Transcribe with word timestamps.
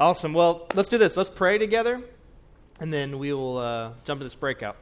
Awesome. 0.00 0.32
Well, 0.32 0.68
let's 0.76 0.88
do 0.88 0.96
this. 0.96 1.16
Let's 1.16 1.28
pray 1.28 1.58
together, 1.58 2.00
and 2.78 2.92
then 2.92 3.18
we 3.18 3.32
will 3.32 3.58
uh, 3.58 3.90
jump 4.04 4.18
into 4.18 4.26
this 4.26 4.36
breakout. 4.36 4.76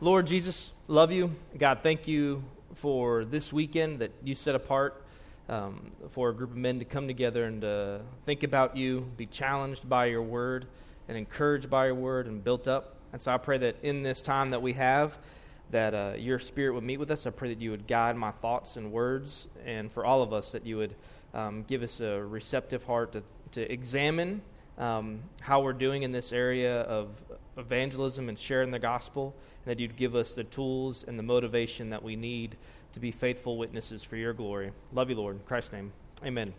Lord 0.00 0.26
Jesus, 0.26 0.72
love 0.88 1.12
you. 1.12 1.34
God, 1.58 1.80
thank 1.82 2.08
you 2.08 2.42
for 2.72 3.26
this 3.26 3.52
weekend 3.52 3.98
that 3.98 4.12
you 4.22 4.34
set 4.34 4.54
apart 4.54 5.04
um, 5.50 5.90
for 6.12 6.30
a 6.30 6.34
group 6.34 6.52
of 6.52 6.56
men 6.56 6.78
to 6.78 6.86
come 6.86 7.06
together 7.06 7.44
and 7.44 7.62
uh, 7.66 7.98
think 8.24 8.44
about 8.44 8.78
you, 8.78 9.06
be 9.18 9.26
challenged 9.26 9.86
by 9.90 10.06
your 10.06 10.22
word, 10.22 10.64
and 11.06 11.18
encouraged 11.18 11.68
by 11.68 11.84
your 11.84 11.94
word, 11.94 12.26
and 12.26 12.42
built 12.42 12.66
up. 12.66 12.96
And 13.12 13.20
so 13.20 13.30
I 13.30 13.36
pray 13.36 13.58
that 13.58 13.76
in 13.82 14.02
this 14.02 14.22
time 14.22 14.52
that 14.52 14.62
we 14.62 14.72
have, 14.72 15.18
that 15.70 15.92
uh, 15.92 16.12
your 16.16 16.38
spirit 16.38 16.72
would 16.72 16.84
meet 16.84 16.96
with 16.96 17.10
us. 17.10 17.26
I 17.26 17.30
pray 17.30 17.50
that 17.50 17.60
you 17.60 17.72
would 17.72 17.86
guide 17.86 18.16
my 18.16 18.30
thoughts 18.30 18.78
and 18.78 18.90
words, 18.90 19.48
and 19.66 19.92
for 19.92 20.06
all 20.06 20.22
of 20.22 20.32
us, 20.32 20.52
that 20.52 20.64
you 20.64 20.78
would 20.78 20.94
um, 21.34 21.64
give 21.64 21.82
us 21.82 22.00
a 22.00 22.22
receptive 22.22 22.84
heart 22.84 23.12
to 23.12 23.22
to 23.54 23.72
examine 23.72 24.42
um, 24.78 25.22
how 25.40 25.62
we're 25.62 25.72
doing 25.72 26.02
in 26.02 26.12
this 26.12 26.32
area 26.32 26.82
of 26.82 27.08
evangelism 27.56 28.28
and 28.28 28.38
sharing 28.38 28.70
the 28.70 28.78
gospel, 28.78 29.34
and 29.64 29.70
that 29.70 29.80
you'd 29.80 29.96
give 29.96 30.14
us 30.14 30.32
the 30.32 30.44
tools 30.44 31.04
and 31.06 31.18
the 31.18 31.22
motivation 31.22 31.90
that 31.90 32.02
we 32.02 32.16
need 32.16 32.56
to 32.92 33.00
be 33.00 33.10
faithful 33.10 33.56
witnesses 33.56 34.04
for 34.04 34.16
your 34.16 34.32
glory. 34.32 34.72
Love 34.92 35.10
you, 35.10 35.16
Lord. 35.16 35.36
In 35.36 35.42
Christ's 35.42 35.72
name. 35.72 35.92
Amen. 36.24 36.52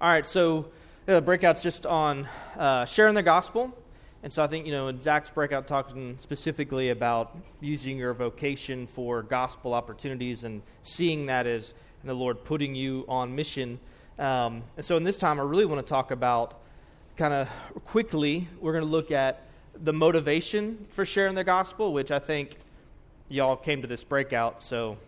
All 0.00 0.08
right, 0.08 0.26
so 0.26 0.70
the 1.06 1.20
breakout's 1.20 1.60
just 1.60 1.86
on 1.86 2.28
uh, 2.56 2.84
sharing 2.84 3.14
the 3.14 3.22
gospel. 3.22 3.76
And 4.22 4.32
so 4.32 4.42
I 4.42 4.48
think, 4.48 4.66
you 4.66 4.72
know, 4.72 4.88
in 4.88 5.00
Zach's 5.00 5.30
breakout, 5.30 5.68
talking 5.68 6.16
specifically 6.18 6.90
about 6.90 7.36
using 7.60 7.96
your 7.96 8.14
vocation 8.14 8.86
for 8.88 9.22
gospel 9.22 9.74
opportunities 9.74 10.42
and 10.42 10.62
seeing 10.82 11.26
that 11.26 11.46
as 11.46 11.72
the 12.02 12.14
Lord 12.14 12.44
putting 12.44 12.74
you 12.74 13.04
on 13.08 13.34
mission 13.34 13.78
um, 14.18 14.62
and 14.76 14.84
so 14.84 14.96
in 14.96 15.04
this 15.04 15.16
time, 15.16 15.38
I 15.40 15.42
really 15.42 15.66
want 15.66 15.84
to 15.84 15.88
talk 15.88 16.10
about 16.10 16.60
kind 17.16 17.34
of 17.34 17.48
quickly, 17.84 18.48
we're 18.60 18.72
going 18.72 18.84
to 18.84 18.90
look 18.90 19.10
at 19.10 19.42
the 19.74 19.92
motivation 19.92 20.86
for 20.90 21.04
sharing 21.04 21.34
the 21.34 21.44
gospel, 21.44 21.92
which 21.92 22.10
I 22.10 22.18
think 22.18 22.56
y'all 23.28 23.56
came 23.56 23.82
to 23.82 23.88
this 23.88 24.04
breakout, 24.04 24.64
so 24.64 24.98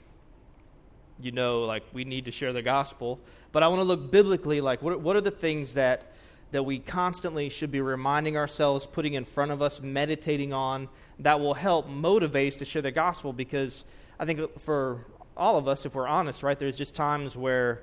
you 1.23 1.33
know, 1.33 1.65
like, 1.65 1.83
we 1.93 2.05
need 2.05 2.25
to 2.25 2.31
share 2.31 2.53
the 2.53 2.63
gospel. 2.63 3.19
But 3.53 3.63
I 3.63 3.69
want 3.69 3.81
to 3.81 3.85
look 3.85 4.11
biblically, 4.11 4.61
like, 4.61 4.83
what, 4.83 5.01
what 5.01 5.17
are 5.17 5.21
the 5.21 5.31
things 5.31 5.75
that 5.75 6.07
that 6.53 6.65
we 6.65 6.81
constantly 6.81 7.49
should 7.49 7.71
be 7.71 7.81
reminding 7.81 8.37
ourselves, 8.37 8.85
putting 8.85 9.15
in 9.15 9.25
front 9.25 9.53
of 9.53 9.63
us, 9.63 9.81
meditating 9.81 10.53
on, 10.53 10.89
that 11.21 11.39
will 11.39 11.55
help 11.55 11.87
motivate 11.87 12.55
us 12.55 12.59
to 12.59 12.65
share 12.65 12.83
the 12.83 12.91
gospel. 12.91 13.33
Because 13.33 13.85
I 14.19 14.25
think 14.25 14.59
for 14.61 15.07
all 15.37 15.59
of 15.59 15.69
us, 15.69 15.87
if 15.87 15.95
we're 15.95 16.09
honest, 16.09 16.43
right, 16.43 16.59
there's 16.59 16.77
just 16.77 16.97
times 16.97 17.37
where 17.37 17.83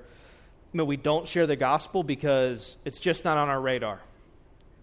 we 0.72 0.96
don't 0.96 1.26
share 1.26 1.46
the 1.46 1.56
gospel 1.56 2.02
because 2.02 2.76
it's 2.84 3.00
just 3.00 3.24
not 3.24 3.38
on 3.38 3.48
our 3.48 3.60
radar. 3.60 4.00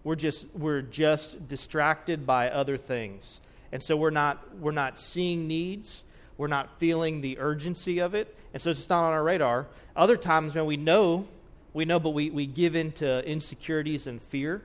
We're 0.04 0.16
just 0.16 0.46
we're 0.54 0.82
just 0.82 1.48
distracted 1.48 2.26
by 2.26 2.50
other 2.50 2.76
things. 2.76 3.40
And 3.72 3.82
so 3.82 3.96
we're 3.96 4.10
not 4.10 4.56
we're 4.58 4.72
not 4.72 4.98
seeing 4.98 5.48
needs, 5.48 6.04
we're 6.38 6.46
not 6.46 6.78
feeling 6.78 7.20
the 7.20 7.38
urgency 7.38 8.00
of 8.00 8.14
it, 8.14 8.36
and 8.52 8.62
so 8.62 8.70
it's 8.70 8.80
just 8.80 8.90
not 8.90 9.04
on 9.04 9.12
our 9.12 9.22
radar. 9.22 9.66
Other 9.94 10.16
times 10.16 10.54
when 10.54 10.66
we 10.66 10.76
know, 10.76 11.26
we 11.72 11.84
know, 11.84 11.98
but 11.98 12.10
we, 12.10 12.30
we 12.30 12.46
give 12.46 12.76
into 12.76 13.24
insecurities 13.26 14.06
and 14.06 14.22
fear, 14.22 14.62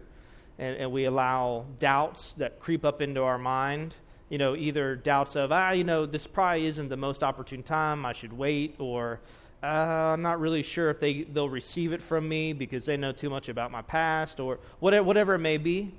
and, 0.60 0.78
and 0.78 0.92
we 0.92 1.06
allow 1.06 1.66
doubts 1.80 2.34
that 2.34 2.60
creep 2.60 2.86
up 2.86 3.02
into 3.02 3.24
our 3.24 3.38
mind. 3.38 3.96
You 4.30 4.38
know, 4.38 4.56
either 4.56 4.96
doubts 4.96 5.36
of, 5.36 5.52
ah, 5.52 5.72
you 5.72 5.84
know, 5.84 6.06
this 6.06 6.26
probably 6.26 6.66
isn't 6.68 6.88
the 6.88 6.96
most 6.96 7.22
opportune 7.22 7.64
time, 7.64 8.06
I 8.06 8.14
should 8.14 8.32
wait, 8.32 8.76
or 8.80 9.20
uh, 9.64 9.66
I'm 9.66 10.22
not 10.22 10.40
really 10.40 10.64
sure 10.64 10.90
if 10.90 11.00
they, 11.00 11.24
they'll 11.24 11.50
receive 11.50 11.94
it 11.94 12.02
from 12.02 12.28
me 12.28 12.54
because 12.54 12.86
they 12.86 12.98
know 12.98 13.12
too 13.12 13.30
much 13.30 13.48
about 13.48 13.72
my 13.72 13.82
past 13.82 14.40
or 14.40 14.60
whatever, 14.80 15.04
whatever 15.04 15.36
it 15.36 15.40
may 15.40 15.58
be, 15.58 15.92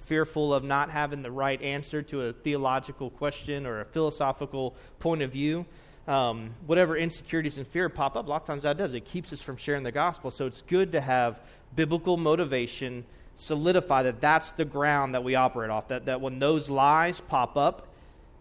fearful 0.00 0.54
of 0.54 0.64
not 0.64 0.90
having 0.90 1.20
the 1.22 1.30
right 1.30 1.60
answer 1.60 2.00
to 2.02 2.22
a 2.22 2.32
theological 2.32 3.10
question 3.10 3.66
or 3.66 3.80
a 3.80 3.84
philosophical 3.84 4.74
point 5.00 5.20
of 5.22 5.32
view. 5.32 5.66
Um, 6.08 6.54
whatever 6.66 6.96
insecurities 6.96 7.58
and 7.58 7.66
fear 7.66 7.88
pop 7.88 8.16
up, 8.16 8.26
a 8.26 8.30
lot 8.30 8.42
of 8.42 8.46
times 8.46 8.62
that 8.62 8.78
does. 8.78 8.94
It 8.94 9.04
keeps 9.04 9.32
us 9.32 9.42
from 9.42 9.56
sharing 9.56 9.82
the 9.82 9.92
gospel. 9.92 10.30
So 10.30 10.46
it's 10.46 10.62
good 10.62 10.92
to 10.92 11.00
have 11.00 11.40
biblical 11.76 12.16
motivation 12.16 13.04
solidify 13.34 14.02
that 14.04 14.20
that's 14.20 14.52
the 14.52 14.64
ground 14.64 15.14
that 15.14 15.24
we 15.24 15.34
operate 15.34 15.70
off, 15.70 15.88
that, 15.88 16.06
that 16.06 16.20
when 16.20 16.38
those 16.38 16.68
lies 16.68 17.20
pop 17.20 17.56
up, 17.56 17.86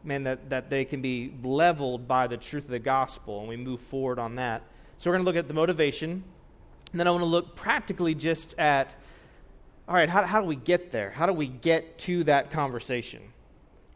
man, 0.03 0.23
that, 0.23 0.49
that 0.49 0.69
they 0.69 0.85
can 0.85 1.01
be 1.01 1.33
leveled 1.43 2.07
by 2.07 2.27
the 2.27 2.37
truth 2.37 2.65
of 2.65 2.71
the 2.71 2.79
gospel, 2.79 3.39
and 3.39 3.49
we 3.49 3.57
move 3.57 3.81
forward 3.81 4.19
on 4.19 4.35
that. 4.35 4.63
So 4.97 5.09
we're 5.09 5.17
going 5.17 5.25
to 5.25 5.31
look 5.31 5.37
at 5.37 5.47
the 5.47 5.53
motivation, 5.53 6.23
and 6.91 6.99
then 6.99 7.07
I 7.07 7.11
want 7.11 7.21
to 7.21 7.27
look 7.27 7.55
practically 7.55 8.15
just 8.15 8.57
at, 8.57 8.95
all 9.87 9.95
right, 9.95 10.09
how, 10.09 10.25
how 10.25 10.41
do 10.41 10.47
we 10.47 10.55
get 10.55 10.91
there? 10.91 11.11
How 11.11 11.25
do 11.25 11.33
we 11.33 11.47
get 11.47 11.97
to 11.99 12.23
that 12.25 12.51
conversation? 12.51 13.21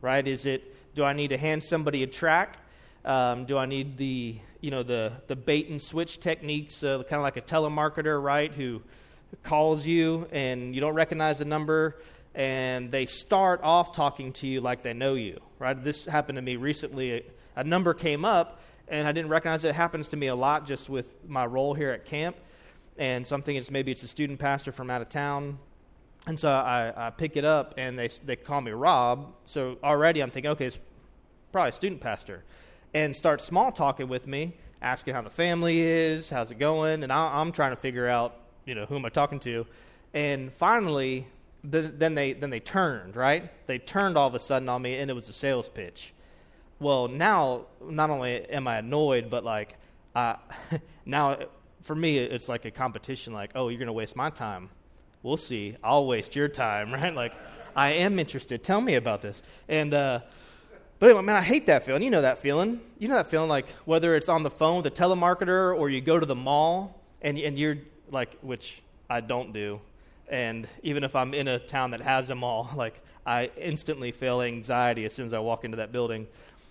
Right? 0.01 0.27
Is 0.27 0.45
it, 0.45 0.93
do 0.95 1.03
I 1.03 1.13
need 1.13 1.29
to 1.29 1.37
hand 1.37 1.63
somebody 1.63 2.03
a 2.03 2.07
tract? 2.07 2.59
Um, 3.05 3.45
do 3.45 3.57
I 3.57 3.65
need 3.65 3.97
the, 3.97 4.37
you 4.61 4.71
know, 4.71 4.83
the, 4.83 5.13
the 5.27 5.35
bait 5.35 5.69
and 5.69 5.81
switch 5.81 6.19
techniques, 6.19 6.83
uh, 6.83 7.03
kind 7.03 7.15
of 7.15 7.23
like 7.23 7.37
a 7.37 7.41
telemarketer, 7.41 8.21
right, 8.21 8.53
who 8.53 8.81
calls 9.41 9.85
you 9.85 10.27
and 10.31 10.73
you 10.73 10.79
don't 10.79 10.93
recognize 10.93 11.39
the 11.39 11.45
number, 11.45 11.97
and 12.35 12.91
they 12.91 13.05
start 13.05 13.61
off 13.61 13.93
talking 13.93 14.31
to 14.33 14.47
you 14.47 14.61
like 14.61 14.83
they 14.83 14.93
know 14.93 15.15
you, 15.15 15.39
right? 15.63 15.81
This 15.81 16.05
happened 16.05 16.35
to 16.35 16.41
me 16.41 16.57
recently. 16.57 17.13
A, 17.13 17.23
a 17.55 17.63
number 17.63 17.93
came 17.93 18.25
up, 18.25 18.59
and 18.87 19.07
I 19.07 19.11
didn't 19.11 19.29
recognize 19.29 19.63
it. 19.63 19.69
It 19.69 19.75
happens 19.75 20.09
to 20.09 20.17
me 20.17 20.27
a 20.27 20.35
lot 20.35 20.67
just 20.67 20.89
with 20.89 21.15
my 21.27 21.45
role 21.45 21.73
here 21.73 21.91
at 21.91 22.05
camp. 22.05 22.35
And 22.97 23.25
something 23.25 23.55
is 23.55 23.71
maybe 23.71 23.91
it's 23.91 24.03
a 24.03 24.07
student 24.07 24.39
pastor 24.39 24.71
from 24.71 24.89
out 24.89 25.01
of 25.01 25.09
town. 25.09 25.57
And 26.27 26.39
so 26.39 26.51
I, 26.51 26.93
I 26.95 27.09
pick 27.09 27.37
it 27.37 27.45
up, 27.45 27.73
and 27.77 27.97
they, 27.97 28.09
they 28.25 28.35
call 28.35 28.61
me 28.61 28.71
Rob. 28.71 29.33
So 29.45 29.77
already 29.83 30.21
I'm 30.21 30.29
thinking, 30.29 30.51
okay, 30.51 30.65
it's 30.65 30.79
probably 31.51 31.69
a 31.69 31.73
student 31.73 32.01
pastor. 32.01 32.43
And 32.93 33.15
start 33.15 33.41
small 33.41 33.71
talking 33.71 34.07
with 34.07 34.27
me, 34.27 34.53
asking 34.81 35.15
how 35.15 35.21
the 35.21 35.29
family 35.29 35.81
is, 35.81 36.29
how's 36.29 36.51
it 36.51 36.59
going. 36.59 37.03
And 37.03 37.11
I, 37.11 37.39
I'm 37.41 37.51
trying 37.51 37.71
to 37.71 37.77
figure 37.77 38.07
out, 38.07 38.37
you 38.65 38.75
know, 38.75 38.85
who 38.85 38.95
am 38.95 39.05
I 39.05 39.09
talking 39.09 39.39
to. 39.41 39.65
And 40.13 40.53
finally, 40.53 41.27
then 41.63 42.15
they 42.15 42.33
then 42.33 42.49
they 42.49 42.59
turned 42.59 43.15
right? 43.15 43.49
They 43.67 43.79
turned 43.79 44.17
all 44.17 44.27
of 44.27 44.35
a 44.35 44.39
sudden 44.39 44.67
on 44.69 44.81
me 44.81 44.97
and 44.97 45.09
it 45.09 45.13
was 45.13 45.29
a 45.29 45.33
sales 45.33 45.69
pitch. 45.69 46.13
Well 46.79 47.07
now 47.07 47.67
not 47.81 48.09
only 48.09 48.45
am 48.49 48.67
i 48.67 48.77
annoyed 48.77 49.29
but 49.29 49.43
like 49.43 49.77
uh, 50.15 50.35
now 51.05 51.37
for 51.81 51.95
me 51.95 52.17
it's 52.17 52.47
like 52.49 52.65
a 52.65 52.71
competition 52.71 53.33
like 53.33 53.51
oh 53.55 53.69
you're 53.69 53.79
going 53.79 53.87
to 53.87 53.93
waste 53.93 54.15
my 54.15 54.29
time. 54.29 54.69
We'll 55.21 55.37
see. 55.37 55.77
I'll 55.83 56.05
waste 56.05 56.35
your 56.35 56.49
time 56.49 56.93
right? 57.01 57.13
Like 57.13 57.33
i 57.75 57.91
am 57.91 58.19
interested. 58.19 58.63
Tell 58.63 58.81
me 58.81 58.95
about 58.95 59.21
this. 59.21 59.41
And 59.69 59.93
uh, 59.93 60.19
but 60.99 61.09
anyway, 61.09 61.23
man, 61.23 61.35
I 61.35 61.41
hate 61.41 61.65
that 61.65 61.83
feeling. 61.83 62.03
You 62.03 62.11
know 62.11 62.21
that 62.21 62.37
feeling. 62.37 62.79
You 62.99 63.07
know 63.07 63.15
that 63.15 63.27
feeling, 63.27 63.49
like 63.49 63.67
whether 63.85 64.15
it's 64.15 64.29
on 64.29 64.43
the 64.43 64.49
phone 64.49 64.77
with 64.77 64.85
a 64.85 64.91
telemarketer 64.91 65.77
or 65.77 65.89
you 65.89 66.01
go 66.01 66.19
to 66.19 66.25
the 66.25 66.35
mall 66.35 67.01
and 67.21 67.37
and 67.37 67.57
you're 67.57 67.77
like, 68.11 68.37
which 68.41 68.81
I 69.09 69.21
don't 69.21 69.53
do 69.53 69.79
and 70.33 70.67
even 70.81 71.03
if 71.03 71.15
I'm 71.15 71.35
in 71.35 71.47
a 71.47 71.59
town 71.59 71.91
that 71.91 72.01
has 72.01 72.27
them 72.27 72.43
all, 72.43 72.69
like 72.75 72.99
I 73.25 73.51
instantly 73.55 74.11
feel 74.11 74.41
anxiety 74.41 75.05
as 75.05 75.13
soon 75.13 75.27
as 75.27 75.33
I 75.33 75.39
walk 75.39 75.63
into 75.63 75.77
that 75.77 75.91
building. 75.91 76.27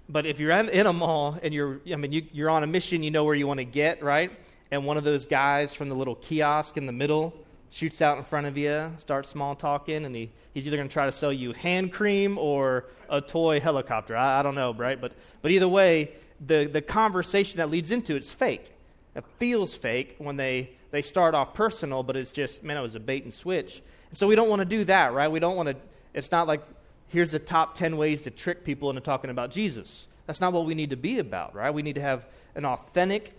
But 0.09 0.27
if 0.27 0.41
you're 0.41 0.51
in 0.51 0.87
a 0.87 0.93
mall 0.93 1.39
and 1.43 1.55
you're, 1.55 1.81
I 1.91 1.97
mean, 1.97 2.13
you, 2.13 2.27
you're 2.33 2.51
on 2.51 2.65
a 2.65 2.67
mission, 2.67 3.05
you 3.05 3.13
know 3.13 3.23
where 3.23 3.37
you 3.37 3.47
want 3.47 3.59
to 3.59 3.65
get, 3.65 4.03
right? 4.03 4.33
And 4.73 4.85
one 4.85 4.97
of 4.97 5.05
those 5.05 5.27
guys 5.27 5.73
from 5.73 5.89
the 5.89 5.95
little 5.95 6.17
kiosk 6.17 6.77
in 6.77 6.87
the 6.87 6.93
middle 6.93 7.33
shoots 7.71 8.03
out 8.03 8.19
in 8.19 8.25
front 8.25 8.47
of 8.47 8.59
you, 8.59 8.93
starts 8.99 9.29
small 9.29 9.55
talking, 9.55 10.05
and 10.05 10.15
he, 10.15 10.31
he's 10.53 10.67
either 10.67 10.77
going 10.77 10.89
to 10.89 10.93
try 10.93 11.07
to 11.07 11.13
sell 11.13 11.33
you 11.33 11.53
hand 11.53 11.93
cream 11.93 12.37
or 12.37 12.87
a 13.09 13.21
toy 13.21 13.61
helicopter. 13.61 14.17
I, 14.17 14.41
I 14.41 14.43
don't 14.43 14.57
know, 14.57 14.75
right? 14.75 15.01
But, 15.01 15.13
but 15.41 15.53
either 15.53 15.69
way, 15.69 16.11
the, 16.45 16.67
the 16.67 16.83
conversation 16.83 17.59
that 17.59 17.71
leads 17.71 17.93
into 17.93 18.17
it's 18.17 18.31
fake. 18.31 18.73
It 19.15 19.25
feels 19.39 19.75
fake 19.75 20.17
when 20.19 20.37
they 20.37 20.71
they 20.93 21.03
start 21.03 21.35
off 21.35 21.55
personal, 21.55 22.03
but 22.03 22.17
it's 22.17 22.33
just, 22.33 22.63
man, 22.63 22.77
it 22.77 22.83
was 22.83 22.95
a 22.95 23.01
bait 23.01 23.25
and 23.25 23.35
switch. 23.35 23.83
And 24.11 24.19
so 24.19 24.29
we 24.29 24.37
don't 24.37 24.49
want 24.49 24.61
to 24.61 24.67
do 24.67 24.85
that, 24.85 25.15
right? 25.15 25.29
We 25.29 25.41
don't 25.41 25.57
want 25.57 25.71
to, 25.71 25.77
it's 26.15 26.31
not 26.31 26.47
like, 26.47 26.63
here's 27.09 27.33
the 27.33 27.39
top 27.39 27.75
10 27.75 27.97
ways 27.97 28.23
to 28.23 28.31
trick 28.31 28.63
people 28.63 28.91
into 28.91 29.01
talking 29.01 29.31
about 29.31 29.51
Jesus. 29.51 30.07
That's 30.27 30.41
not 30.41 30.53
what 30.53 30.67
we 30.67 30.75
need 30.75 30.91
to 30.91 30.97
be 30.97 31.19
about, 31.19 31.55
right? 31.55 31.73
We 31.73 31.83
need 31.83 31.95
to 31.95 32.03
have 32.03 32.27
an 32.55 32.67
authentic, 32.67 33.33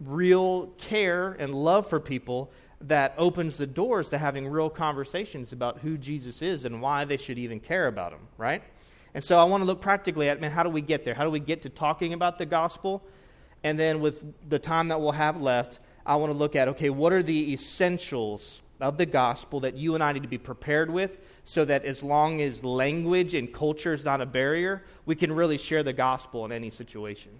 real 0.00 0.66
care 0.76 1.32
and 1.32 1.54
love 1.54 1.88
for 1.88 1.98
people 1.98 2.50
that 2.82 3.14
opens 3.16 3.56
the 3.56 3.66
doors 3.66 4.10
to 4.10 4.18
having 4.18 4.46
real 4.46 4.68
conversations 4.68 5.54
about 5.54 5.78
who 5.78 5.96
Jesus 5.96 6.42
is 6.42 6.66
and 6.66 6.82
why 6.82 7.06
they 7.06 7.16
should 7.16 7.38
even 7.38 7.58
care 7.58 7.86
about 7.86 8.12
him, 8.12 8.20
right? 8.36 8.62
And 9.14 9.24
so 9.24 9.38
I 9.38 9.44
want 9.44 9.62
to 9.62 9.64
look 9.64 9.80
practically 9.80 10.28
at, 10.28 10.42
man, 10.42 10.50
how 10.50 10.62
do 10.62 10.68
we 10.68 10.82
get 10.82 11.06
there? 11.06 11.14
How 11.14 11.24
do 11.24 11.30
we 11.30 11.40
get 11.40 11.62
to 11.62 11.70
talking 11.70 12.12
about 12.12 12.36
the 12.36 12.46
gospel? 12.46 13.02
And 13.64 13.78
then 13.78 14.00
with 14.00 14.22
the 14.48 14.58
time 14.58 14.88
that 14.88 15.00
we'll 15.00 15.12
have 15.12 15.40
left, 15.40 15.80
I 16.06 16.16
want 16.16 16.32
to 16.32 16.38
look 16.38 16.56
at, 16.56 16.68
okay, 16.68 16.90
what 16.90 17.12
are 17.12 17.22
the 17.22 17.52
essentials 17.52 18.62
of 18.80 18.96
the 18.96 19.06
gospel 19.06 19.60
that 19.60 19.74
you 19.74 19.94
and 19.94 20.02
I 20.02 20.12
need 20.12 20.22
to 20.22 20.28
be 20.28 20.38
prepared 20.38 20.90
with 20.90 21.18
so 21.44 21.64
that 21.64 21.84
as 21.84 22.02
long 22.02 22.40
as 22.40 22.62
language 22.62 23.34
and 23.34 23.52
culture 23.52 23.92
is 23.92 24.04
not 24.04 24.20
a 24.20 24.26
barrier, 24.26 24.84
we 25.06 25.16
can 25.16 25.32
really 25.32 25.58
share 25.58 25.82
the 25.82 25.92
gospel 25.92 26.44
in 26.44 26.52
any 26.52 26.70
situation. 26.70 27.32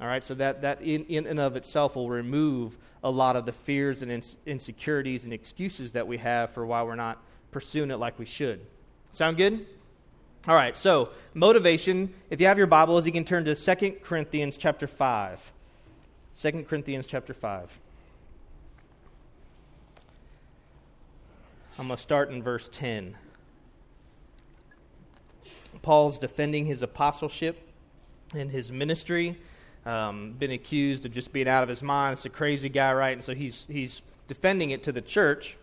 All 0.00 0.08
right, 0.08 0.24
so 0.24 0.34
that, 0.34 0.62
that 0.62 0.82
in, 0.82 1.04
in 1.04 1.26
and 1.26 1.38
of 1.38 1.54
itself 1.54 1.94
will 1.94 2.10
remove 2.10 2.76
a 3.04 3.10
lot 3.10 3.36
of 3.36 3.46
the 3.46 3.52
fears 3.52 4.02
and 4.02 4.10
ins- 4.10 4.36
insecurities 4.44 5.24
and 5.24 5.32
excuses 5.32 5.92
that 5.92 6.06
we 6.06 6.18
have 6.18 6.50
for 6.50 6.66
why 6.66 6.82
we're 6.82 6.96
not 6.96 7.22
pursuing 7.52 7.90
it 7.90 7.96
like 7.96 8.18
we 8.18 8.24
should. 8.24 8.60
Sound 9.12 9.36
good? 9.36 9.66
All 10.46 10.54
right, 10.54 10.76
so 10.76 11.08
motivation. 11.32 12.12
If 12.28 12.38
you 12.38 12.48
have 12.48 12.58
your 12.58 12.66
Bibles, 12.66 13.06
you 13.06 13.12
can 13.12 13.24
turn 13.24 13.46
to 13.46 13.54
2 13.54 13.96
Corinthians 14.02 14.58
chapter 14.58 14.86
5. 14.86 15.52
2 16.38 16.64
Corinthians 16.68 17.06
chapter 17.06 17.32
5. 17.32 17.80
I'm 21.78 21.86
going 21.86 21.96
to 21.96 22.02
start 22.02 22.30
in 22.30 22.42
verse 22.42 22.68
10. 22.72 23.16
Paul's 25.80 26.18
defending 26.18 26.66
his 26.66 26.82
apostleship 26.82 27.66
and 28.34 28.50
his 28.50 28.70
ministry. 28.70 29.38
Um, 29.86 30.34
been 30.38 30.50
accused 30.50 31.06
of 31.06 31.12
just 31.12 31.32
being 31.32 31.48
out 31.48 31.62
of 31.62 31.70
his 31.70 31.82
mind. 31.82 32.14
It's 32.14 32.26
a 32.26 32.28
crazy 32.30 32.68
guy, 32.68 32.92
right? 32.92 33.12
And 33.12 33.24
so 33.24 33.34
he's, 33.34 33.66
he's 33.70 34.02
defending 34.28 34.72
it 34.72 34.82
to 34.82 34.92
the 34.92 35.00
church. 35.00 35.56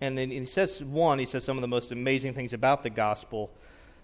And 0.00 0.18
then 0.18 0.32
he 0.32 0.44
says, 0.46 0.82
one, 0.82 1.20
he 1.20 1.26
says 1.26 1.44
some 1.44 1.56
of 1.56 1.62
the 1.62 1.68
most 1.68 1.92
amazing 1.92 2.34
things 2.34 2.52
about 2.52 2.82
the 2.82 2.90
gospel, 2.90 3.50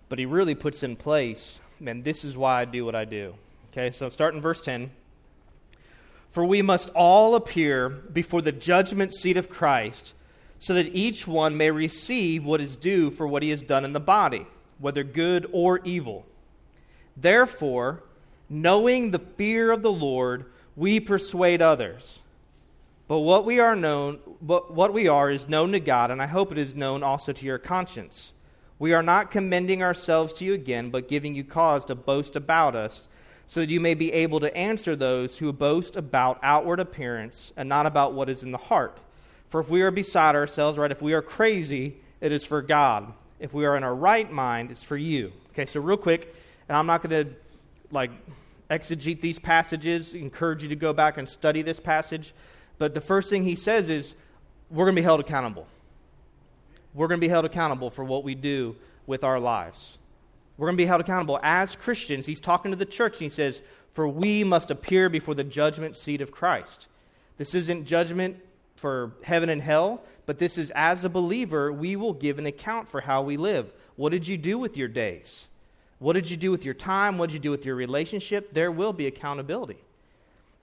but 0.08 0.18
he 0.18 0.26
really 0.26 0.54
puts 0.54 0.82
in 0.82 0.96
place, 0.96 1.60
man, 1.80 2.02
this 2.02 2.24
is 2.24 2.36
why 2.36 2.60
I 2.60 2.64
do 2.64 2.84
what 2.84 2.94
I 2.94 3.04
do. 3.04 3.34
Okay, 3.72 3.90
so 3.90 4.08
start 4.08 4.34
in 4.34 4.40
verse 4.40 4.62
10. 4.62 4.90
For 6.30 6.44
we 6.44 6.62
must 6.62 6.90
all 6.90 7.34
appear 7.34 7.88
before 7.88 8.42
the 8.42 8.52
judgment 8.52 9.14
seat 9.14 9.36
of 9.36 9.48
Christ 9.48 10.14
so 10.58 10.74
that 10.74 10.94
each 10.94 11.26
one 11.26 11.56
may 11.56 11.70
receive 11.70 12.44
what 12.44 12.60
is 12.60 12.76
due 12.76 13.10
for 13.10 13.26
what 13.26 13.42
he 13.42 13.50
has 13.50 13.62
done 13.62 13.84
in 13.84 13.92
the 13.92 14.00
body, 14.00 14.46
whether 14.78 15.04
good 15.04 15.48
or 15.52 15.80
evil. 15.84 16.26
Therefore, 17.16 18.02
knowing 18.48 19.10
the 19.10 19.18
fear 19.18 19.70
of 19.70 19.82
the 19.82 19.92
Lord, 19.92 20.46
we 20.74 21.00
persuade 21.00 21.62
others. 21.62 22.20
But 23.08 23.20
what 23.20 23.44
we 23.44 23.60
are 23.60 23.76
known, 23.76 24.18
but 24.42 24.72
what 24.72 24.92
we 24.92 25.08
are 25.08 25.30
is 25.30 25.48
known 25.48 25.72
to 25.72 25.80
God, 25.80 26.10
and 26.10 26.20
I 26.20 26.26
hope 26.26 26.50
it 26.50 26.58
is 26.58 26.74
known 26.74 27.02
also 27.02 27.32
to 27.32 27.44
your 27.44 27.58
conscience. 27.58 28.32
We 28.78 28.92
are 28.92 29.02
not 29.02 29.30
commending 29.30 29.82
ourselves 29.82 30.32
to 30.34 30.44
you 30.44 30.52
again, 30.52 30.90
but 30.90 31.08
giving 31.08 31.34
you 31.34 31.44
cause 31.44 31.84
to 31.86 31.94
boast 31.94 32.36
about 32.36 32.76
us, 32.76 33.08
so 33.46 33.60
that 33.60 33.70
you 33.70 33.80
may 33.80 33.94
be 33.94 34.12
able 34.12 34.40
to 34.40 34.54
answer 34.56 34.94
those 34.94 35.38
who 35.38 35.52
boast 35.52 35.96
about 35.96 36.38
outward 36.42 36.80
appearance 36.80 37.52
and 37.56 37.68
not 37.68 37.86
about 37.86 38.12
what 38.12 38.28
is 38.28 38.42
in 38.42 38.50
the 38.50 38.58
heart. 38.58 38.98
For 39.48 39.60
if 39.60 39.70
we 39.70 39.82
are 39.82 39.90
beside 39.90 40.34
ourselves, 40.34 40.76
right, 40.76 40.90
if 40.90 41.00
we 41.00 41.14
are 41.14 41.22
crazy, 41.22 41.96
it 42.20 42.32
is 42.32 42.44
for 42.44 42.60
God. 42.60 43.12
If 43.38 43.54
we 43.54 43.64
are 43.64 43.76
in 43.76 43.84
our 43.84 43.94
right 43.94 44.30
mind, 44.30 44.70
it's 44.70 44.82
for 44.82 44.96
you. 44.96 45.32
Okay, 45.52 45.66
so 45.66 45.80
real 45.80 45.96
quick, 45.96 46.34
and 46.68 46.76
I'm 46.76 46.86
not 46.86 47.02
going 47.02 47.26
to 47.26 47.32
like 47.90 48.10
exegete 48.68 49.20
these 49.20 49.38
passages, 49.38 50.12
encourage 50.12 50.62
you 50.62 50.68
to 50.68 50.76
go 50.76 50.92
back 50.92 51.16
and 51.16 51.28
study 51.28 51.62
this 51.62 51.78
passage, 51.78 52.34
but 52.78 52.94
the 52.94 53.00
first 53.00 53.30
thing 53.30 53.44
he 53.44 53.54
says 53.54 53.88
is 53.88 54.16
we're 54.70 54.84
going 54.84 54.96
to 54.96 55.00
be 55.00 55.04
held 55.04 55.20
accountable. 55.20 55.66
We're 56.96 57.08
going 57.08 57.20
to 57.20 57.24
be 57.24 57.28
held 57.28 57.44
accountable 57.44 57.90
for 57.90 58.02
what 58.02 58.24
we 58.24 58.34
do 58.34 58.74
with 59.06 59.22
our 59.22 59.38
lives. 59.38 59.98
We're 60.56 60.68
going 60.68 60.78
to 60.78 60.82
be 60.82 60.86
held 60.86 61.02
accountable 61.02 61.38
as 61.42 61.76
Christians. 61.76 62.24
He's 62.24 62.40
talking 62.40 62.70
to 62.72 62.76
the 62.76 62.86
church 62.86 63.14
and 63.14 63.22
he 63.22 63.28
says, 63.28 63.60
For 63.92 64.08
we 64.08 64.42
must 64.42 64.70
appear 64.70 65.10
before 65.10 65.34
the 65.34 65.44
judgment 65.44 65.98
seat 65.98 66.22
of 66.22 66.32
Christ. 66.32 66.88
This 67.36 67.54
isn't 67.54 67.84
judgment 67.84 68.38
for 68.76 69.12
heaven 69.22 69.50
and 69.50 69.60
hell, 69.60 70.02
but 70.24 70.38
this 70.38 70.56
is 70.56 70.72
as 70.74 71.04
a 71.04 71.10
believer, 71.10 71.70
we 71.70 71.96
will 71.96 72.14
give 72.14 72.38
an 72.38 72.46
account 72.46 72.88
for 72.88 73.02
how 73.02 73.22
we 73.22 73.36
live. 73.36 73.70
What 73.96 74.10
did 74.10 74.26
you 74.26 74.38
do 74.38 74.58
with 74.58 74.76
your 74.78 74.88
days? 74.88 75.48
What 75.98 76.14
did 76.14 76.30
you 76.30 76.36
do 76.38 76.50
with 76.50 76.64
your 76.64 76.74
time? 76.74 77.18
What 77.18 77.28
did 77.28 77.34
you 77.34 77.40
do 77.40 77.50
with 77.50 77.66
your 77.66 77.76
relationship? 77.76 78.54
There 78.54 78.72
will 78.72 78.94
be 78.94 79.06
accountability. 79.06 79.78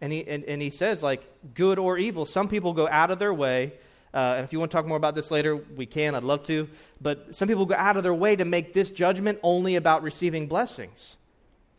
And 0.01 0.11
he, 0.11 0.27
and, 0.27 0.43
and 0.45 0.61
he 0.61 0.69
says, 0.69 1.01
like, 1.01 1.23
good 1.53 1.79
or 1.79 1.97
evil. 1.97 2.25
Some 2.25 2.47
people 2.47 2.73
go 2.73 2.87
out 2.89 3.11
of 3.11 3.19
their 3.19 3.33
way. 3.33 3.73
Uh, 4.13 4.35
and 4.37 4.43
if 4.43 4.53
you 4.53 4.59
want 4.59 4.71
to 4.71 4.77
talk 4.77 4.85
more 4.85 4.97
about 4.97 5.15
this 5.15 5.31
later, 5.31 5.55
we 5.55 5.85
can. 5.85 6.13
I'd 6.13 6.23
love 6.23 6.43
to. 6.43 6.69
But 7.01 7.35
some 7.35 7.47
people 7.47 7.65
go 7.65 7.75
out 7.75 7.97
of 7.97 8.03
their 8.03 8.13
way 8.13 8.35
to 8.35 8.45
make 8.45 8.73
this 8.73 8.91
judgment 8.91 9.39
only 9.41 9.75
about 9.75 10.03
receiving 10.03 10.47
blessings. 10.47 11.17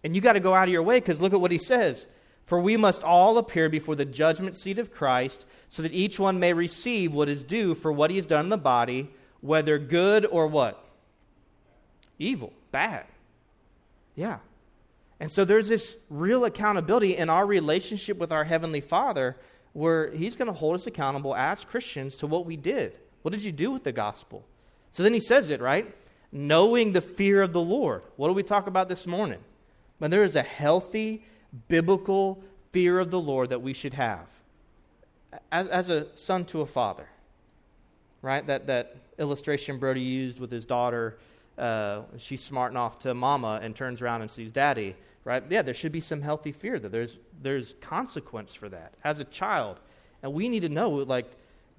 And 0.02 0.14
you 0.14 0.20
got 0.20 0.32
to 0.34 0.40
go 0.40 0.54
out 0.54 0.69
of 0.69 0.72
your 0.72 0.82
way 0.82 0.98
because 0.98 1.20
look 1.20 1.32
at 1.32 1.40
what 1.40 1.52
he 1.52 1.58
says. 1.58 2.06
For 2.46 2.60
we 2.60 2.76
must 2.76 3.02
all 3.02 3.38
appear 3.38 3.69
before 3.69 3.96
the 3.96 4.04
judgment 4.04 4.56
seat 4.56 4.78
of 4.78 4.92
Christ, 4.92 5.46
so 5.69 5.82
that 5.82 5.94
each 5.94 6.19
one 6.19 6.38
may 6.38 6.52
receive 6.52 7.12
what 7.12 7.28
is 7.28 7.42
due 7.42 7.75
for 7.75 7.90
what 7.90 8.10
he 8.10 8.16
has 8.16 8.26
done 8.26 8.46
in 8.46 8.50
the 8.50 8.58
body, 8.58 9.08
whether 9.40 9.78
good 9.78 10.26
or 10.26 10.46
what? 10.46 10.84
Evil, 12.19 12.52
bad. 12.70 13.06
Yeah. 14.14 14.38
And 15.20 15.32
so 15.32 15.44
there's 15.44 15.69
this 15.69 15.96
real 16.10 16.44
accountability 16.44 17.16
in 17.16 17.31
our 17.31 17.46
relationship 17.46 18.19
with 18.19 18.31
our 18.31 18.44
Heavenly 18.44 18.82
Father 18.82 19.36
where 19.75 20.11
He's 20.11 20.35
going 20.35 20.47
to 20.47 20.55
hold 20.55 20.75
us 20.75 20.87
accountable 20.87 21.37
as 21.37 21.65
Christians 21.65 22.17
to 22.17 22.26
what 22.26 22.47
we 22.47 22.56
did. 22.56 22.99
What 23.21 23.32
did 23.32 23.44
you 23.44 23.53
do 23.53 23.71
with 23.71 23.85
the 23.85 23.93
gospel? 23.93 24.44
So 24.91 25.03
then 25.03 25.12
He 25.12 25.21
says 25.21 25.50
it, 25.50 25.61
right? 25.61 25.94
Knowing 26.32 26.93
the 26.93 27.03
fear 27.03 27.43
of 27.43 27.53
the 27.53 27.61
Lord. 27.61 28.03
What 28.17 28.29
do 28.29 28.35
we 28.35 28.43
talk 28.43 28.67
about 28.67 28.88
this 28.88 29.06
morning? 29.06 29.41
When 29.99 30.11
there 30.11 30.25
is 30.25 30.35
a 30.35 30.43
healthy, 30.43 31.25
biblical 31.69 32.43
fear 32.73 32.99
of 32.99 33.11
the 33.11 33.21
Lord 33.21 33.50
that 33.50 33.62
we 33.62 33.75
should 33.75 33.94
have 33.94 34.26
as, 35.50 35.69
as 35.69 35.91
a 35.91 36.06
son 36.17 36.44
to 36.47 36.61
a 36.61 36.67
father. 36.67 37.09
Right? 38.23 38.47
That, 38.47 38.67
that 38.67 38.97
illustration 39.19 39.79
Brody 39.79 40.00
used 40.00 40.41
with 40.41 40.50
his 40.50 40.67
daughter. 40.67 41.19
Uh, 41.59 42.03
she's 42.19 42.43
smarting 42.43 42.77
off 42.77 43.00
to 43.00 43.15
mama 43.15 43.61
and 43.62 43.77
turns 43.77 44.03
around 44.03 44.23
and 44.23 44.31
sees 44.31 44.50
daddy. 44.50 44.97
Right? 45.25 45.43
Yeah, 45.49 45.62
there 45.62 45.75
should 45.75 45.93
be 45.93 46.00
some 46.00 46.21
healthy 46.21 46.53
fear 46.53 46.79
that 46.79 46.93
there's 46.93 47.19
there's 47.41 47.75
consequence 47.81 48.55
for 48.55 48.69
that 48.69 48.94
as 49.03 49.21
a 49.21 49.25
child, 49.25 49.81
and 50.23 50.32
we 50.32 50.49
need 50.49 50.61
to 50.61 50.69
know 50.69 50.91
like 50.91 51.31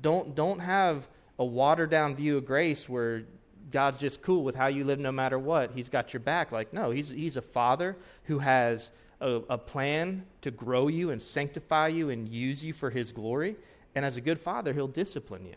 don't 0.01 0.36
don't 0.36 0.59
have 0.59 1.07
a 1.38 1.45
watered 1.45 1.92
down 1.92 2.15
view 2.15 2.38
of 2.38 2.45
grace 2.45 2.89
where 2.89 3.24
God's 3.72 4.00
just 4.00 4.22
cool 4.22 4.43
with 4.43 4.55
how 4.55 4.67
you 4.67 4.84
live 4.84 5.00
no 5.00 5.12
matter 5.12 5.38
what. 5.38 5.72
He's 5.75 5.89
got 5.89 6.13
your 6.13 6.22
back. 6.22 6.51
Like 6.51 6.74
no, 6.74 6.89
he's 6.89 7.10
he's 7.10 7.38
a 7.38 7.41
father 7.41 7.96
who 8.24 8.39
has 8.39 8.89
a, 9.22 9.41
a 9.50 9.58
plan 9.58 10.25
to 10.41 10.51
grow 10.51 10.88
you 10.88 11.12
and 11.12 11.22
sanctify 11.22 11.89
you 11.89 12.10
and 12.10 12.27
use 12.27 12.63
you 12.63 12.74
for 12.74 12.89
His 12.89 13.12
glory. 13.12 13.58
And 13.93 14.03
as 14.03 14.17
a 14.17 14.22
good 14.22 14.39
father, 14.39 14.74
He'll 14.74 14.88
discipline 14.88 15.46
you. 15.46 15.55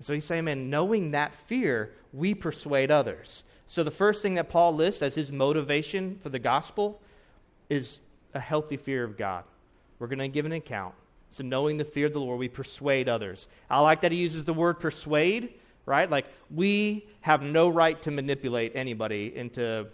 So 0.00 0.14
he's 0.14 0.24
saying, 0.24 0.44
man, 0.44 0.70
knowing 0.70 1.10
that 1.10 1.34
fear, 1.34 1.92
we 2.12 2.34
persuade 2.34 2.90
others. 2.90 3.42
So 3.66 3.82
the 3.82 3.90
first 3.90 4.22
thing 4.22 4.34
that 4.34 4.48
Paul 4.48 4.74
lists 4.74 5.02
as 5.02 5.14
his 5.14 5.32
motivation 5.32 6.18
for 6.22 6.28
the 6.28 6.38
gospel 6.38 7.00
is 7.68 8.00
a 8.34 8.40
healthy 8.40 8.76
fear 8.76 9.04
of 9.04 9.16
God. 9.16 9.44
We're 9.98 10.06
going 10.06 10.18
to 10.18 10.28
give 10.28 10.46
an 10.46 10.52
account. 10.52 10.94
So 11.30 11.44
knowing 11.44 11.76
the 11.76 11.84
fear 11.84 12.06
of 12.06 12.12
the 12.12 12.20
Lord, 12.20 12.38
we 12.38 12.48
persuade 12.48 13.08
others. 13.08 13.48
I 13.68 13.80
like 13.80 14.00
that 14.02 14.12
he 14.12 14.18
uses 14.18 14.44
the 14.44 14.54
word 14.54 14.80
persuade, 14.80 15.54
right? 15.84 16.08
Like 16.08 16.26
we 16.50 17.06
have 17.20 17.42
no 17.42 17.68
right 17.68 18.00
to 18.02 18.10
manipulate 18.10 18.72
anybody 18.74 19.32
into 19.36 19.86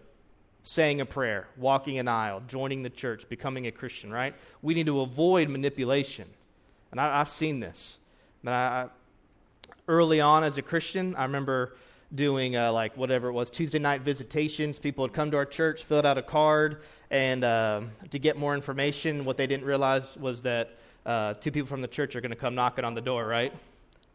saying 0.63 1.01
a 1.01 1.07
prayer, 1.07 1.47
walking 1.57 1.99
an 1.99 2.09
aisle, 2.09 2.43
joining 2.49 2.83
the 2.83 2.91
church, 2.91 3.29
becoming 3.29 3.67
a 3.67 3.71
Christian, 3.71 4.11
right? 4.11 4.35
We 4.63 4.75
need 4.75 4.87
to 4.87 5.01
avoid 5.01 5.49
manipulation. 5.49 6.27
And 6.91 7.01
I, 7.01 7.19
have 7.19 7.29
seen 7.29 7.61
this. 7.61 7.99
I, 8.47 8.51
I, 8.51 8.87
early 9.89 10.21
on 10.21 10.45
as 10.45 10.57
a 10.57 10.63
Christian, 10.63 11.15
I 11.17 11.25
remember 11.25 11.77
doing 12.15 12.57
uh, 12.57 12.73
like 12.73 12.97
whatever 12.97 13.29
it 13.29 13.33
was 13.33 13.51
Tuesday 13.51 13.79
night 13.79 14.03
visitations. 14.03 14.79
People 14.79 15.03
would 15.03 15.13
come 15.13 15.31
to 15.31 15.37
our 15.37 15.45
church, 15.47 15.85
filled 15.85 16.07
out 16.07 16.19
a 16.19 16.23
card, 16.23 16.83
and 17.11 17.45
uh, 17.45 17.83
to 18.11 18.19
get 18.19 18.37
more 18.37 18.55
information, 18.55 19.25
what 19.25 19.37
they 19.37 19.47
didn't 19.47 19.67
realize 19.67 20.17
was 20.17 20.43
that 20.43 20.77
uh, 21.07 21.35
two 21.35 21.51
people 21.51 21.67
from 21.67 21.81
the 21.81 21.89
church 21.89 22.17
are 22.17 22.21
going 22.21 22.31
to 22.31 22.37
come 22.37 22.55
knocking 22.55 22.85
on 22.85 22.95
the 22.95 23.01
door, 23.01 23.27
right? 23.27 23.53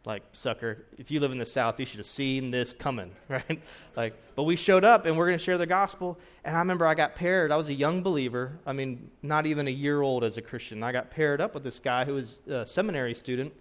like 0.05 0.23
sucker 0.31 0.85
if 0.97 1.11
you 1.11 1.19
live 1.19 1.31
in 1.31 1.37
the 1.37 1.45
south 1.45 1.79
you 1.79 1.85
should 1.85 1.97
have 1.97 2.05
seen 2.05 2.51
this 2.51 2.73
coming 2.73 3.11
right 3.29 3.61
like 3.95 4.13
but 4.35 4.43
we 4.43 4.55
showed 4.55 4.83
up 4.83 5.05
and 5.05 5.17
we're 5.17 5.25
going 5.25 5.37
to 5.37 5.43
share 5.43 5.57
the 5.57 5.65
gospel 5.65 6.17
and 6.45 6.55
i 6.55 6.59
remember 6.59 6.87
i 6.87 6.93
got 6.93 7.15
paired 7.15 7.51
i 7.51 7.55
was 7.55 7.67
a 7.67 7.73
young 7.73 8.01
believer 8.01 8.57
i 8.65 8.71
mean 8.71 9.09
not 9.21 9.45
even 9.45 9.67
a 9.67 9.71
year 9.71 10.01
old 10.01 10.23
as 10.23 10.37
a 10.37 10.41
christian 10.41 10.81
i 10.83 10.91
got 10.91 11.11
paired 11.11 11.41
up 11.41 11.53
with 11.53 11.63
this 11.63 11.79
guy 11.79 12.05
who 12.05 12.13
was 12.13 12.39
a 12.47 12.65
seminary 12.65 13.13
student 13.13 13.53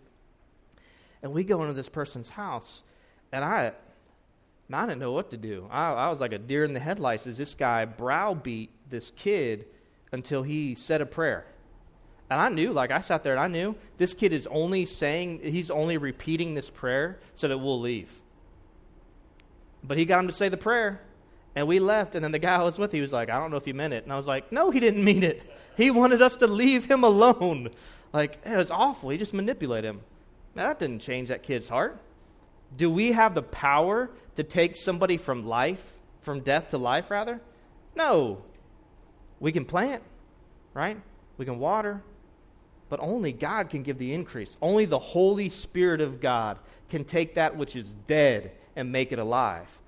and 1.22 1.32
we 1.32 1.42
go 1.42 1.60
into 1.62 1.74
this 1.74 1.88
person's 1.88 2.28
house 2.28 2.82
and 3.32 3.44
i 3.44 3.72
i 4.72 4.86
didn't 4.86 4.98
know 4.98 5.12
what 5.12 5.30
to 5.30 5.36
do 5.36 5.66
i, 5.70 5.92
I 5.92 6.10
was 6.10 6.20
like 6.20 6.32
a 6.32 6.38
deer 6.38 6.64
in 6.64 6.74
the 6.74 6.80
headlights 6.80 7.26
as 7.26 7.36
this 7.38 7.54
guy 7.54 7.84
browbeat 7.84 8.70
this 8.90 9.12
kid 9.16 9.66
until 10.12 10.42
he 10.42 10.74
said 10.74 11.00
a 11.00 11.06
prayer 11.06 11.46
And 12.30 12.40
I 12.40 12.48
knew, 12.48 12.72
like 12.72 12.90
I 12.90 13.00
sat 13.00 13.22
there 13.24 13.32
and 13.32 13.40
I 13.40 13.48
knew 13.48 13.74
this 13.96 14.14
kid 14.14 14.32
is 14.32 14.46
only 14.48 14.84
saying, 14.84 15.40
he's 15.42 15.70
only 15.70 15.96
repeating 15.96 16.54
this 16.54 16.70
prayer 16.70 17.18
so 17.34 17.48
that 17.48 17.58
we'll 17.58 17.80
leave. 17.80 18.12
But 19.82 19.96
he 19.96 20.04
got 20.04 20.20
him 20.20 20.26
to 20.26 20.32
say 20.32 20.48
the 20.48 20.56
prayer, 20.58 21.00
and 21.54 21.66
we 21.66 21.78
left. 21.78 22.14
And 22.14 22.22
then 22.24 22.32
the 22.32 22.38
guy 22.38 22.56
I 22.56 22.62
was 22.62 22.78
with, 22.78 22.92
he 22.92 23.00
was 23.00 23.12
like, 23.12 23.30
I 23.30 23.38
don't 23.38 23.50
know 23.50 23.56
if 23.56 23.64
he 23.64 23.72
meant 23.72 23.94
it. 23.94 24.04
And 24.04 24.12
I 24.12 24.16
was 24.16 24.26
like, 24.26 24.52
No, 24.52 24.70
he 24.70 24.80
didn't 24.80 25.04
mean 25.04 25.22
it. 25.22 25.42
He 25.76 25.90
wanted 25.90 26.20
us 26.20 26.36
to 26.36 26.46
leave 26.46 26.84
him 26.84 27.04
alone. 27.04 27.70
Like, 28.12 28.38
it 28.44 28.56
was 28.56 28.70
awful. 28.70 29.10
He 29.10 29.18
just 29.18 29.32
manipulated 29.32 29.88
him. 29.88 30.00
Now, 30.54 30.68
that 30.68 30.78
didn't 30.78 31.00
change 31.00 31.28
that 31.28 31.42
kid's 31.42 31.68
heart. 31.68 32.00
Do 32.76 32.90
we 32.90 33.12
have 33.12 33.34
the 33.34 33.42
power 33.42 34.10
to 34.36 34.42
take 34.42 34.76
somebody 34.76 35.16
from 35.16 35.46
life, 35.46 35.82
from 36.20 36.40
death 36.40 36.70
to 36.70 36.78
life, 36.78 37.10
rather? 37.10 37.40
No. 37.96 38.42
We 39.40 39.52
can 39.52 39.64
plant, 39.64 40.02
right? 40.74 41.00
We 41.36 41.44
can 41.44 41.58
water, 41.58 42.02
but 42.88 43.00
only 43.00 43.32
God 43.32 43.70
can 43.70 43.82
give 43.82 43.98
the 43.98 44.12
increase. 44.12 44.56
Only 44.60 44.84
the 44.84 44.98
Holy 44.98 45.48
Spirit 45.48 46.00
of 46.00 46.20
God 46.20 46.58
can 46.88 47.04
take 47.04 47.34
that 47.34 47.56
which 47.56 47.76
is 47.76 47.94
dead 48.06 48.52
and 48.76 48.92
make 48.92 49.12
it 49.12 49.18
alive. 49.18 49.78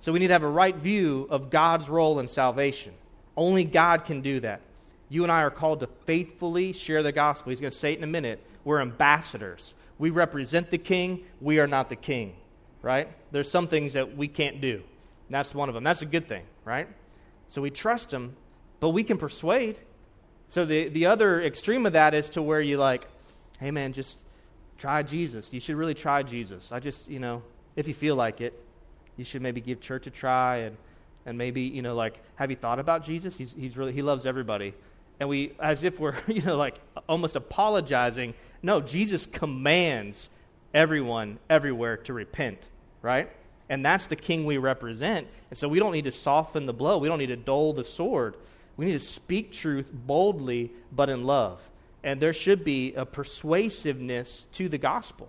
So 0.00 0.12
we 0.12 0.18
need 0.20 0.28
to 0.28 0.34
have 0.34 0.42
a 0.42 0.48
right 0.48 0.76
view 0.76 1.26
of 1.30 1.50
God's 1.50 1.88
role 1.88 2.20
in 2.20 2.28
salvation. 2.28 2.92
Only 3.36 3.64
God 3.64 4.04
can 4.04 4.20
do 4.20 4.40
that. 4.40 4.60
You 5.08 5.22
and 5.22 5.32
I 5.32 5.42
are 5.42 5.50
called 5.50 5.80
to 5.80 5.86
faithfully 6.04 6.72
share 6.72 7.02
the 7.02 7.12
gospel. 7.12 7.50
He's 7.50 7.60
going 7.60 7.70
to 7.70 7.76
say 7.76 7.92
it 7.92 7.98
in 7.98 8.04
a 8.04 8.08
minute. 8.08 8.44
We're 8.64 8.80
ambassadors. 8.80 9.74
We 9.98 10.10
represent 10.10 10.70
the 10.70 10.78
king. 10.78 11.24
We 11.40 11.58
are 11.58 11.66
not 11.66 11.88
the 11.88 11.96
king, 11.96 12.36
right? 12.82 13.08
There's 13.32 13.50
some 13.50 13.68
things 13.68 13.94
that 13.94 14.16
we 14.16 14.28
can't 14.28 14.60
do. 14.60 14.82
That's 15.30 15.54
one 15.54 15.68
of 15.68 15.74
them. 15.74 15.84
That's 15.84 16.02
a 16.02 16.06
good 16.06 16.28
thing, 16.28 16.44
right? 16.64 16.88
So 17.48 17.60
we 17.60 17.70
trust 17.70 18.12
him, 18.12 18.36
but 18.80 18.90
we 18.90 19.02
can 19.02 19.18
persuade. 19.18 19.78
So 20.48 20.64
the, 20.64 20.88
the 20.88 21.06
other 21.06 21.42
extreme 21.42 21.84
of 21.84 21.92
that 21.92 22.14
is 22.14 22.30
to 22.30 22.42
where 22.42 22.60
you 22.60 22.78
like, 22.78 23.06
hey 23.60 23.70
man, 23.70 23.92
just 23.92 24.18
try 24.78 25.02
Jesus. 25.02 25.52
You 25.52 25.60
should 25.60 25.76
really 25.76 25.94
try 25.94 26.22
Jesus. 26.22 26.72
I 26.72 26.80
just, 26.80 27.10
you 27.10 27.18
know, 27.18 27.42
if 27.76 27.88
you 27.88 27.94
feel 27.94 28.16
like 28.16 28.40
it, 28.40 28.54
you 29.16 29.24
should 29.24 29.42
maybe 29.42 29.60
give 29.60 29.80
church 29.80 30.06
a 30.06 30.10
try 30.10 30.58
and, 30.58 30.76
and 31.26 31.36
maybe, 31.36 31.62
you 31.62 31.82
know, 31.82 31.94
like, 31.94 32.20
have 32.36 32.50
you 32.50 32.56
thought 32.56 32.78
about 32.78 33.04
Jesus? 33.04 33.36
He's, 33.36 33.52
he's 33.52 33.76
really, 33.76 33.92
he 33.92 34.02
loves 34.02 34.24
everybody. 34.24 34.74
And 35.20 35.28
we, 35.28 35.52
as 35.60 35.84
if 35.84 35.98
we're, 35.98 36.14
you 36.26 36.42
know, 36.42 36.56
like 36.56 36.80
almost 37.08 37.36
apologizing. 37.36 38.34
No, 38.62 38.80
Jesus 38.80 39.26
commands 39.26 40.28
everyone 40.74 41.38
everywhere 41.48 41.96
to 41.96 42.12
repent, 42.12 42.66
right? 43.02 43.30
And 43.68 43.84
that's 43.84 44.06
the 44.06 44.16
king 44.16 44.44
we 44.44 44.58
represent. 44.58 45.26
And 45.50 45.58
so 45.58 45.68
we 45.68 45.78
don't 45.78 45.92
need 45.92 46.04
to 46.04 46.12
soften 46.12 46.66
the 46.66 46.72
blow. 46.72 46.98
We 46.98 47.08
don't 47.08 47.18
need 47.18 47.26
to 47.26 47.36
dull 47.36 47.72
the 47.72 47.84
sword. 47.84 48.36
We 48.76 48.86
need 48.86 48.92
to 48.92 49.00
speak 49.00 49.52
truth 49.52 49.90
boldly, 49.92 50.72
but 50.92 51.10
in 51.10 51.24
love. 51.24 51.60
And 52.02 52.20
there 52.20 52.32
should 52.32 52.64
be 52.64 52.94
a 52.94 53.04
persuasiveness 53.04 54.46
to 54.52 54.68
the 54.68 54.78
gospel, 54.78 55.28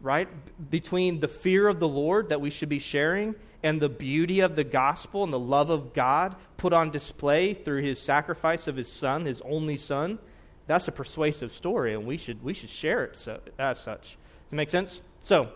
right? 0.00 0.28
Between 0.70 1.20
the 1.20 1.28
fear 1.28 1.68
of 1.68 1.80
the 1.80 1.88
Lord 1.88 2.28
that 2.28 2.40
we 2.40 2.50
should 2.50 2.68
be 2.68 2.78
sharing 2.78 3.34
and 3.62 3.80
the 3.80 3.88
beauty 3.88 4.40
of 4.40 4.56
the 4.56 4.64
gospel 4.64 5.24
and 5.24 5.32
the 5.32 5.38
love 5.38 5.70
of 5.70 5.92
God 5.92 6.36
put 6.56 6.72
on 6.72 6.90
display 6.90 7.54
through 7.54 7.82
his 7.82 8.00
sacrifice 8.00 8.68
of 8.68 8.76
his 8.76 8.90
son, 8.90 9.24
his 9.24 9.40
only 9.42 9.76
son. 9.76 10.18
That's 10.66 10.86
a 10.86 10.92
persuasive 10.92 11.50
story, 11.52 11.94
and 11.94 12.06
we 12.06 12.16
should, 12.16 12.42
we 12.42 12.54
should 12.54 12.68
share 12.68 13.04
it 13.04 13.16
so, 13.16 13.40
as 13.58 13.80
such. 13.80 14.02
Does 14.02 14.52
it 14.52 14.56
make 14.56 14.68
sense? 14.68 15.00
So, 15.22 15.48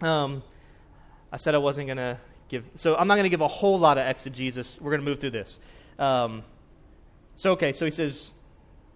um, 0.00 0.42
I 1.30 1.36
said 1.36 1.54
I 1.54 1.58
wasn't 1.58 1.86
going 1.86 1.98
to 1.98 2.18
give, 2.48 2.64
so 2.74 2.96
I'm 2.96 3.06
not 3.06 3.14
going 3.14 3.24
to 3.24 3.30
give 3.30 3.42
a 3.42 3.48
whole 3.48 3.78
lot 3.78 3.98
of 3.98 4.06
exegesis. 4.06 4.78
We're 4.80 4.92
going 4.92 5.02
to 5.02 5.04
move 5.04 5.20
through 5.20 5.30
this. 5.30 5.58
Um, 5.98 6.42
so, 7.34 7.52
okay, 7.52 7.72
so 7.72 7.84
he 7.84 7.90
says 7.90 8.32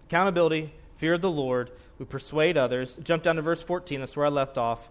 accountability, 0.07 0.73
fear 0.97 1.13
of 1.13 1.21
the 1.21 1.31
Lord, 1.31 1.71
we 2.03 2.09
persuade 2.09 2.57
others. 2.57 2.95
Jump 3.01 3.23
down 3.23 3.37
to 3.37 3.41
verse 3.41 3.63
14, 3.63 4.01
that's 4.01 4.17
where 4.17 4.25
I 4.25 4.29
left 4.29 4.57
off. 4.57 4.89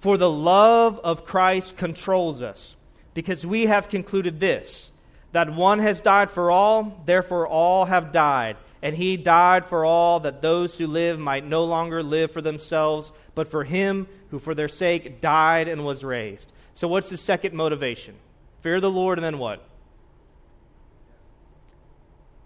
For 0.00 0.16
the 0.16 0.30
love 0.30 0.98
of 1.04 1.24
Christ 1.24 1.76
controls 1.76 2.42
us, 2.42 2.74
because 3.14 3.46
we 3.46 3.66
have 3.66 3.88
concluded 3.88 4.40
this 4.40 4.90
that 5.32 5.54
one 5.54 5.78
has 5.78 6.00
died 6.00 6.30
for 6.30 6.50
all, 6.50 7.02
therefore 7.04 7.46
all 7.46 7.84
have 7.84 8.10
died. 8.10 8.56
And 8.82 8.96
he 8.96 9.16
died 9.16 9.66
for 9.66 9.84
all, 9.84 10.20
that 10.20 10.42
those 10.42 10.76
who 10.78 10.86
live 10.86 11.18
might 11.18 11.46
no 11.46 11.64
longer 11.64 12.02
live 12.02 12.30
for 12.30 12.40
themselves, 12.40 13.12
but 13.34 13.48
for 13.48 13.64
him 13.64 14.08
who 14.30 14.38
for 14.38 14.54
their 14.54 14.68
sake 14.68 15.20
died 15.20 15.68
and 15.68 15.84
was 15.84 16.02
raised. 16.02 16.52
So, 16.74 16.88
what's 16.88 17.08
the 17.08 17.16
second 17.16 17.54
motivation? 17.54 18.14
Fear 18.62 18.80
the 18.80 18.90
Lord, 18.90 19.18
and 19.18 19.24
then 19.24 19.38
what? 19.38 19.64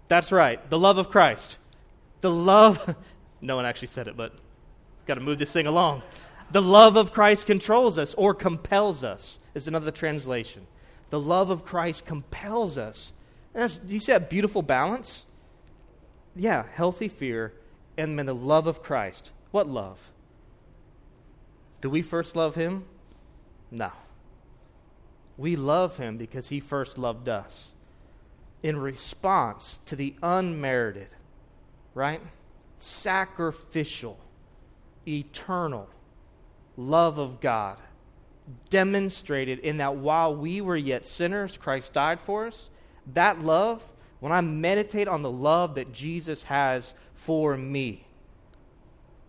That's 0.07 0.31
right, 0.31 0.67
the 0.69 0.79
love 0.79 0.97
of 0.97 1.09
Christ. 1.09 1.57
The 2.21 2.31
love, 2.31 2.95
no 3.41 3.55
one 3.55 3.65
actually 3.65 3.89
said 3.89 4.07
it, 4.07 4.15
but 4.15 4.33
got 5.05 5.15
to 5.15 5.21
move 5.21 5.39
this 5.39 5.51
thing 5.51 5.67
along. 5.67 6.03
The 6.51 6.61
love 6.61 6.95
of 6.95 7.13
Christ 7.13 7.45
controls 7.45 7.97
us 7.97 8.13
or 8.15 8.33
compels 8.33 9.03
us, 9.03 9.39
is 9.55 9.67
another 9.67 9.91
translation. 9.91 10.67
The 11.09 11.19
love 11.19 11.49
of 11.49 11.65
Christ 11.65 12.05
compels 12.05 12.77
us. 12.77 13.13
And 13.53 13.79
do 13.87 13.93
you 13.93 13.99
see 13.99 14.11
that 14.11 14.29
beautiful 14.29 14.61
balance? 14.61 15.25
Yeah, 16.35 16.65
healthy 16.73 17.07
fear 17.07 17.53
and 17.97 18.17
then 18.17 18.25
the 18.25 18.35
love 18.35 18.67
of 18.67 18.81
Christ. 18.81 19.31
What 19.51 19.67
love? 19.67 19.99
Do 21.81 21.89
we 21.89 22.01
first 22.01 22.35
love 22.35 22.55
Him? 22.55 22.85
No. 23.69 23.91
We 25.37 25.55
love 25.55 25.97
Him 25.97 26.17
because 26.17 26.49
He 26.49 26.59
first 26.59 26.97
loved 26.97 27.27
us 27.27 27.73
in 28.63 28.77
response 28.77 29.79
to 29.87 29.95
the 29.95 30.15
unmerited, 30.21 31.09
right? 31.93 32.21
Sacrificial, 32.81 34.17
eternal 35.07 35.87
love 36.75 37.19
of 37.19 37.39
God 37.39 37.77
demonstrated 38.71 39.59
in 39.59 39.77
that 39.77 39.97
while 39.97 40.35
we 40.35 40.61
were 40.61 40.75
yet 40.75 41.05
sinners, 41.05 41.57
Christ 41.57 41.93
died 41.93 42.19
for 42.19 42.47
us. 42.47 42.71
That 43.13 43.39
love, 43.39 43.83
when 44.19 44.31
I 44.31 44.41
meditate 44.41 45.07
on 45.07 45.21
the 45.21 45.29
love 45.29 45.75
that 45.75 45.93
Jesus 45.93 46.43
has 46.45 46.95
for 47.13 47.55
me, 47.55 48.07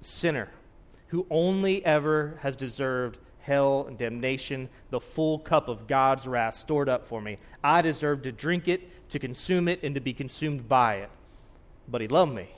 sinner, 0.01 0.49
who 1.09 1.27
only 1.29 1.85
ever 1.85 2.39
has 2.41 2.57
deserved 2.57 3.19
hell 3.41 3.85
and 3.87 3.99
damnation, 3.99 4.71
the 4.89 4.99
full 4.99 5.39
cup 5.39 5.69
of 5.69 5.87
God's 5.87 6.27
wrath 6.27 6.55
stored 6.55 6.89
up 6.89 7.07
for 7.07 7.21
me. 7.21 7.37
I 7.63 7.83
deserve 7.83 8.23
to 8.23 8.33
drink 8.33 8.67
it, 8.67 9.11
to 9.11 9.19
consume 9.19 9.69
it, 9.69 9.81
and 9.83 9.95
to 9.95 10.01
be 10.01 10.15
consumed 10.15 10.71
by 10.71 10.95
it. 10.97 11.11
But 11.87 12.01
He 12.01 12.09
loved 12.09 12.35
me. 12.35 12.49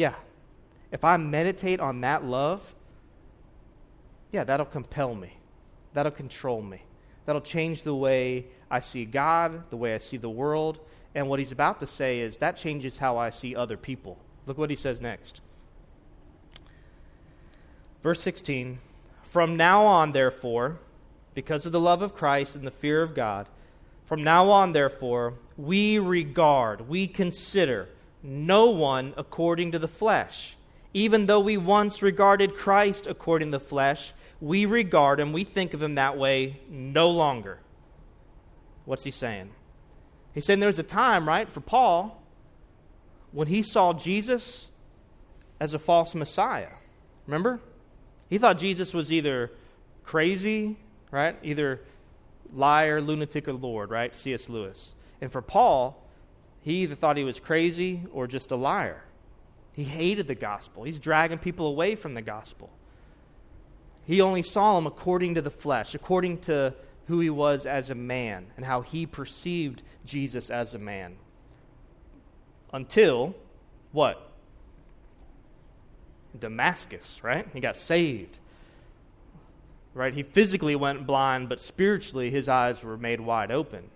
Yeah. 0.00 0.14
If 0.90 1.04
I 1.04 1.18
meditate 1.18 1.78
on 1.78 2.00
that 2.00 2.24
love, 2.24 2.74
yeah, 4.32 4.44
that'll 4.44 4.64
compel 4.64 5.14
me. 5.14 5.36
That'll 5.92 6.10
control 6.10 6.62
me. 6.62 6.80
That'll 7.26 7.42
change 7.42 7.82
the 7.82 7.94
way 7.94 8.46
I 8.70 8.80
see 8.80 9.04
God, 9.04 9.68
the 9.68 9.76
way 9.76 9.94
I 9.94 9.98
see 9.98 10.16
the 10.16 10.30
world. 10.30 10.80
And 11.14 11.28
what 11.28 11.38
he's 11.38 11.52
about 11.52 11.80
to 11.80 11.86
say 11.86 12.20
is 12.20 12.38
that 12.38 12.56
changes 12.56 12.96
how 12.96 13.18
I 13.18 13.28
see 13.28 13.54
other 13.54 13.76
people. 13.76 14.16
Look 14.46 14.56
what 14.56 14.70
he 14.70 14.74
says 14.74 15.02
next. 15.02 15.42
Verse 18.02 18.22
16 18.22 18.78
From 19.24 19.54
now 19.54 19.84
on, 19.84 20.12
therefore, 20.12 20.78
because 21.34 21.66
of 21.66 21.72
the 21.72 21.80
love 21.80 22.00
of 22.00 22.14
Christ 22.14 22.56
and 22.56 22.66
the 22.66 22.70
fear 22.70 23.02
of 23.02 23.14
God, 23.14 23.50
from 24.06 24.24
now 24.24 24.50
on, 24.50 24.72
therefore, 24.72 25.34
we 25.58 25.98
regard, 25.98 26.88
we 26.88 27.06
consider 27.06 27.90
no 28.22 28.70
one 28.70 29.14
according 29.16 29.72
to 29.72 29.78
the 29.78 29.88
flesh. 29.88 30.56
Even 30.92 31.26
though 31.26 31.40
we 31.40 31.56
once 31.56 32.02
regarded 32.02 32.56
Christ 32.56 33.06
according 33.06 33.52
to 33.52 33.58
the 33.58 33.64
flesh, 33.64 34.12
we 34.40 34.66
regard 34.66 35.20
him, 35.20 35.32
we 35.32 35.44
think 35.44 35.74
of 35.74 35.82
him 35.82 35.94
that 35.96 36.18
way 36.18 36.60
no 36.68 37.10
longer. 37.10 37.60
What's 38.84 39.04
he 39.04 39.10
saying? 39.10 39.50
He's 40.34 40.44
saying 40.46 40.60
there 40.60 40.66
was 40.66 40.78
a 40.78 40.84
time, 40.84 41.28
right, 41.28 41.50
for 41.50 41.60
Paul 41.60 42.22
when 43.32 43.48
he 43.48 43.62
saw 43.62 43.92
Jesus 43.92 44.68
as 45.60 45.74
a 45.74 45.78
false 45.78 46.14
Messiah. 46.14 46.70
Remember? 47.26 47.60
He 48.28 48.38
thought 48.38 48.58
Jesus 48.58 48.94
was 48.94 49.12
either 49.12 49.52
crazy, 50.02 50.76
right? 51.10 51.36
Either 51.42 51.80
liar, 52.52 53.00
lunatic, 53.00 53.46
or 53.46 53.52
Lord, 53.52 53.90
right? 53.90 54.14
C.S. 54.14 54.48
Lewis. 54.48 54.94
And 55.20 55.30
for 55.30 55.42
Paul, 55.42 56.02
he 56.62 56.82
either 56.82 56.94
thought 56.94 57.16
he 57.16 57.24
was 57.24 57.40
crazy 57.40 58.02
or 58.12 58.26
just 58.26 58.50
a 58.50 58.56
liar. 58.56 59.02
He 59.72 59.84
hated 59.84 60.26
the 60.26 60.34
gospel. 60.34 60.84
He's 60.84 60.98
dragging 60.98 61.38
people 61.38 61.66
away 61.66 61.94
from 61.94 62.14
the 62.14 62.22
gospel. 62.22 62.70
He 64.06 64.20
only 64.20 64.42
saw 64.42 64.76
him 64.76 64.86
according 64.86 65.36
to 65.36 65.42
the 65.42 65.50
flesh, 65.50 65.94
according 65.94 66.38
to 66.42 66.74
who 67.06 67.20
he 67.20 67.30
was 67.30 67.66
as 67.66 67.90
a 67.90 67.94
man 67.94 68.46
and 68.56 68.64
how 68.64 68.82
he 68.82 69.06
perceived 69.06 69.82
Jesus 70.04 70.50
as 70.50 70.74
a 70.74 70.78
man. 70.78 71.16
Until 72.72 73.34
what? 73.92 74.30
Damascus, 76.38 77.22
right? 77.22 77.46
He 77.52 77.60
got 77.60 77.76
saved. 77.76 78.38
Right? 79.94 80.14
He 80.14 80.22
physically 80.22 80.76
went 80.76 81.06
blind, 81.06 81.48
but 81.48 81.60
spiritually 81.60 82.30
his 82.30 82.48
eyes 82.48 82.82
were 82.82 82.96
made 82.96 83.20
wide 83.20 83.50
open. 83.50 83.90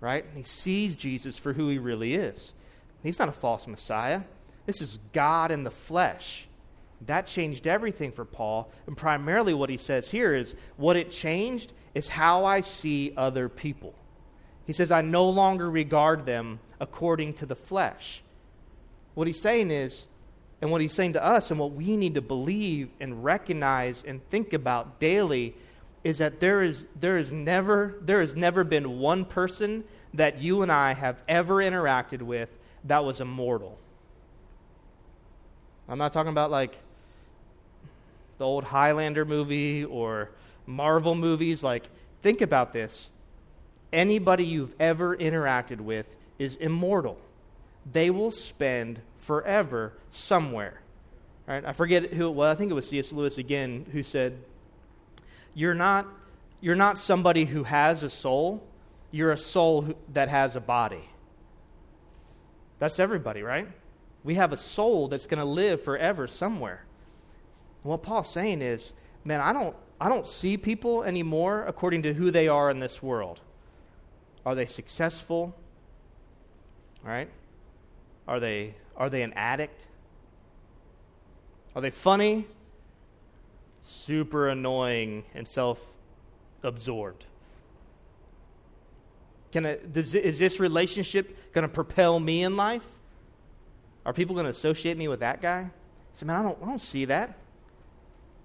Right? 0.00 0.24
He 0.34 0.42
sees 0.42 0.96
Jesus 0.96 1.36
for 1.36 1.52
who 1.52 1.68
he 1.68 1.78
really 1.78 2.14
is. 2.14 2.52
He's 3.02 3.18
not 3.18 3.28
a 3.28 3.32
false 3.32 3.66
Messiah. 3.66 4.22
This 4.66 4.80
is 4.80 4.98
God 5.12 5.50
in 5.50 5.64
the 5.64 5.70
flesh. 5.70 6.48
That 7.06 7.26
changed 7.26 7.66
everything 7.66 8.12
for 8.12 8.24
Paul. 8.24 8.70
And 8.86 8.96
primarily, 8.96 9.54
what 9.54 9.70
he 9.70 9.76
says 9.76 10.10
here 10.10 10.34
is 10.34 10.54
what 10.76 10.96
it 10.96 11.10
changed 11.10 11.72
is 11.94 12.08
how 12.08 12.44
I 12.44 12.60
see 12.60 13.12
other 13.16 13.48
people. 13.48 13.94
He 14.66 14.72
says, 14.72 14.90
I 14.90 15.02
no 15.02 15.28
longer 15.28 15.70
regard 15.70 16.26
them 16.26 16.58
according 16.80 17.34
to 17.34 17.46
the 17.46 17.54
flesh. 17.54 18.22
What 19.14 19.26
he's 19.26 19.40
saying 19.40 19.70
is, 19.70 20.08
and 20.60 20.70
what 20.70 20.80
he's 20.80 20.92
saying 20.92 21.12
to 21.14 21.24
us, 21.24 21.50
and 21.50 21.60
what 21.60 21.72
we 21.72 21.96
need 21.96 22.14
to 22.14 22.22
believe 22.22 22.88
and 22.98 23.22
recognize 23.22 24.02
and 24.02 24.26
think 24.30 24.52
about 24.52 24.98
daily, 24.98 25.54
is 26.06 26.18
that 26.18 26.38
there 26.38 26.62
is, 26.62 26.86
there 26.94 27.16
is 27.16 27.32
never, 27.32 27.96
there 28.00 28.20
has 28.20 28.36
never 28.36 28.62
been 28.62 29.00
one 29.00 29.24
person 29.24 29.82
that 30.14 30.40
you 30.40 30.62
and 30.62 30.70
I 30.70 30.94
have 30.94 31.20
ever 31.26 31.56
interacted 31.56 32.22
with 32.22 32.48
that 32.84 33.04
was 33.04 33.20
immortal. 33.20 33.76
I'm 35.88 35.98
not 35.98 36.12
talking 36.12 36.30
about 36.30 36.52
like 36.52 36.78
the 38.38 38.44
old 38.44 38.62
Highlander 38.62 39.24
movie 39.24 39.84
or 39.84 40.30
Marvel 40.64 41.16
movies. 41.16 41.64
Like, 41.64 41.88
think 42.22 42.40
about 42.40 42.72
this. 42.72 43.10
Anybody 43.92 44.44
you've 44.44 44.76
ever 44.78 45.16
interacted 45.16 45.80
with 45.80 46.14
is 46.38 46.54
immortal. 46.54 47.18
They 47.90 48.10
will 48.10 48.30
spend 48.30 49.00
forever 49.18 49.92
somewhere. 50.10 50.80
Right? 51.48 51.64
I 51.64 51.72
forget 51.72 52.12
who 52.12 52.28
it 52.28 52.34
was. 52.34 52.54
I 52.54 52.58
think 52.58 52.70
it 52.70 52.74
was 52.74 52.88
C.S. 52.88 53.12
Lewis 53.12 53.38
again 53.38 53.86
who 53.90 54.04
said, 54.04 54.38
"You're 55.56 55.74
not, 55.74 56.06
you're 56.60 56.76
not 56.76 56.98
somebody 56.98 57.46
who 57.46 57.64
has 57.64 58.04
a 58.04 58.10
soul. 58.10 58.62
You're 59.10 59.32
a 59.32 59.38
soul 59.38 59.82
who, 59.82 59.96
that 60.12 60.28
has 60.28 60.54
a 60.54 60.60
body." 60.60 61.08
That's 62.78 63.00
everybody, 63.00 63.42
right? 63.42 63.66
We 64.22 64.34
have 64.34 64.52
a 64.52 64.56
soul 64.56 65.08
that's 65.08 65.26
going 65.26 65.38
to 65.38 65.46
live 65.46 65.82
forever 65.82 66.26
somewhere. 66.26 66.84
And 67.82 67.90
what 67.90 68.02
Paul's 68.02 68.30
saying 68.30 68.60
is, 68.60 68.92
man, 69.24 69.40
I 69.40 69.52
don't, 69.52 69.74
I 70.00 70.08
don't 70.08 70.26
see 70.26 70.56
people 70.56 71.02
anymore 71.04 71.64
according 71.66 72.02
to 72.02 72.12
who 72.12 72.30
they 72.30 72.48
are 72.48 72.70
in 72.70 72.80
this 72.80 73.02
world. 73.02 73.40
Are 74.44 74.54
they 74.54 74.66
successful? 74.66 75.54
All 77.04 77.10
right? 77.10 77.30
Are 78.28 78.40
they, 78.40 78.74
are 78.96 79.08
they 79.08 79.22
an 79.22 79.32
addict? 79.34 79.86
Are 81.74 81.80
they 81.80 81.90
funny? 81.90 82.46
Super 83.88 84.48
annoying 84.48 85.22
and 85.32 85.46
self 85.46 85.78
absorbed. 86.64 87.24
Is 89.54 90.10
this 90.40 90.58
relationship 90.58 91.52
going 91.52 91.62
to 91.62 91.68
propel 91.68 92.18
me 92.18 92.42
in 92.42 92.56
life? 92.56 92.84
Are 94.04 94.12
people 94.12 94.34
going 94.34 94.46
to 94.46 94.50
associate 94.50 94.98
me 94.98 95.06
with 95.06 95.20
that 95.20 95.40
guy? 95.40 95.60
I 95.60 95.70
say, 96.14 96.26
man, 96.26 96.34
I 96.34 96.42
don't, 96.42 96.58
I 96.64 96.66
don't 96.66 96.80
see 96.80 97.04
that. 97.04 97.38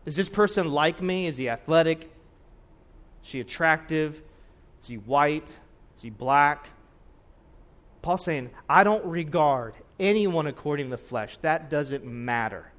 Is 0.06 0.16
this 0.16 0.30
person 0.30 0.72
like 0.72 1.02
me? 1.02 1.26
Is 1.26 1.38
he 1.38 1.50
athletic? 1.50 2.04
Is 3.24 3.30
she 3.30 3.40
attractive? 3.40 4.22
Is 4.80 4.90
he 4.90 4.98
white? 4.98 5.50
Is 5.98 6.04
he 6.04 6.12
black? 6.12 6.70
Paul's 8.04 8.26
saying, 8.26 8.52
I 8.70 8.84
don't 8.84 9.04
regard 9.06 9.74
anyone 10.00 10.46
according 10.46 10.92
to 10.92 10.92
the 10.92 11.02
flesh. 11.02 11.38
That 11.38 11.72
doesn't 11.72 12.06
matter. 12.06 12.72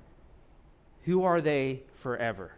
Who 1.04 1.24
are 1.24 1.40
they 1.40 1.82
forever? 1.96 2.52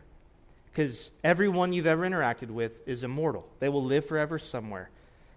Because 0.71 1.11
everyone 1.23 1.73
you've 1.73 1.87
ever 1.87 2.03
interacted 2.03 2.51
with 2.51 2.87
is 2.87 3.05
immortal. 3.05 3.49
They 3.59 3.69
will 3.69 3.85
live 3.85 4.07
forever 4.07 4.39
somewhere 4.39 4.91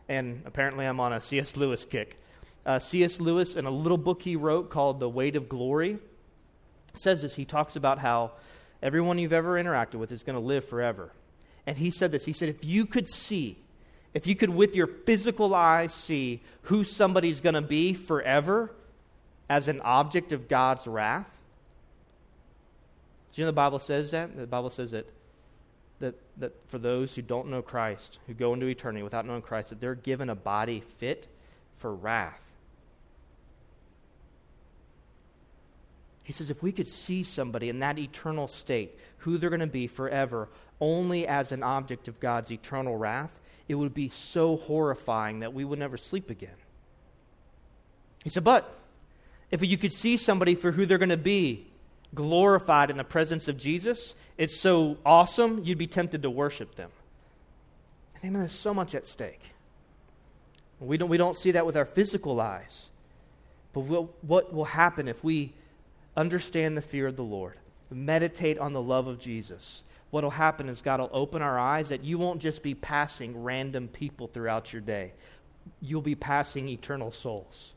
and 0.10 0.42
apparently 0.46 0.86
I'm 0.86 1.00
on 1.00 1.14
a 1.14 1.22
C.S. 1.22 1.58
Lewis 1.58 1.86
kick. 1.86 2.18
Uh, 2.66 2.80
C.S. 2.80 3.20
Lewis, 3.20 3.56
in 3.56 3.66
a 3.66 3.72
little 3.72 3.98
book 3.98 4.22
he 4.22 4.36
wrote 4.36 4.70
called 4.70 5.00
The 5.00 5.10
Weight 5.10 5.36
of 5.36 5.50
Glory, 5.50 6.00
says 6.94 7.22
this. 7.22 7.36
He 7.36 7.46
talks 7.46 7.76
about 7.76 8.00
how 8.00 8.32
everyone 8.82 9.20
you've 9.20 9.34
ever 9.34 9.62
interacted 9.62 9.96
with 9.96 10.12
is 10.12 10.24
going 10.24 10.36
to 10.36 10.46
live 10.46 10.66
forever. 10.66 11.12
And 11.66 11.78
he 11.78 11.92
said 11.92 12.12
this 12.12 12.26
He 12.26 12.34
said, 12.34 12.50
if 12.50 12.64
you 12.64 12.86
could 12.86 13.08
see, 13.08 13.58
if 14.14 14.28
you 14.28 14.36
could 14.36 14.50
with 14.50 14.76
your 14.76 14.88
physical 14.88 15.54
eyes 15.54 15.94
see 15.94 16.42
who 16.64 16.84
somebody's 16.84 17.42
going 17.42 17.56
to 17.56 17.62
be 17.62 17.94
forever 17.94 18.74
as 19.50 19.68
an 19.68 19.82
object 19.82 20.32
of 20.32 20.48
God's 20.48 20.88
wrath, 20.88 21.37
you 23.42 23.46
know 23.46 23.50
the 23.50 23.54
Bible 23.54 23.80
says 23.80 24.12
that? 24.12 24.36
The 24.36 24.48
Bible 24.48 24.70
says 24.70 24.92
that 24.92 25.08
that, 26.00 26.16
that 26.38 26.54
for 26.68 26.78
those 26.78 27.16
who 27.16 27.22
don't 27.22 27.48
know 27.48 27.62
Christ, 27.62 28.20
who 28.28 28.34
go 28.34 28.54
into 28.54 28.68
eternity 28.68 29.04
without 29.04 29.26
knowing 29.26 29.42
Christ, 29.42 29.70
that 29.70 29.82
they're 29.82 29.96
given 29.96 30.30
a 30.30 30.36
body 30.36 30.84
fit 30.98 31.28
for 31.78 31.94
wrath. 31.94 32.42
He 36.24 36.34
says, 36.34 36.50
if 36.50 36.62
we 36.62 36.72
could 36.72 36.90
see 36.90 37.24
somebody 37.24 37.70
in 37.70 37.80
that 37.80 37.98
eternal 37.98 38.48
state, 38.48 38.98
who 39.20 39.38
they're 39.38 39.50
going 39.50 39.62
to 39.62 39.68
be 39.68 39.88
forever, 39.88 40.50
only 40.82 41.26
as 41.26 41.52
an 41.52 41.64
object 41.64 42.08
of 42.08 42.20
God's 42.20 42.52
eternal 42.52 42.98
wrath, 42.98 43.40
it 43.68 43.76
would 43.76 43.94
be 43.94 44.10
so 44.10 44.58
horrifying 44.58 45.40
that 45.40 45.54
we 45.54 45.64
would 45.64 45.80
never 45.80 45.98
sleep 45.98 46.30
again. 46.30 46.50
He 48.24 48.30
said, 48.30 48.44
but 48.44 48.78
if 49.52 49.66
you 49.66 49.78
could 49.78 49.94
see 49.94 50.18
somebody 50.18 50.56
for 50.56 50.74
who 50.74 50.86
they're 50.86 50.98
going 50.98 51.10
to 51.10 51.18
be, 51.18 51.67
glorified 52.14 52.90
in 52.90 52.98
the 52.98 53.04
presence 53.04 53.48
of 53.48 53.58
Jesus, 53.58 54.16
it's 54.38 54.56
so 54.56 54.98
awesome, 55.06 55.64
you'd 55.64 55.78
be 55.78 55.88
tempted 55.88 56.22
to 56.22 56.30
worship 56.30 56.76
them. 56.76 56.92
I 58.16 58.20
think 58.20 58.34
there's 58.34 58.52
so 58.52 58.74
much 58.74 58.96
at 58.96 59.06
stake. 59.06 59.42
We 60.80 60.98
don't, 60.98 61.10
we 61.10 61.18
don't 61.18 61.36
see 61.36 61.52
that 61.52 61.66
with 61.66 61.76
our 61.76 61.86
physical 61.86 62.40
eyes. 62.40 62.90
But 63.74 63.82
we'll, 63.82 64.10
what 64.22 64.54
will 64.54 64.66
happen 64.66 65.08
if 65.08 65.24
we 65.24 65.54
understand 66.16 66.78
the 66.78 66.82
fear 66.82 67.08
of 67.08 67.16
the 67.16 67.24
Lord, 67.24 67.58
meditate 67.92 68.58
on 68.58 68.74
the 68.74 68.82
love 68.82 69.08
of 69.08 69.20
Jesus? 69.20 69.84
What 70.10 70.24
will 70.24 70.32
happen 70.32 70.70
is 70.70 70.82
God 70.82 71.00
will 71.00 71.10
open 71.12 71.42
our 71.42 71.60
eyes 71.60 71.90
that 71.90 72.04
you 72.04 72.18
won't 72.18 72.42
just 72.42 72.64
be 72.64 72.74
passing 72.74 73.44
random 73.44 73.88
people 73.88 74.28
throughout 74.28 74.72
your 74.72 74.82
day, 74.82 75.14
you'll 75.82 76.02
be 76.02 76.16
passing 76.16 76.70
eternal 76.70 77.12
souls. 77.12 77.74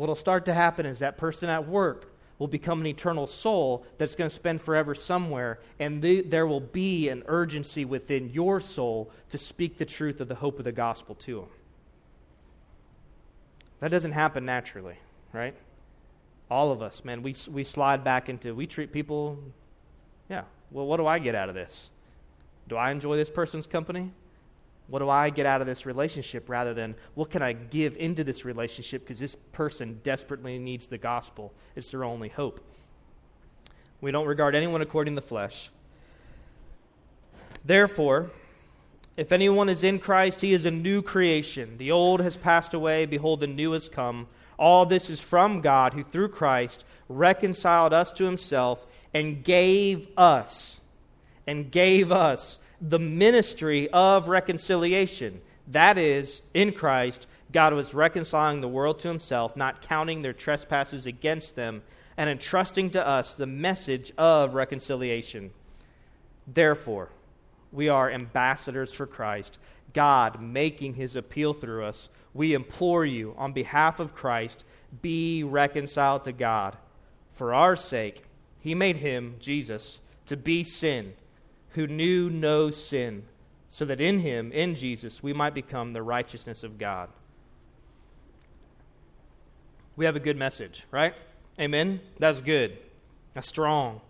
What'll 0.00 0.14
start 0.14 0.46
to 0.46 0.54
happen 0.54 0.86
is 0.86 1.00
that 1.00 1.18
person 1.18 1.50
at 1.50 1.68
work 1.68 2.10
will 2.38 2.48
become 2.48 2.80
an 2.80 2.86
eternal 2.86 3.26
soul 3.26 3.84
that's 3.98 4.14
going 4.14 4.30
to 4.30 4.34
spend 4.34 4.62
forever 4.62 4.94
somewhere, 4.94 5.60
and 5.78 6.00
the, 6.00 6.22
there 6.22 6.46
will 6.46 6.58
be 6.58 7.10
an 7.10 7.22
urgency 7.26 7.84
within 7.84 8.30
your 8.30 8.60
soul 8.60 9.10
to 9.28 9.36
speak 9.36 9.76
the 9.76 9.84
truth 9.84 10.22
of 10.22 10.28
the 10.28 10.36
hope 10.36 10.58
of 10.58 10.64
the 10.64 10.72
gospel 10.72 11.14
to 11.16 11.40
them. 11.40 11.48
That 13.80 13.90
doesn't 13.90 14.12
happen 14.12 14.46
naturally, 14.46 14.96
right? 15.34 15.54
All 16.50 16.72
of 16.72 16.80
us, 16.80 17.04
man, 17.04 17.22
we, 17.22 17.34
we 17.50 17.62
slide 17.62 18.02
back 18.02 18.30
into, 18.30 18.54
we 18.54 18.66
treat 18.66 18.94
people, 18.94 19.38
yeah, 20.30 20.44
well, 20.70 20.86
what 20.86 20.96
do 20.96 21.06
I 21.06 21.18
get 21.18 21.34
out 21.34 21.50
of 21.50 21.54
this? 21.54 21.90
Do 22.68 22.76
I 22.76 22.90
enjoy 22.90 23.18
this 23.18 23.28
person's 23.28 23.66
company? 23.66 24.12
What 24.90 24.98
do 24.98 25.08
I 25.08 25.30
get 25.30 25.46
out 25.46 25.60
of 25.60 25.68
this 25.68 25.86
relationship 25.86 26.48
rather 26.48 26.74
than 26.74 26.96
what 27.14 27.30
can 27.30 27.42
I 27.42 27.52
give 27.52 27.96
into 27.96 28.24
this 28.24 28.44
relationship 28.44 29.02
because 29.02 29.20
this 29.20 29.36
person 29.52 30.00
desperately 30.02 30.58
needs 30.58 30.88
the 30.88 30.98
gospel? 30.98 31.54
It's 31.76 31.92
their 31.92 32.02
only 32.02 32.28
hope. 32.28 32.60
We 34.00 34.10
don't 34.10 34.26
regard 34.26 34.56
anyone 34.56 34.82
according 34.82 35.14
to 35.14 35.20
the 35.20 35.26
flesh. 35.26 35.70
Therefore, 37.64 38.30
if 39.16 39.30
anyone 39.30 39.68
is 39.68 39.84
in 39.84 40.00
Christ, 40.00 40.40
he 40.40 40.52
is 40.52 40.64
a 40.64 40.70
new 40.72 41.02
creation. 41.02 41.78
The 41.78 41.92
old 41.92 42.20
has 42.20 42.36
passed 42.36 42.74
away, 42.74 43.06
behold, 43.06 43.40
the 43.40 43.46
new 43.46 43.72
has 43.72 43.88
come. 43.88 44.26
All 44.58 44.86
this 44.86 45.08
is 45.08 45.20
from 45.20 45.60
God, 45.60 45.92
who 45.94 46.02
through 46.02 46.30
Christ 46.30 46.84
reconciled 47.08 47.92
us 47.92 48.10
to 48.12 48.24
himself 48.24 48.84
and 49.14 49.44
gave 49.44 50.08
us, 50.16 50.80
and 51.46 51.70
gave 51.70 52.10
us 52.10 52.58
the 52.80 52.98
ministry 52.98 53.88
of 53.90 54.28
reconciliation. 54.28 55.40
That 55.68 55.98
is, 55.98 56.42
in 56.54 56.72
Christ, 56.72 57.26
God 57.52 57.74
was 57.74 57.94
reconciling 57.94 58.60
the 58.60 58.68
world 58.68 59.00
to 59.00 59.08
himself, 59.08 59.56
not 59.56 59.82
counting 59.82 60.22
their 60.22 60.32
trespasses 60.32 61.06
against 61.06 61.56
them, 61.56 61.82
and 62.16 62.30
entrusting 62.30 62.90
to 62.90 63.06
us 63.06 63.34
the 63.34 63.46
message 63.46 64.12
of 64.16 64.54
reconciliation. 64.54 65.50
Therefore, 66.46 67.10
we 67.72 67.88
are 67.88 68.10
ambassadors 68.10 68.92
for 68.92 69.06
Christ, 69.06 69.58
God 69.92 70.40
making 70.40 70.94
his 70.94 71.16
appeal 71.16 71.54
through 71.54 71.84
us. 71.84 72.08
We 72.34 72.54
implore 72.54 73.04
you, 73.04 73.34
on 73.36 73.52
behalf 73.52 74.00
of 74.00 74.14
Christ, 74.14 74.64
be 75.02 75.44
reconciled 75.44 76.24
to 76.24 76.32
God. 76.32 76.76
For 77.32 77.54
our 77.54 77.76
sake, 77.76 78.24
he 78.58 78.74
made 78.74 78.96
him, 78.98 79.36
Jesus, 79.38 80.00
to 80.26 80.36
be 80.36 80.64
sin 80.64 81.14
who 81.70 81.86
knew 81.86 82.28
no 82.30 82.70
sin, 82.70 83.24
so 83.68 83.84
that 83.84 84.00
in 84.00 84.18
him, 84.18 84.50
in 84.52 84.74
Jesus, 84.74 85.22
we 85.22 85.32
might 85.32 85.54
become 85.54 85.92
the 85.92 86.02
righteousness 86.02 86.64
of 86.64 86.78
God. 86.78 87.08
We 89.96 90.04
have 90.04 90.16
a 90.16 90.20
good 90.20 90.36
message, 90.36 90.86
right? 90.90 91.14
Amen? 91.58 92.00
That's 92.18 92.40
good. 92.40 92.78
That's 93.34 93.46
strong. 93.46 94.00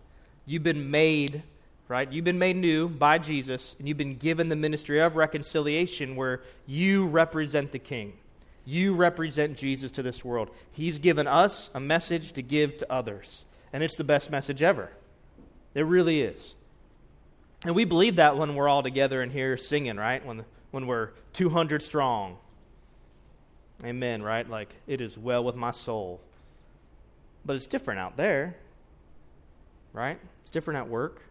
You've 0.46 0.62
been 0.62 0.90
made, 0.90 1.42
right? 1.88 2.10
You've 2.10 2.24
been 2.24 2.38
made 2.38 2.56
new 2.56 2.88
by 2.88 3.18
Jesus, 3.18 3.76
and 3.78 3.86
you've 3.86 3.98
been 3.98 4.16
given 4.16 4.48
the 4.48 4.56
ministry 4.56 5.00
of 5.00 5.16
reconciliation 5.16 6.16
where 6.16 6.40
you 6.66 7.06
represent 7.06 7.72
the 7.72 7.78
King. 7.78 8.14
You 8.64 8.94
represent 8.94 9.56
Jesus 9.56 9.90
to 9.92 10.02
this 10.02 10.24
world. 10.24 10.50
He's 10.70 10.98
given 10.98 11.26
us 11.26 11.70
a 11.74 11.80
message 11.80 12.32
to 12.34 12.42
give 12.42 12.76
to 12.78 12.92
others, 12.92 13.44
and 13.72 13.82
it's 13.82 13.96
the 13.96 14.04
best 14.04 14.30
message 14.30 14.62
ever. 14.62 14.90
It 15.74 15.84
really 15.84 16.22
is. 16.22 16.54
And 17.64 17.74
we 17.74 17.84
believe 17.84 18.16
that 18.16 18.36
when 18.36 18.54
we're 18.54 18.68
all 18.68 18.82
together 18.82 19.22
in 19.22 19.30
here 19.30 19.56
singing, 19.56 19.96
right? 19.96 20.24
When, 20.24 20.44
when 20.70 20.86
we're 20.86 21.10
200 21.34 21.82
strong. 21.82 22.38
Amen, 23.84 24.22
right? 24.22 24.48
Like, 24.48 24.74
it 24.86 25.00
is 25.00 25.18
well 25.18 25.44
with 25.44 25.56
my 25.56 25.70
soul. 25.70 26.20
But 27.44 27.56
it's 27.56 27.66
different 27.66 28.00
out 28.00 28.16
there, 28.16 28.56
right? 29.92 30.18
It's 30.42 30.50
different 30.50 30.78
at 30.78 30.88
work. 30.88 31.22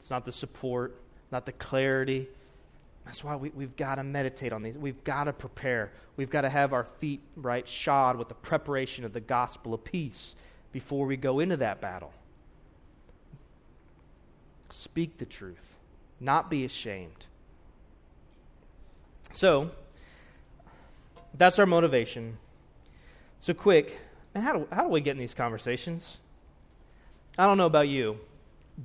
It's 0.00 0.10
not 0.10 0.24
the 0.24 0.32
support, 0.32 0.96
not 1.30 1.44
the 1.44 1.52
clarity. 1.52 2.28
That's 3.04 3.22
why 3.22 3.36
we, 3.36 3.50
we've 3.50 3.76
got 3.76 3.96
to 3.96 4.04
meditate 4.04 4.52
on 4.52 4.62
these. 4.62 4.76
We've 4.76 5.02
got 5.04 5.24
to 5.24 5.32
prepare. 5.32 5.92
We've 6.16 6.30
got 6.30 6.42
to 6.42 6.50
have 6.50 6.72
our 6.72 6.84
feet, 6.84 7.20
right, 7.36 7.66
shod 7.66 8.16
with 8.16 8.28
the 8.28 8.34
preparation 8.34 9.04
of 9.04 9.12
the 9.12 9.20
gospel 9.20 9.74
of 9.74 9.84
peace 9.84 10.34
before 10.72 11.06
we 11.06 11.16
go 11.16 11.40
into 11.40 11.56
that 11.58 11.80
battle. 11.80 12.12
Speak 14.70 15.16
the 15.18 15.24
truth, 15.24 15.76
not 16.20 16.50
be 16.50 16.64
ashamed. 16.64 17.26
So, 19.32 19.70
that's 21.34 21.58
our 21.58 21.66
motivation. 21.66 22.38
So, 23.38 23.54
quick, 23.54 23.98
and 24.34 24.42
how 24.44 24.52
do, 24.52 24.68
how 24.70 24.82
do 24.82 24.88
we 24.88 25.00
get 25.00 25.12
in 25.12 25.18
these 25.18 25.34
conversations? 25.34 26.18
I 27.38 27.46
don't 27.46 27.56
know 27.56 27.66
about 27.66 27.88
you, 27.88 28.18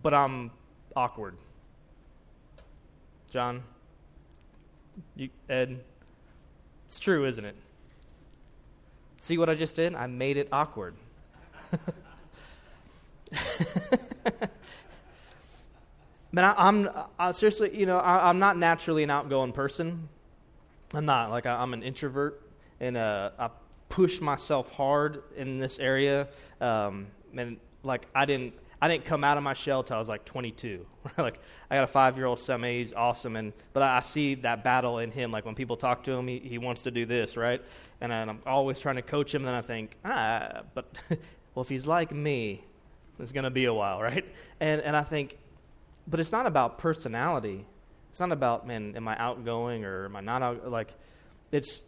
but 0.02 0.14
I'm 0.14 0.52
awkward. 0.96 1.38
John? 3.32 3.64
You, 5.16 5.30
Ed? 5.50 5.80
It's 6.86 7.00
true, 7.00 7.26
isn't 7.26 7.44
it? 7.44 7.56
See 9.20 9.38
what 9.38 9.50
I 9.50 9.56
just 9.56 9.76
did? 9.76 9.96
I 9.96 10.06
made 10.06 10.38
it 10.38 10.50
awkward. 10.52 10.94
Man, 16.36 16.46
I, 16.46 16.68
am 16.68 17.34
seriously, 17.34 17.78
you 17.78 17.86
know, 17.86 18.00
I, 18.00 18.28
am 18.32 18.40
not 18.40 18.58
naturally 18.58 19.04
an 19.04 19.12
outgoing 19.12 19.52
person. 19.52 20.10
I'm 20.92 21.06
not. 21.06 21.30
Like, 21.30 21.46
I, 21.46 21.62
am 21.62 21.76
an 21.76 21.84
introvert, 21.84 22.42
and 22.80 22.98
uh, 22.98 23.30
I 23.38 23.52
push 23.88 24.20
myself 24.20 24.72
hard 24.72 25.22
in 25.38 25.60
this 25.60 25.78
area. 25.78 26.28
Um, 26.60 27.06
and, 27.38 27.58
like, 27.84 28.08
I 28.16 28.26
didn't. 28.26 28.56
I 28.82 28.90
didn't 28.90 29.06
come 29.06 29.24
out 29.24 29.38
of 29.38 29.44
my 29.44 29.54
shell 29.54 29.82
till 29.82 29.96
I 29.96 30.00
was 30.00 30.10
like 30.10 30.26
22. 30.26 30.86
like 31.18 31.40
I 31.72 31.76
got 31.76 31.86
a 31.86 31.88
five-year-old 31.88 32.38
son, 32.38 32.64
he's 32.64 32.92
awesome, 32.92 33.38
and 33.38 33.54
but 33.72 33.82
I, 33.82 33.98
I, 33.98 34.02
see 34.02 34.36
that 34.36 34.62
battle 34.62 34.98
in 35.00 35.10
him. 35.10 35.32
Like 35.32 35.46
when 35.46 35.56
people 35.56 35.78
talk 35.78 36.04
to 36.04 36.12
him, 36.12 36.28
he, 36.28 36.40
he 36.40 36.58
wants 36.58 36.82
to 36.82 36.92
do 36.92 37.06
this, 37.06 37.38
right? 37.38 37.62
And, 38.02 38.12
I, 38.12 38.24
I'm 38.24 38.40
always 38.46 38.80
trying 38.80 38.98
to 38.98 39.02
coach 39.02 39.34
him. 39.34 39.44
And 39.44 39.48
then 39.50 39.56
I 39.56 39.62
think, 39.62 39.96
ah, 40.04 40.64
but 40.74 40.98
well, 41.56 41.62
if 41.62 41.70
he's 41.70 41.88
like 41.88 42.12
me, 42.12 42.66
it's 43.20 43.32
to 43.32 43.50
be 43.52 43.66
a 43.66 43.74
while, 43.74 44.02
right? 44.02 44.26
And 44.60 44.82
and 44.82 44.98
I 44.98 45.04
think, 45.04 45.38
but 46.08 46.20
it's 46.20 46.32
not 46.32 46.46
about 46.46 46.78
personality. 46.78 47.66
It's 48.10 48.20
not 48.20 48.32
about 48.32 48.68
man, 48.68 48.96
am 48.96 49.08
I 49.08 49.18
outgoing 49.18 49.86
or 49.86 50.06
am 50.06 50.16
I 50.16 50.22
not 50.22 50.42
out? 50.42 50.70
Like, 50.70 50.94
it's 51.52 51.82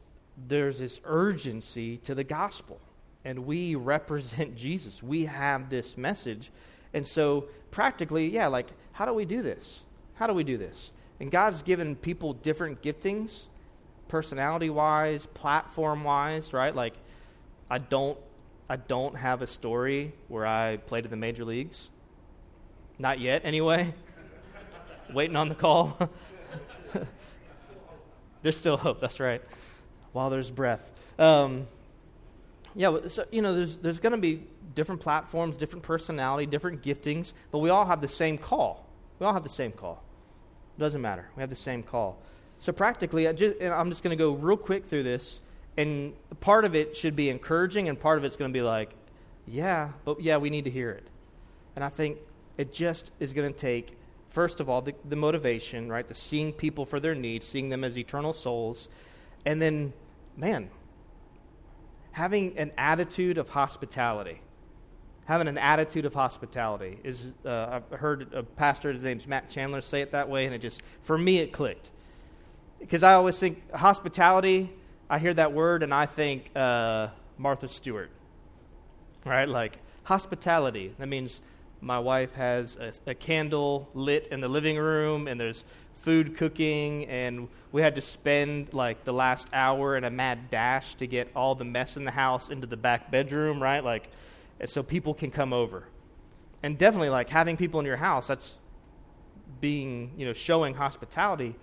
there's 0.48 0.80
this 0.80 1.00
urgency 1.04 1.98
to 1.98 2.16
the 2.16 2.24
gospel, 2.24 2.80
and 3.24 3.46
we 3.46 3.76
represent 3.76 4.56
Jesus. 4.58 5.04
We 5.04 5.26
have 5.26 5.70
this 5.70 5.98
message, 5.98 6.52
and 6.94 7.08
so 7.08 7.46
practically, 7.72 8.28
yeah, 8.30 8.48
like 8.48 8.68
how 8.94 9.06
do 9.06 9.14
we 9.14 9.26
do 9.26 9.42
this? 9.42 9.84
How 10.16 10.28
do 10.28 10.34
we 10.34 10.44
do 10.44 10.58
this? 10.58 10.94
And 11.20 11.30
God's 11.32 11.62
given 11.64 11.96
people 11.96 12.34
different 12.34 12.82
giftings, 12.82 13.48
personality 14.08 14.70
wise, 14.70 15.26
platform 15.28 16.04
wise, 16.04 16.54
right? 16.54 16.76
Like, 16.76 16.94
I 17.70 17.78
don't 17.78 18.18
I 18.68 18.78
don't 18.78 19.16
have 19.16 19.42
a 19.42 19.48
story 19.48 20.14
where 20.28 20.46
I 20.46 20.78
played 20.78 21.06
in 21.06 21.12
the 21.12 21.18
major 21.18 21.46
leagues. 21.46 21.90
Not 22.98 23.20
yet, 23.20 23.42
anyway. 23.46 23.94
Waiting 25.14 25.36
on 25.36 25.50
the 25.50 25.56
call. 25.56 25.98
there's 28.42 28.58
still 28.58 28.78
hope, 28.78 29.00
that's 29.00 29.20
right. 29.20 29.42
While 30.12 30.30
there's 30.30 30.52
breath. 30.52 30.92
Um, 31.20 31.68
yeah, 32.76 33.08
so, 33.08 33.26
you 33.32 33.42
know, 33.42 33.56
there's, 33.56 33.78
there's 33.78 34.00
going 34.00 34.12
to 34.12 34.18
be 34.18 34.44
different 34.74 35.02
platforms, 35.02 35.58
different 35.58 35.84
personality, 35.84 36.46
different 36.46 36.82
giftings, 36.82 37.34
but 37.52 37.60
we 37.60 37.70
all 37.70 37.86
have 37.86 38.02
the 38.02 38.08
same 38.08 38.38
call. 38.38 38.86
We 39.20 39.26
all 39.26 39.34
have 39.34 39.44
the 39.44 39.50
same 39.50 39.72
call. 39.72 40.04
It 40.78 40.82
Doesn't 40.82 41.02
matter. 41.02 41.30
We 41.36 41.42
have 41.42 41.50
the 41.50 41.56
same 41.56 41.84
call. 41.84 42.18
So, 42.60 42.72
practically, 42.72 43.28
I 43.28 43.34
just, 43.34 43.62
I'm 43.62 43.90
just 43.90 44.04
going 44.04 44.18
to 44.18 44.22
go 44.22 44.32
real 44.34 44.58
quick 44.58 44.86
through 44.86 45.04
this 45.04 45.40
and 45.78 46.14
part 46.40 46.66
of 46.66 46.76
it 46.76 46.96
should 46.96 47.16
be 47.16 47.30
encouraging, 47.30 47.90
and 47.90 48.00
part 48.00 48.18
of 48.18 48.24
it's 48.24 48.38
going 48.38 48.52
to 48.52 48.58
be 48.58 48.62
like, 48.62 48.92
yeah, 49.46 49.90
but 50.06 50.22
yeah, 50.22 50.38
we 50.38 50.50
need 50.50 50.66
to 50.66 50.72
hear 50.72 50.92
it. 50.92 51.08
And 51.76 51.84
I 51.84 51.90
think 51.90 52.18
it 52.58 52.74
just 52.74 53.12
is 53.20 53.34
going 53.34 53.52
to 53.52 53.58
take, 53.58 53.98
first 54.36 54.60
of 54.60 54.70
all, 54.70 54.82
the, 54.82 54.94
the 55.08 55.16
motivation, 55.16 55.90
right? 55.90 56.08
The 56.08 56.14
seeing 56.14 56.54
people 56.54 56.86
for 56.86 57.00
their 57.00 57.16
needs, 57.16 57.48
seeing 57.48 57.70
them 57.70 57.84
as 57.84 57.98
eternal 57.98 58.34
souls. 58.34 58.90
And 59.46 59.62
then, 59.62 59.94
man, 60.38 60.70
having 62.12 62.58
an 62.58 62.72
attitude 62.78 63.38
of 63.38 63.50
hospitality. 63.50 64.42
Having 65.26 65.48
an 65.48 65.58
attitude 65.58 66.06
of 66.06 66.14
hospitality 66.14 67.00
is, 67.04 67.30
uh, 67.46 67.82
I've 67.92 68.00
heard 68.00 68.32
a 68.34 68.44
pastor, 68.44 68.94
his 68.94 69.02
name's 69.02 69.26
Matt 69.26 69.50
Chandler, 69.50 69.82
say 69.82 70.02
it 70.02 70.12
that 70.12 70.30
way, 70.30 70.46
and 70.46 70.54
it 70.54 70.60
just, 70.60 70.84
for 71.02 71.18
me, 71.18 71.40
it 71.40 71.52
clicked. 71.52 71.90
Because 72.80 73.02
I 73.02 73.14
always 73.14 73.40
think 73.40 73.74
hospitality 73.74 74.70
I 75.10 75.20
hear 75.20 75.34
that 75.36 75.54
word 75.54 75.84
and 75.84 75.94
I 75.94 76.08
think 76.08 76.50
uh, 76.56 77.10
Martha 77.38 77.68
Stewart, 77.68 78.10
right? 79.24 79.48
Like 79.48 79.78
hospitality. 80.04 80.94
That 80.98 81.08
means 81.08 81.42
my 81.82 82.00
wife 82.00 82.34
has 82.34 82.78
a, 82.78 82.94
a, 83.12 83.14
candle 83.14 83.90
lit 83.94 84.28
in 84.28 84.42
the 84.42 84.48
living 84.48 84.78
room 84.78 85.28
and 85.28 85.40
there's 85.40 85.64
food 85.98 86.38
cooking 86.38 87.06
and 87.06 87.48
we 87.72 87.82
had 87.82 87.96
to 87.96 88.02
spend 88.02 88.74
like 88.74 89.04
the 89.04 89.14
last 89.14 89.48
hour 89.54 89.98
in 89.98 90.04
a 90.04 90.10
mad 90.10 90.50
dash 90.50 90.96
to 90.96 91.08
get 91.08 91.30
all 91.36 91.56
the 91.56 91.66
mess 91.66 91.98
in 91.98 92.06
the 92.06 92.12
house 92.12 92.50
into 92.50 92.68
the 92.68 92.78
back 92.78 93.12
bedroom, 93.12 93.62
right? 93.62 93.84
Like, 93.84 94.10
so 94.66 94.82
people 94.82 95.14
can 95.14 95.32
come 95.32 95.52
over. 95.52 95.88
And 96.64 96.78
definitely, 96.78 97.10
like 97.10 97.30
having 97.30 97.58
people 97.58 97.80
in 97.80 97.86
your 97.86 97.98
house, 97.98 98.28
that's 98.28 98.58
being, 99.60 100.12
you 100.18 100.26
know, 100.26 100.34
showing 100.34 100.74
hospitality, 100.74 101.56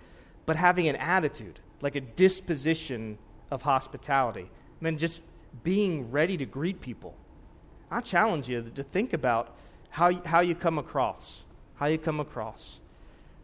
but 0.45 0.55
having 0.55 0.87
an 0.87 0.95
attitude, 0.95 1.59
like 1.81 1.95
a 1.95 2.01
disposition 2.01 3.17
of 3.51 3.61
hospitality. 3.61 4.49
I 4.81 4.83
mean, 4.83 4.97
just 4.97 5.21
being 5.63 6.11
ready 6.11 6.37
to 6.37 6.45
greet 6.45 6.81
people. 6.81 7.15
I 7.91 8.01
challenge 8.01 8.49
you 8.49 8.71
to 8.75 8.83
think 8.83 9.13
about 9.13 9.55
how 9.93 10.11
how 10.25 10.39
you 10.39 10.55
come 10.55 10.79
across. 10.79 11.43
How 11.75 11.85
you 11.85 11.99
come 11.99 12.19
across. 12.19 12.79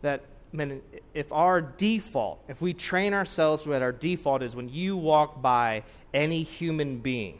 That, 0.01 0.23
I 0.51 0.57
mean, 0.57 0.81
if 1.13 1.31
our 1.31 1.61
default, 1.61 2.43
if 2.47 2.59
we 2.59 2.73
train 2.73 3.13
ourselves 3.13 3.65
that 3.65 3.83
our 3.83 3.91
default 3.91 4.41
is 4.41 4.55
when 4.55 4.67
you 4.67 4.97
walk 4.97 5.43
by 5.43 5.83
any 6.11 6.41
human 6.41 6.97
being, 6.97 7.37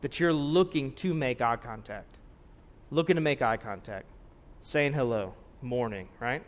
that 0.00 0.20
you're 0.20 0.32
looking 0.32 0.92
to 0.92 1.12
make 1.12 1.40
eye 1.40 1.56
contact, 1.56 2.18
looking 2.92 3.16
to 3.16 3.20
make 3.20 3.42
eye 3.42 3.56
contact, 3.56 4.06
saying 4.60 4.92
hello, 4.92 5.34
morning, 5.60 6.08
right? 6.20 6.42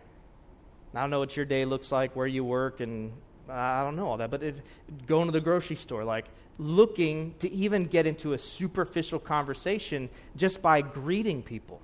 I 0.94 1.00
don't 1.00 1.10
know 1.10 1.18
what 1.18 1.36
your 1.36 1.46
day 1.46 1.64
looks 1.64 1.90
like, 1.90 2.14
where 2.14 2.28
you 2.28 2.44
work, 2.44 2.78
and 2.78 3.10
I 3.48 3.82
don't 3.82 3.96
know 3.96 4.06
all 4.06 4.18
that, 4.18 4.30
but 4.30 4.44
if, 4.44 4.60
going 5.06 5.26
to 5.26 5.32
the 5.32 5.40
grocery 5.40 5.76
store, 5.76 6.04
like 6.04 6.26
looking 6.58 7.34
to 7.40 7.50
even 7.52 7.84
get 7.84 8.06
into 8.06 8.32
a 8.32 8.38
superficial 8.38 9.18
conversation 9.18 10.08
just 10.36 10.62
by 10.62 10.80
greeting 10.80 11.42
people. 11.42 11.80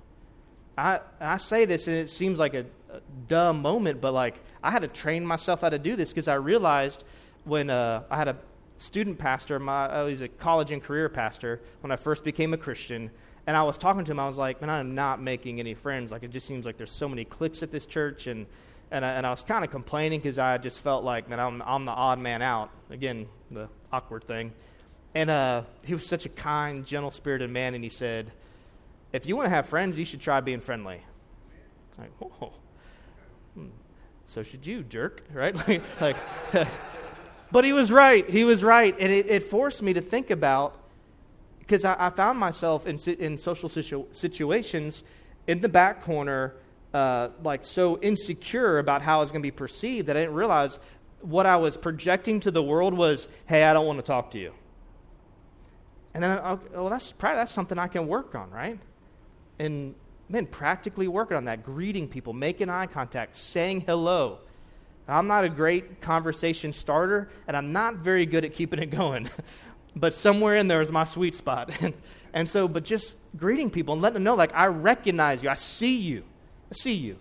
I, 0.77 0.99
I 1.19 1.37
say 1.37 1.65
this 1.65 1.87
and 1.87 1.95
it 1.97 2.09
seems 2.09 2.39
like 2.39 2.55
a, 2.55 2.65
a 2.91 2.99
dumb 3.27 3.61
moment, 3.61 4.01
but 4.01 4.13
like 4.13 4.39
I 4.63 4.71
had 4.71 4.81
to 4.81 4.87
train 4.87 5.25
myself 5.25 5.61
how 5.61 5.69
to 5.69 5.77
do 5.77 5.95
this 5.95 6.09
because 6.09 6.27
I 6.27 6.35
realized 6.35 7.03
when 7.43 7.69
uh, 7.69 8.03
I 8.09 8.17
had 8.17 8.27
a 8.27 8.37
student 8.77 9.19
pastor, 9.19 9.59
my, 9.59 9.87
I 9.87 10.03
was 10.03 10.21
a 10.21 10.27
college 10.27 10.71
and 10.71 10.81
career 10.81 11.09
pastor 11.09 11.61
when 11.81 11.91
I 11.91 11.95
first 11.95 12.23
became 12.23 12.53
a 12.53 12.57
Christian, 12.57 13.11
and 13.45 13.57
I 13.57 13.63
was 13.63 13.77
talking 13.77 14.05
to 14.05 14.11
him, 14.11 14.19
I 14.19 14.27
was 14.27 14.37
like, 14.37 14.61
man, 14.61 14.69
I'm 14.69 14.95
not 14.95 15.21
making 15.21 15.59
any 15.59 15.73
friends. 15.73 16.11
Like, 16.11 16.23
it 16.23 16.31
just 16.31 16.47
seems 16.47 16.65
like 16.65 16.77
there's 16.77 16.91
so 16.91 17.09
many 17.09 17.25
cliques 17.25 17.61
at 17.61 17.71
this 17.71 17.85
church, 17.85 18.27
and 18.27 18.45
and 18.91 19.03
I, 19.03 19.13
and 19.13 19.25
I 19.25 19.31
was 19.31 19.43
kind 19.43 19.65
of 19.65 19.71
complaining 19.71 20.19
because 20.19 20.37
I 20.37 20.59
just 20.59 20.79
felt 20.79 21.03
like, 21.03 21.27
man, 21.27 21.39
I'm, 21.39 21.63
I'm 21.63 21.83
the 21.83 21.91
odd 21.91 22.19
man 22.19 22.43
out. 22.43 22.69
Again, 22.91 23.27
the 23.49 23.67
awkward 23.93 24.25
thing. 24.25 24.51
And 25.15 25.29
uh, 25.29 25.61
he 25.85 25.93
was 25.93 26.05
such 26.05 26.25
a 26.25 26.29
kind, 26.29 26.85
gentle 26.85 27.11
spirited 27.11 27.49
man, 27.49 27.75
and 27.75 27.83
he 27.83 27.89
said, 27.89 28.31
If 29.13 29.27
you 29.27 29.35
want 29.37 29.45
to 29.45 29.51
have 29.51 29.67
friends, 29.67 29.97
you 29.97 30.05
should 30.05 30.21
try 30.21 30.41
being 30.41 30.59
friendly. 30.59 31.01
Like, 31.99 32.11
oh, 32.21 32.51
hmm. 33.53 33.67
so 34.25 34.41
should 34.41 34.65
you, 34.65 34.81
jerk, 34.81 35.23
right? 35.33 35.55
like, 35.55 35.83
like 36.01 36.17
but 37.51 37.63
he 37.63 37.71
was 37.71 37.91
right. 37.91 38.27
He 38.27 38.43
was 38.43 38.63
right. 38.63 38.95
And 38.99 39.11
it, 39.11 39.27
it 39.29 39.43
forced 39.43 39.83
me 39.83 39.93
to 39.93 40.01
think 40.01 40.31
about, 40.31 40.79
because 41.59 41.85
I, 41.85 41.95
I, 42.07 42.09
found 42.09 42.39
myself 42.39 42.87
in, 42.87 42.97
in 43.19 43.37
social 43.37 43.69
situ- 43.69 44.07
situations 44.11 45.03
in 45.45 45.61
the 45.61 45.69
back 45.69 46.01
corner 46.01 46.55
uh, 46.93 47.29
like 47.43 47.63
so 47.63 47.99
insecure 47.99 48.79
about 48.79 49.03
how 49.03 49.17
I 49.17 49.21
was 49.21 49.31
going 49.31 49.41
to 49.41 49.47
be 49.47 49.51
perceived 49.51 50.07
that 50.07 50.17
I 50.17 50.21
didn't 50.21 50.35
realize 50.35 50.79
what 51.23 51.45
I 51.45 51.55
was 51.55 51.77
projecting 51.77 52.41
to 52.41 52.51
the 52.51 52.61
world 52.61 52.93
was, 52.93 53.27
hey, 53.45 53.63
I 53.63 53.73
don't 53.73 53.87
want 53.87 53.99
to 53.99 54.03
talk 54.03 54.31
to 54.31 54.39
you. 54.39 54.53
And 56.13 56.23
then, 56.23 56.37
okay, 56.37 56.67
well, 56.73 56.89
that's 56.89 57.11
probably 57.13 57.37
that's 57.37 57.51
something 57.51 57.79
I 57.79 57.87
can 57.87 58.07
work 58.07 58.35
on, 58.35 58.51
right? 58.51 58.79
And 59.57 59.95
man, 60.29 60.45
practically 60.45 61.07
working 61.07 61.37
on 61.37 61.45
that, 61.45 61.63
greeting 61.63 62.07
people, 62.07 62.33
making 62.33 62.69
eye 62.69 62.87
contact, 62.87 63.35
saying 63.35 63.81
hello. 63.81 64.39
I'm 65.07 65.27
not 65.27 65.43
a 65.43 65.49
great 65.49 66.01
conversation 66.01 66.71
starter, 66.71 67.29
and 67.47 67.57
I'm 67.57 67.73
not 67.73 67.95
very 67.95 68.25
good 68.25 68.45
at 68.45 68.53
keeping 68.53 68.79
it 68.79 68.89
going. 68.89 69.29
but 69.95 70.13
somewhere 70.13 70.57
in 70.57 70.67
there 70.67 70.81
is 70.81 70.91
my 70.91 71.03
sweet 71.03 71.35
spot. 71.35 71.71
and 72.33 72.47
so, 72.47 72.67
but 72.67 72.83
just 72.83 73.17
greeting 73.35 73.69
people 73.69 73.93
and 73.93 74.01
letting 74.01 74.15
them 74.15 74.23
know, 74.23 74.35
like, 74.35 74.53
I 74.53 74.67
recognize 74.67 75.43
you, 75.43 75.49
I 75.49 75.55
see 75.55 75.95
you, 75.95 76.23
I 76.71 76.75
see 76.75 76.93
you. 76.93 77.17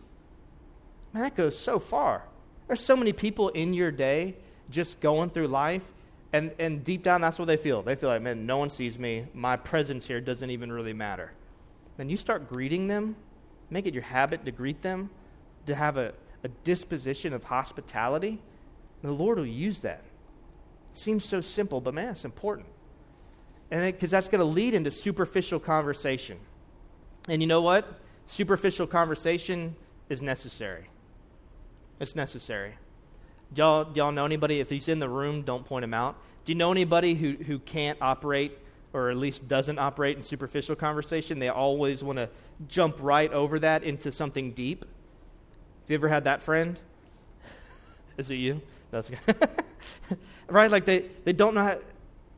Man, 1.12 1.22
that 1.22 1.36
goes 1.36 1.58
so 1.58 1.78
far. 1.78 2.24
There's 2.72 2.80
so 2.80 2.96
many 2.96 3.12
people 3.12 3.50
in 3.50 3.74
your 3.74 3.90
day 3.90 4.34
just 4.70 4.98
going 5.00 5.28
through 5.28 5.48
life, 5.48 5.84
and, 6.32 6.52
and 6.58 6.82
deep 6.82 7.02
down, 7.02 7.20
that's 7.20 7.38
what 7.38 7.44
they 7.44 7.58
feel. 7.58 7.82
They 7.82 7.96
feel 7.96 8.08
like, 8.08 8.22
man, 8.22 8.46
no 8.46 8.56
one 8.56 8.70
sees 8.70 8.98
me. 8.98 9.26
My 9.34 9.58
presence 9.58 10.06
here 10.06 10.22
doesn't 10.22 10.48
even 10.48 10.72
really 10.72 10.94
matter. 10.94 11.32
And 11.98 12.10
you 12.10 12.16
start 12.16 12.48
greeting 12.48 12.86
them, 12.88 13.14
make 13.68 13.84
it 13.84 13.92
your 13.92 14.04
habit 14.04 14.46
to 14.46 14.52
greet 14.52 14.80
them, 14.80 15.10
to 15.66 15.74
have 15.74 15.98
a, 15.98 16.14
a 16.44 16.48
disposition 16.64 17.34
of 17.34 17.44
hospitality, 17.44 18.40
the 19.02 19.12
Lord 19.12 19.36
will 19.36 19.44
use 19.44 19.80
that. 19.80 20.02
It 20.92 20.96
seems 20.96 21.26
so 21.26 21.42
simple, 21.42 21.78
but 21.82 21.92
man, 21.92 22.12
it's 22.12 22.24
important. 22.24 22.68
And 23.70 23.84
because 23.84 24.12
that's 24.12 24.28
going 24.28 24.38
to 24.38 24.46
lead 24.46 24.72
into 24.72 24.90
superficial 24.90 25.60
conversation. 25.60 26.38
And 27.28 27.42
you 27.42 27.46
know 27.46 27.60
what? 27.60 28.00
Superficial 28.24 28.86
conversation 28.86 29.76
is 30.08 30.22
necessary. 30.22 30.86
It's 32.02 32.16
necessary. 32.16 32.74
Do 33.54 33.62
y'all, 33.62 33.84
do 33.84 34.00
y'all 34.00 34.10
know 34.10 34.24
anybody? 34.24 34.58
If 34.58 34.68
he's 34.68 34.88
in 34.88 34.98
the 34.98 35.08
room, 35.08 35.42
don't 35.42 35.64
point 35.64 35.84
him 35.84 35.94
out. 35.94 36.16
Do 36.44 36.52
you 36.52 36.58
know 36.58 36.72
anybody 36.72 37.14
who, 37.14 37.34
who 37.34 37.60
can't 37.60 37.96
operate 38.02 38.58
or 38.92 39.08
at 39.08 39.16
least 39.16 39.46
doesn't 39.46 39.78
operate 39.78 40.16
in 40.16 40.24
superficial 40.24 40.74
conversation? 40.74 41.38
They 41.38 41.48
always 41.48 42.02
want 42.02 42.16
to 42.16 42.28
jump 42.66 42.96
right 42.98 43.32
over 43.32 43.60
that 43.60 43.84
into 43.84 44.10
something 44.10 44.50
deep. 44.50 44.80
Have 44.80 45.90
you 45.90 45.94
ever 45.94 46.08
had 46.08 46.24
that 46.24 46.42
friend? 46.42 46.80
Is 48.18 48.30
it 48.30 48.34
you? 48.34 48.60
That's 48.90 49.08
right. 50.48 50.72
Like 50.72 50.86
they, 50.86 51.04
they 51.22 51.32
don't 51.32 51.54
know 51.54 51.62
how, 51.62 51.78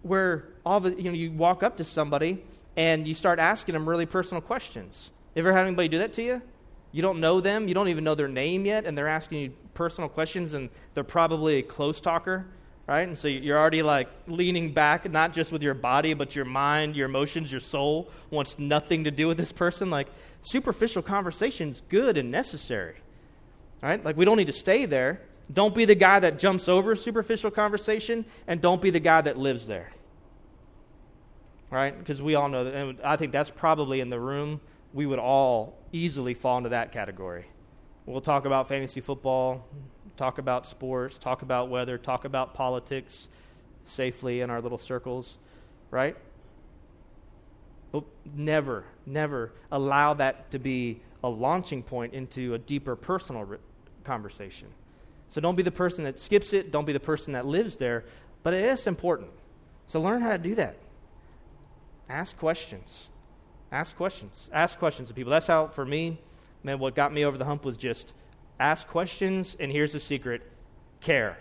where 0.02 0.44
all 0.66 0.84
it, 0.84 0.98
you 0.98 1.04
know 1.04 1.16
you 1.16 1.32
walk 1.32 1.62
up 1.62 1.78
to 1.78 1.84
somebody 1.84 2.44
and 2.76 3.08
you 3.08 3.14
start 3.14 3.38
asking 3.38 3.72
them 3.72 3.88
really 3.88 4.04
personal 4.04 4.42
questions. 4.42 5.10
You 5.34 5.40
ever 5.40 5.54
had 5.54 5.64
anybody 5.66 5.88
do 5.88 5.98
that 6.00 6.12
to 6.12 6.22
you? 6.22 6.42
You 6.94 7.02
don't 7.02 7.18
know 7.18 7.40
them, 7.40 7.66
you 7.66 7.74
don't 7.74 7.88
even 7.88 8.04
know 8.04 8.14
their 8.14 8.28
name 8.28 8.66
yet, 8.66 8.86
and 8.86 8.96
they're 8.96 9.08
asking 9.08 9.38
you 9.40 9.52
personal 9.74 10.08
questions, 10.08 10.54
and 10.54 10.70
they're 10.94 11.02
probably 11.02 11.56
a 11.56 11.62
close 11.62 12.00
talker, 12.00 12.46
right? 12.86 13.08
And 13.08 13.18
so 13.18 13.26
you're 13.26 13.58
already 13.58 13.82
like 13.82 14.08
leaning 14.28 14.72
back, 14.72 15.10
not 15.10 15.32
just 15.32 15.50
with 15.50 15.60
your 15.60 15.74
body, 15.74 16.14
but 16.14 16.36
your 16.36 16.44
mind, 16.44 16.94
your 16.94 17.06
emotions, 17.08 17.50
your 17.50 17.60
soul 17.60 18.12
wants 18.30 18.60
nothing 18.60 19.02
to 19.02 19.10
do 19.10 19.26
with 19.26 19.36
this 19.36 19.50
person. 19.50 19.90
Like 19.90 20.06
superficial 20.42 21.02
conversation's 21.02 21.82
good 21.88 22.16
and 22.16 22.30
necessary. 22.30 22.94
Right? 23.82 24.02
Like, 24.04 24.16
we 24.16 24.24
don't 24.24 24.36
need 24.36 24.46
to 24.46 24.52
stay 24.52 24.86
there. 24.86 25.20
Don't 25.52 25.74
be 25.74 25.86
the 25.86 25.96
guy 25.96 26.20
that 26.20 26.38
jumps 26.38 26.68
over 26.68 26.94
superficial 26.94 27.50
conversation, 27.50 28.24
and 28.46 28.60
don't 28.60 28.80
be 28.80 28.90
the 28.90 29.00
guy 29.00 29.20
that 29.20 29.36
lives 29.36 29.66
there. 29.66 29.90
Right? 31.70 31.98
Because 31.98 32.22
we 32.22 32.36
all 32.36 32.48
know 32.48 32.62
that, 32.62 32.72
and 32.72 33.00
I 33.02 33.16
think 33.16 33.32
that's 33.32 33.50
probably 33.50 33.98
in 33.98 34.10
the 34.10 34.20
room, 34.20 34.60
we 34.94 35.04
would 35.04 35.18
all 35.18 35.76
easily 35.92 36.32
fall 36.32 36.56
into 36.56 36.70
that 36.70 36.92
category. 36.92 37.44
We'll 38.06 38.20
talk 38.20 38.46
about 38.46 38.68
fantasy 38.68 39.00
football, 39.00 39.66
talk 40.16 40.38
about 40.38 40.66
sports, 40.66 41.18
talk 41.18 41.42
about 41.42 41.68
weather, 41.68 41.98
talk 41.98 42.24
about 42.24 42.54
politics 42.54 43.28
safely 43.84 44.40
in 44.40 44.50
our 44.50 44.62
little 44.62 44.78
circles, 44.78 45.36
right? 45.90 46.16
But 47.90 48.04
never, 48.34 48.84
never 49.04 49.52
allow 49.72 50.14
that 50.14 50.50
to 50.52 50.58
be 50.58 51.00
a 51.24 51.28
launching 51.28 51.82
point 51.82 52.14
into 52.14 52.54
a 52.54 52.58
deeper 52.58 52.94
personal 52.94 53.48
conversation. 54.04 54.68
So 55.28 55.40
don't 55.40 55.56
be 55.56 55.62
the 55.62 55.72
person 55.72 56.04
that 56.04 56.20
skips 56.20 56.52
it, 56.52 56.70
don't 56.70 56.84
be 56.84 56.92
the 56.92 57.00
person 57.00 57.32
that 57.32 57.46
lives 57.46 57.76
there, 57.76 58.04
but 58.44 58.54
it 58.54 58.64
is 58.64 58.86
important. 58.86 59.30
So 59.88 60.00
learn 60.00 60.20
how 60.20 60.30
to 60.30 60.38
do 60.38 60.54
that. 60.54 60.76
Ask 62.08 62.36
questions. 62.38 63.08
Ask 63.74 63.96
questions. 63.96 64.48
Ask 64.52 64.78
questions 64.78 65.10
of 65.10 65.16
people. 65.16 65.32
That's 65.32 65.48
how, 65.48 65.66
for 65.66 65.84
me, 65.84 66.20
man, 66.62 66.78
what 66.78 66.94
got 66.94 67.12
me 67.12 67.24
over 67.24 67.36
the 67.36 67.44
hump 67.44 67.64
was 67.64 67.76
just 67.76 68.14
ask 68.60 68.86
questions, 68.86 69.56
and 69.58 69.72
here's 69.72 69.92
the 69.92 69.98
secret 69.98 70.42
care. 71.00 71.36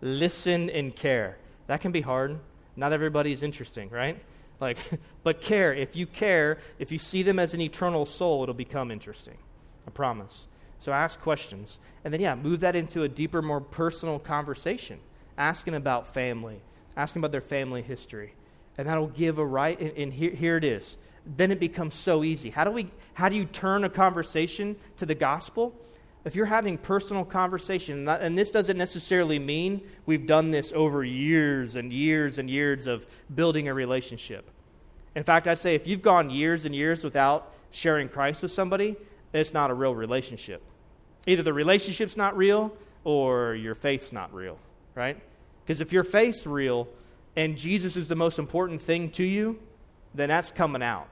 Listen 0.00 0.68
and 0.70 0.94
care. 0.94 1.38
That 1.68 1.80
can 1.80 1.92
be 1.92 2.00
hard. 2.00 2.40
Not 2.74 2.92
everybody's 2.92 3.44
interesting, 3.44 3.90
right? 3.90 4.20
Like, 4.58 4.76
but 5.22 5.40
care. 5.40 5.72
If 5.72 5.94
you 5.94 6.04
care, 6.04 6.58
if 6.80 6.90
you 6.90 6.98
see 6.98 7.22
them 7.22 7.38
as 7.38 7.54
an 7.54 7.60
eternal 7.60 8.06
soul, 8.06 8.42
it'll 8.42 8.56
become 8.56 8.90
interesting. 8.90 9.38
I 9.86 9.90
promise. 9.92 10.48
So 10.80 10.90
ask 10.90 11.20
questions. 11.20 11.78
And 12.04 12.12
then, 12.12 12.20
yeah, 12.20 12.34
move 12.34 12.58
that 12.60 12.74
into 12.74 13.04
a 13.04 13.08
deeper, 13.08 13.40
more 13.40 13.60
personal 13.60 14.18
conversation. 14.18 14.98
Asking 15.38 15.76
about 15.76 16.12
family, 16.12 16.60
asking 16.96 17.20
about 17.20 17.30
their 17.30 17.40
family 17.40 17.82
history. 17.82 18.34
And 18.76 18.88
that'll 18.88 19.06
give 19.06 19.38
a 19.38 19.46
right, 19.46 19.78
and, 19.78 19.96
and 19.96 20.12
here, 20.12 20.32
here 20.32 20.56
it 20.56 20.64
is. 20.64 20.96
Then 21.24 21.52
it 21.52 21.60
becomes 21.60 21.94
so 21.94 22.24
easy. 22.24 22.50
How 22.50 22.64
do, 22.64 22.70
we, 22.70 22.90
how 23.14 23.28
do 23.28 23.36
you 23.36 23.44
turn 23.44 23.84
a 23.84 23.90
conversation 23.90 24.76
to 24.96 25.06
the 25.06 25.14
gospel? 25.14 25.74
If 26.24 26.36
you're 26.36 26.46
having 26.46 26.78
personal 26.78 27.24
conversation, 27.24 28.08
and 28.08 28.38
this 28.38 28.50
doesn't 28.50 28.76
necessarily 28.76 29.38
mean 29.38 29.82
we've 30.06 30.26
done 30.26 30.50
this 30.50 30.72
over 30.72 31.04
years 31.04 31.74
and 31.76 31.92
years 31.92 32.38
and 32.38 32.48
years 32.48 32.86
of 32.86 33.06
building 33.34 33.68
a 33.68 33.74
relationship. 33.74 34.48
In 35.14 35.24
fact, 35.24 35.48
I'd 35.48 35.58
say 35.58 35.74
if 35.74 35.86
you've 35.86 36.02
gone 36.02 36.30
years 36.30 36.64
and 36.64 36.74
years 36.74 37.04
without 37.04 37.52
sharing 37.70 38.08
Christ 38.08 38.42
with 38.42 38.52
somebody, 38.52 38.96
it's 39.32 39.52
not 39.52 39.70
a 39.70 39.74
real 39.74 39.94
relationship. 39.94 40.62
Either 41.26 41.42
the 41.42 41.52
relationship's 41.52 42.16
not 42.16 42.36
real 42.36 42.76
or 43.04 43.54
your 43.54 43.74
faith's 43.74 44.12
not 44.12 44.32
real, 44.32 44.58
right? 44.94 45.20
Because 45.64 45.80
if 45.80 45.92
your 45.92 46.04
faith's 46.04 46.46
real 46.46 46.88
and 47.36 47.56
Jesus 47.56 47.96
is 47.96 48.08
the 48.08 48.14
most 48.14 48.38
important 48.38 48.80
thing 48.80 49.10
to 49.12 49.24
you, 49.24 49.58
then 50.14 50.28
that's 50.28 50.50
coming 50.50 50.82
out. 50.82 51.08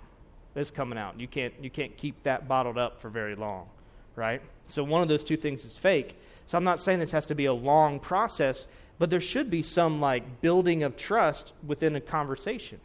That's 0.54 0.70
coming 0.70 0.98
out. 0.98 1.18
You 1.20 1.28
can't, 1.28 1.54
you 1.60 1.70
can't 1.70 1.96
keep 1.96 2.22
that 2.24 2.48
bottled 2.48 2.78
up 2.78 3.00
for 3.00 3.08
very 3.08 3.34
long, 3.34 3.68
right? 4.16 4.42
So 4.68 4.82
one 4.82 5.02
of 5.02 5.08
those 5.08 5.24
two 5.24 5.36
things 5.36 5.64
is 5.64 5.76
fake. 5.76 6.16
So 6.46 6.58
I'm 6.58 6.64
not 6.64 6.80
saying 6.80 6.98
this 6.98 7.12
has 7.12 7.26
to 7.26 7.34
be 7.34 7.46
a 7.46 7.52
long 7.52 8.00
process, 8.00 8.66
but 8.98 9.10
there 9.10 9.20
should 9.20 9.50
be 9.50 9.62
some 9.62 10.00
like 10.00 10.40
building 10.40 10.82
of 10.82 10.96
trust 10.96 11.52
within 11.66 11.94
a 11.96 12.00
conversation. 12.00 12.80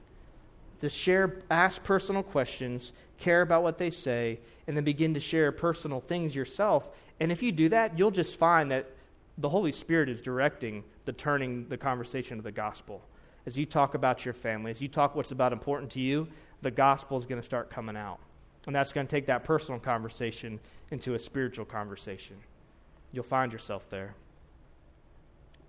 To 0.81 0.89
share, 0.89 1.41
ask 1.49 1.83
personal 1.83 2.21
questions, 2.21 2.91
care 3.17 3.41
about 3.41 3.63
what 3.63 3.77
they 3.77 3.89
say, 3.89 4.39
and 4.67 4.77
then 4.77 4.83
begin 4.83 5.13
to 5.15 5.19
share 5.19 5.51
personal 5.51 6.01
things 6.01 6.35
yourself 6.35 6.89
and 7.19 7.31
if 7.31 7.41
you 7.41 7.51
do 7.51 7.69
that, 7.69 7.97
you'll 7.97 8.11
just 8.11 8.37
find 8.37 8.71
that 8.71 8.89
the 9.37 9.49
Holy 9.49 9.71
Spirit 9.71 10.09
is 10.09 10.21
directing 10.21 10.83
the 11.05 11.13
turning 11.13 11.67
the 11.69 11.77
conversation 11.77 12.37
to 12.37 12.43
the 12.43 12.51
gospel. 12.51 13.01
As 13.45 13.57
you 13.57 13.65
talk 13.65 13.93
about 13.93 14.25
your 14.25 14.33
family, 14.33 14.71
as 14.71 14.81
you 14.81 14.87
talk 14.87 15.15
what's 15.15 15.31
about 15.31 15.53
important 15.53 15.91
to 15.91 15.99
you, 15.99 16.27
the 16.65 16.71
gospel 16.71 17.17
is 17.17 17.25
going 17.25 17.39
to 17.39 17.45
start 17.45 17.69
coming 17.69 17.95
out. 17.95 18.17
And 18.65 18.75
that's 18.75 18.91
going 18.91 19.05
to 19.05 19.11
take 19.11 19.27
that 19.27 19.43
personal 19.43 19.79
conversation 19.79 20.59
into 20.89 21.13
a 21.13 21.19
spiritual 21.19 21.65
conversation. 21.65 22.37
You'll 23.11 23.23
find 23.23 23.53
yourself 23.53 23.87
there. 23.91 24.15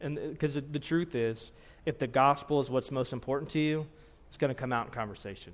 And 0.00 0.18
uh, 0.18 0.22
because 0.28 0.54
the 0.54 0.78
truth 0.78 1.14
is, 1.14 1.52
if 1.84 1.98
the 1.98 2.06
gospel 2.06 2.60
is 2.60 2.70
what's 2.70 2.90
most 2.90 3.12
important 3.12 3.50
to 3.50 3.58
you, 3.58 3.86
it's 4.26 4.38
going 4.38 4.48
to 4.48 4.54
come 4.54 4.72
out 4.72 4.86
in 4.86 4.92
conversation. 4.92 5.52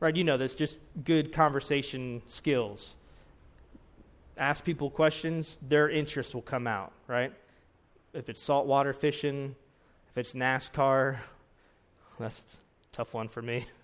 Right? 0.00 0.16
You 0.16 0.24
know 0.24 0.36
this, 0.36 0.56
just 0.56 0.80
good 1.04 1.32
conversation 1.32 2.22
skills 2.26 2.96
ask 4.40 4.64
people 4.64 4.90
questions, 4.90 5.58
their 5.68 5.88
interest 5.88 6.34
will 6.34 6.42
come 6.42 6.66
out, 6.66 6.92
right? 7.06 7.32
If 8.14 8.28
it's 8.28 8.40
saltwater 8.40 8.92
fishing, 8.94 9.54
if 10.08 10.18
it's 10.18 10.34
NASCAR, 10.34 11.18
that's 12.18 12.40
a 12.40 12.96
tough 12.96 13.14
one 13.14 13.28
for 13.28 13.42
me. 13.42 13.66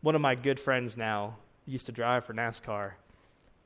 one 0.00 0.14
of 0.14 0.20
my 0.20 0.34
good 0.34 0.60
friends 0.60 0.96
now 0.96 1.36
used 1.66 1.86
to 1.86 1.92
drive 1.92 2.24
for 2.24 2.34
NASCAR, 2.34 2.92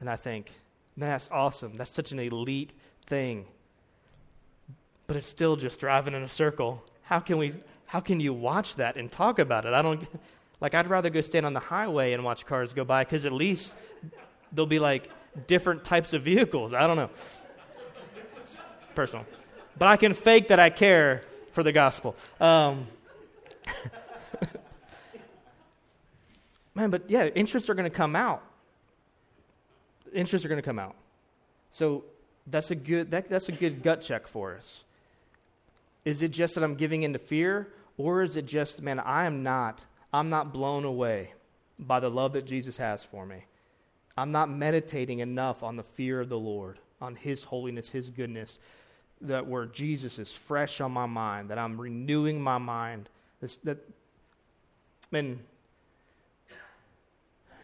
and 0.00 0.08
I 0.10 0.16
think, 0.16 0.50
man, 0.96 1.10
that's 1.10 1.28
awesome. 1.30 1.76
That's 1.76 1.90
such 1.90 2.12
an 2.12 2.18
elite 2.18 2.72
thing. 3.06 3.46
But 5.06 5.16
it's 5.16 5.28
still 5.28 5.56
just 5.56 5.80
driving 5.80 6.14
in 6.14 6.22
a 6.22 6.28
circle. 6.28 6.82
How 7.02 7.20
can 7.20 7.38
we 7.38 7.54
how 7.86 8.00
can 8.00 8.20
you 8.20 8.32
watch 8.32 8.76
that 8.76 8.96
and 8.96 9.12
talk 9.12 9.38
about 9.38 9.66
it? 9.66 9.74
I 9.74 9.82
don't 9.82 10.08
like, 10.62 10.74
I'd 10.74 10.86
rather 10.86 11.10
go 11.10 11.20
stand 11.20 11.44
on 11.44 11.54
the 11.54 11.60
highway 11.60 12.12
and 12.12 12.22
watch 12.22 12.46
cars 12.46 12.72
go 12.72 12.84
by 12.84 13.02
because 13.02 13.24
at 13.24 13.32
least 13.32 13.74
there'll 14.52 14.66
be 14.66 14.78
like 14.78 15.10
different 15.48 15.84
types 15.84 16.12
of 16.12 16.22
vehicles. 16.22 16.72
I 16.72 16.86
don't 16.86 16.96
know. 16.96 17.10
Personal. 18.94 19.26
But 19.76 19.88
I 19.88 19.96
can 19.96 20.14
fake 20.14 20.48
that 20.48 20.60
I 20.60 20.70
care 20.70 21.22
for 21.50 21.64
the 21.64 21.72
gospel. 21.72 22.14
Um, 22.40 22.86
man, 26.74 26.90
but 26.90 27.08
yeah, 27.08 27.26
interests 27.26 27.68
are 27.68 27.74
going 27.74 27.90
to 27.90 27.96
come 27.96 28.16
out. 28.16 28.42
Interests 30.12 30.44
are 30.44 30.48
going 30.48 30.60
to 30.60 30.66
come 30.66 30.78
out. 30.78 30.94
So 31.70 32.04
that's 32.46 32.70
a 32.70 32.74
good 32.74 33.10
that, 33.12 33.28
that's 33.28 33.48
a 33.48 33.52
good 33.52 33.82
gut 33.82 34.02
check 34.02 34.26
for 34.26 34.54
us. 34.56 34.84
Is 36.04 36.22
it 36.22 36.32
just 36.32 36.54
that 36.56 36.64
I'm 36.64 36.74
giving 36.74 37.04
into 37.04 37.18
fear, 37.18 37.68
or 37.96 38.22
is 38.22 38.36
it 38.36 38.46
just, 38.46 38.82
man, 38.82 38.98
I 38.98 39.26
am 39.26 39.42
not, 39.42 39.84
I'm 40.12 40.30
not 40.30 40.52
blown 40.52 40.84
away 40.84 41.32
by 41.78 42.00
the 42.00 42.10
love 42.10 42.32
that 42.32 42.44
Jesus 42.44 42.76
has 42.76 43.04
for 43.04 43.24
me. 43.24 43.44
I'm 44.16 44.32
not 44.32 44.50
meditating 44.50 45.20
enough 45.20 45.62
on 45.62 45.76
the 45.76 45.82
fear 45.82 46.20
of 46.20 46.28
the 46.28 46.38
Lord, 46.38 46.78
on 47.00 47.14
His 47.14 47.44
holiness, 47.44 47.88
His 47.88 48.10
goodness, 48.10 48.58
that 49.20 49.46
where 49.46 49.66
Jesus 49.66 50.18
is 50.18 50.32
fresh 50.32 50.80
on 50.80 50.92
my 50.92 51.06
mind, 51.06 51.50
that 51.50 51.58
I'm 51.58 51.80
renewing 51.80 52.40
my 52.40 52.58
mind. 52.58 53.08
This, 53.40 53.56
that, 53.58 53.78
man, 55.10 55.40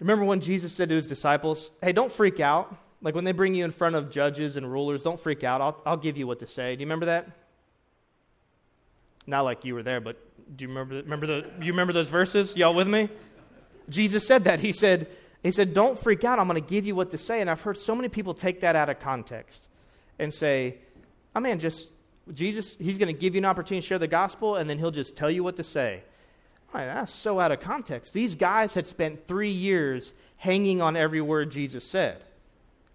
remember 0.01 0.25
when 0.25 0.41
Jesus 0.41 0.73
said 0.73 0.89
to 0.89 0.95
His 0.95 1.07
disciples, 1.07 1.71
hey, 1.83 1.93
don't 1.93 2.13
freak 2.13 2.41
out. 2.41 2.77
Like 3.01 3.15
when 3.15 3.25
they 3.25 3.33
bring 3.33 3.55
you 3.55 3.65
in 3.65 3.71
front 3.71 3.95
of 3.95 4.11
judges 4.11 4.57
and 4.57 4.71
rulers, 4.71 5.03
don't 5.03 5.21
freak 5.21 5.45
out. 5.45 5.61
I'll, 5.61 5.81
I'll 5.87 5.97
give 5.97 6.17
you 6.17 6.27
what 6.27 6.41
to 6.41 6.47
say. 6.47 6.75
Do 6.75 6.81
you 6.81 6.87
remember 6.87 7.07
that? 7.07 7.29
Not 9.27 9.43
like 9.43 9.65
you 9.65 9.75
were 9.75 9.83
there, 9.83 10.01
but 10.01 10.17
do 10.57 10.65
you 10.65 10.69
remember, 10.69 10.97
remember 10.97 11.27
the, 11.27 11.51
you 11.61 11.73
remember 11.73 11.93
those 11.93 12.09
verses? 12.09 12.57
Y'all 12.57 12.75
with 12.75 12.89
me? 12.89 13.09
Jesus 13.89 14.27
said 14.27 14.45
that. 14.45 14.61
He 14.61 14.73
said, 14.73 15.09
he 15.43 15.51
said, 15.51 15.75
Don't 15.75 15.99
freak 15.99 16.25
out. 16.25 16.39
I'm 16.39 16.49
going 16.49 16.63
to 16.63 16.69
give 16.69 16.87
you 16.87 16.95
what 16.95 17.11
to 17.11 17.19
say. 17.19 17.41
And 17.41 17.49
I've 17.49 17.61
heard 17.61 17.77
so 17.77 17.95
many 17.95 18.09
people 18.09 18.35
take 18.35 18.61
that 18.63 18.75
out 18.75 18.89
of 18.89 18.99
context 18.99 19.69
and 20.19 20.33
say, 20.33 20.79
ah, 20.79 21.37
I 21.37 21.39
oh, 21.39 21.43
mean, 21.43 21.59
just 21.59 21.89
Jesus, 22.33 22.77
he's 22.79 22.99
going 22.99 23.15
to 23.15 23.19
give 23.19 23.35
you 23.35 23.39
an 23.39 23.45
opportunity 23.45 23.83
to 23.83 23.87
share 23.87 23.99
the 23.99 24.09
gospel, 24.09 24.57
and 24.57 24.69
then 24.69 24.79
he'll 24.79 24.91
just 24.91 25.17
tell 25.17 25.31
you 25.31 25.43
what 25.43 25.57
to 25.57 25.65
say. 25.65 26.03
That's 26.73 27.13
so 27.13 27.41
out 27.41 27.53
of 27.53 27.61
context. 27.61 28.13
These 28.13 28.35
guys 28.35 28.75
had 28.75 28.87
spent 28.87 29.27
three 29.27 29.51
years 29.51 30.15
hanging 30.37 30.81
on 30.81 30.97
every 30.97 31.21
word 31.21 31.51
Jesus 31.51 31.85
said. 31.85 32.25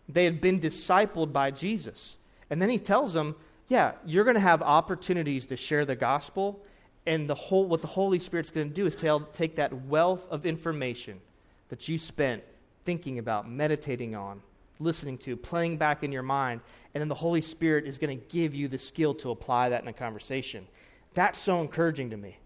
They 0.07 0.25
had 0.25 0.39
been 0.41 0.59
discipled 0.59 1.33
by 1.33 1.51
Jesus. 1.51 2.17
And 2.49 2.61
then 2.61 2.69
he 2.69 2.79
tells 2.79 3.13
them, 3.13 3.35
yeah, 3.67 3.93
you're 4.05 4.25
going 4.25 4.35
to 4.35 4.39
have 4.39 4.61
opportunities 4.61 5.45
to 5.47 5.57
share 5.57 5.85
the 5.85 5.95
gospel, 5.95 6.61
and 7.05 7.29
the 7.29 7.35
whole, 7.35 7.65
what 7.65 7.81
the 7.81 7.87
Holy 7.87 8.19
Spirit's 8.19 8.51
going 8.51 8.69
to 8.69 8.73
do 8.73 8.85
is 8.85 8.95
tell, 8.95 9.21
take 9.21 9.55
that 9.55 9.73
wealth 9.87 10.27
of 10.29 10.45
information 10.45 11.19
that 11.69 11.87
you 11.89 11.97
spent 11.97 12.43
thinking 12.85 13.19
about, 13.19 13.49
meditating 13.49 14.15
on, 14.15 14.41
listening 14.79 15.17
to, 15.17 15.35
playing 15.35 15.77
back 15.77 16.03
in 16.03 16.11
your 16.11 16.23
mind, 16.23 16.61
and 16.93 17.01
then 17.01 17.07
the 17.07 17.15
Holy 17.15 17.41
Spirit 17.41 17.85
is 17.85 17.97
going 17.97 18.17
to 18.17 18.25
give 18.27 18.53
you 18.53 18.67
the 18.67 18.77
skill 18.77 19.13
to 19.15 19.31
apply 19.31 19.69
that 19.69 19.81
in 19.81 19.87
a 19.87 19.93
conversation. 19.93 20.67
That's 21.13 21.39
so 21.39 21.61
encouraging 21.61 22.09
to 22.11 22.17
me. 22.17 22.37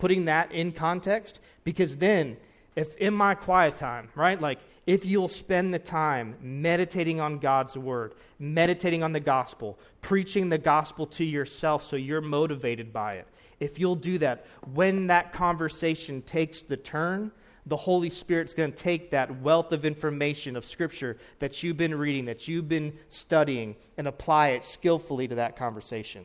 Putting 0.00 0.24
that 0.24 0.50
in 0.50 0.72
context, 0.72 1.38
because 1.62 1.96
then 1.96 2.36
if 2.74 2.96
in 2.96 3.14
my 3.14 3.34
quiet 3.34 3.76
time, 3.76 4.08
right? 4.14 4.40
Like 4.40 4.58
if 4.86 5.04
you'll 5.04 5.28
spend 5.28 5.72
the 5.72 5.78
time 5.78 6.36
meditating 6.40 7.20
on 7.20 7.38
God's 7.38 7.76
word, 7.76 8.14
meditating 8.38 9.02
on 9.02 9.12
the 9.12 9.20
gospel, 9.20 9.78
preaching 10.02 10.48
the 10.48 10.58
gospel 10.58 11.06
to 11.06 11.24
yourself 11.24 11.84
so 11.84 11.96
you're 11.96 12.20
motivated 12.20 12.92
by 12.92 13.14
it. 13.14 13.28
If 13.60 13.78
you'll 13.78 13.94
do 13.94 14.18
that, 14.18 14.46
when 14.72 15.06
that 15.08 15.32
conversation 15.32 16.22
takes 16.22 16.62
the 16.62 16.76
turn, 16.78 17.30
the 17.66 17.76
Holy 17.76 18.08
Spirit's 18.08 18.54
going 18.54 18.72
to 18.72 18.76
take 18.76 19.10
that 19.10 19.42
wealth 19.42 19.72
of 19.72 19.84
information 19.84 20.56
of 20.56 20.64
Scripture 20.64 21.18
that 21.40 21.62
you've 21.62 21.76
been 21.76 21.94
reading, 21.94 22.24
that 22.24 22.48
you've 22.48 22.68
been 22.68 22.94
studying, 23.10 23.76
and 23.98 24.08
apply 24.08 24.48
it 24.48 24.64
skillfully 24.64 25.28
to 25.28 25.34
that 25.34 25.56
conversation. 25.56 26.24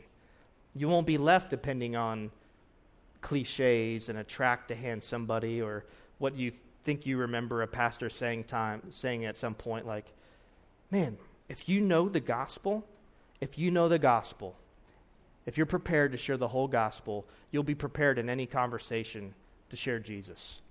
You 0.74 0.88
won't 0.88 1.06
be 1.06 1.18
left 1.18 1.50
depending 1.50 1.96
on 1.96 2.32
cliches 3.26 4.08
and 4.08 4.20
a 4.20 4.24
tract 4.24 4.68
to 4.68 4.76
hand 4.76 5.04
somebody 5.04 5.60
or 5.60 5.84
what 6.20 6.36
you 6.36 6.52
think 6.84 7.08
you 7.08 7.18
remember 7.18 7.64
a 7.64 7.68
pastor 7.68 8.08
saying 8.08 8.44
time 8.44 8.80
saying 8.92 9.26
at 9.26 9.36
some 9.36 9.56
point 9.56 9.88
like 9.88 10.06
man 10.92 11.18
if 11.50 11.68
you 11.68 11.82
know 11.82 12.08
the 12.08 12.20
gospel 12.20 12.86
if 13.42 13.58
you 13.58 13.72
know 13.72 13.90
the 13.90 13.98
gospel 13.98 14.56
if 15.48 15.58
you're 15.58 15.66
prepared 15.66 16.12
to 16.12 16.20
share 16.20 16.38
the 16.38 16.50
whole 16.50 16.68
gospel 16.68 17.26
you'll 17.50 17.64
be 17.64 17.74
prepared 17.74 18.20
in 18.20 18.30
any 18.30 18.46
conversation 18.46 19.34
to 19.72 19.76
share 19.76 19.98
jesus. 19.98 20.62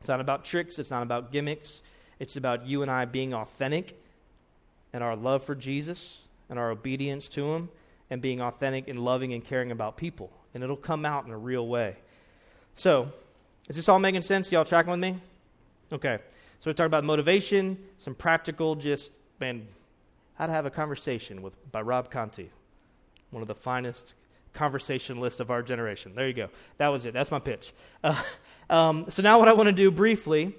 It's 0.00 0.08
not 0.08 0.22
about 0.22 0.46
tricks 0.46 0.78
it's 0.78 0.90
not 0.90 1.02
about 1.02 1.32
gimmicks. 1.32 1.82
It's 2.18 2.36
about 2.38 2.66
you 2.66 2.80
and 2.80 2.90
i 2.90 3.04
being 3.04 3.34
authentic 3.34 4.02
and 4.94 5.04
our 5.04 5.14
love 5.14 5.44
for 5.44 5.54
jesus 5.54 6.22
and 6.48 6.58
our 6.58 6.70
obedience 6.70 7.28
to 7.28 7.52
him 7.52 7.68
and 8.08 8.22
being 8.22 8.40
authentic 8.40 8.88
and 8.88 8.98
loving 9.04 9.34
and 9.34 9.44
caring 9.44 9.70
about 9.70 9.98
people 9.98 10.32
and 10.58 10.64
it'll 10.64 10.76
come 10.76 11.06
out 11.06 11.24
in 11.24 11.30
a 11.30 11.38
real 11.38 11.66
way 11.66 11.96
so 12.78 13.10
is 13.68 13.74
this 13.74 13.88
all 13.88 13.98
making 13.98 14.22
sense? 14.22 14.52
Y'all 14.52 14.64
tracking 14.64 14.92
with 14.92 15.00
me? 15.00 15.20
Okay. 15.92 16.18
So 16.60 16.70
we 16.70 16.74
talked 16.74 16.86
about 16.86 17.02
motivation, 17.02 17.76
some 17.98 18.14
practical, 18.14 18.76
just, 18.76 19.10
man, 19.40 19.66
how 20.34 20.46
to 20.46 20.52
have 20.52 20.64
a 20.64 20.70
conversation 20.70 21.42
with 21.42 21.54
by 21.72 21.82
Rob 21.82 22.08
Conti, 22.08 22.50
one 23.30 23.42
of 23.42 23.48
the 23.48 23.54
finest 23.54 24.14
conversationalists 24.54 25.40
of 25.40 25.50
our 25.50 25.60
generation. 25.60 26.12
There 26.14 26.28
you 26.28 26.34
go. 26.34 26.50
That 26.76 26.88
was 26.88 27.04
it. 27.04 27.12
That's 27.12 27.32
my 27.32 27.40
pitch. 27.40 27.72
Uh, 28.04 28.22
um, 28.70 29.06
so 29.08 29.22
now 29.22 29.40
what 29.40 29.48
I 29.48 29.54
want 29.54 29.66
to 29.66 29.74
do 29.74 29.90
briefly, 29.90 30.54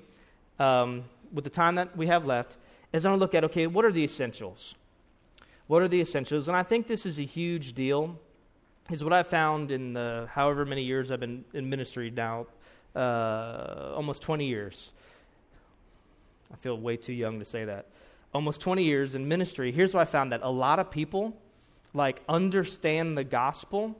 um, 0.60 1.06
with 1.32 1.46
the 1.46 1.50
time 1.50 1.76
that 1.76 1.96
we 1.96 2.08
have 2.08 2.26
left, 2.26 2.58
is 2.92 3.06
I 3.06 3.10
want 3.12 3.20
to 3.20 3.24
look 3.24 3.34
at, 3.34 3.46
okay, 3.46 3.66
what 3.66 3.86
are 3.86 3.94
the 3.94 4.04
essentials? 4.04 4.76
What 5.68 5.82
are 5.82 5.88
the 5.88 6.02
essentials? 6.02 6.50
And 6.50 6.58
I 6.58 6.64
think 6.64 6.86
this 6.86 7.06
is 7.06 7.18
a 7.18 7.24
huge 7.24 7.74
deal. 7.74 8.20
Is 8.92 9.04
what 9.04 9.14
I've 9.14 9.28
found 9.28 9.70
in 9.70 9.94
the 9.94 10.28
however 10.32 10.66
many 10.66 10.82
years 10.82 11.12
I've 11.12 11.20
been 11.20 11.46
in 11.54 11.70
ministry 11.70 12.10
now, 12.10 12.48
uh, 12.96 13.94
almost 13.96 14.24
20 14.24 14.48
years. 14.48 14.92
I 16.52 16.56
feel 16.56 16.76
way 16.76 16.98
too 16.98 17.14
young 17.14 17.38
to 17.38 17.46
say 17.46 17.66
that. 17.66 17.86
Almost 18.34 18.62
20 18.62 18.84
years 18.84 19.14
in 19.14 19.28
ministry. 19.28 19.72
Here's 19.72 19.94
what 19.94 20.02
I 20.02 20.06
found 20.06 20.32
that 20.32 20.42
a 20.42 20.50
lot 20.50 20.80
of 20.80 20.90
people 20.90 21.38
like 21.94 22.24
understand 22.28 23.16
the 23.16 23.24
gospel 23.24 23.96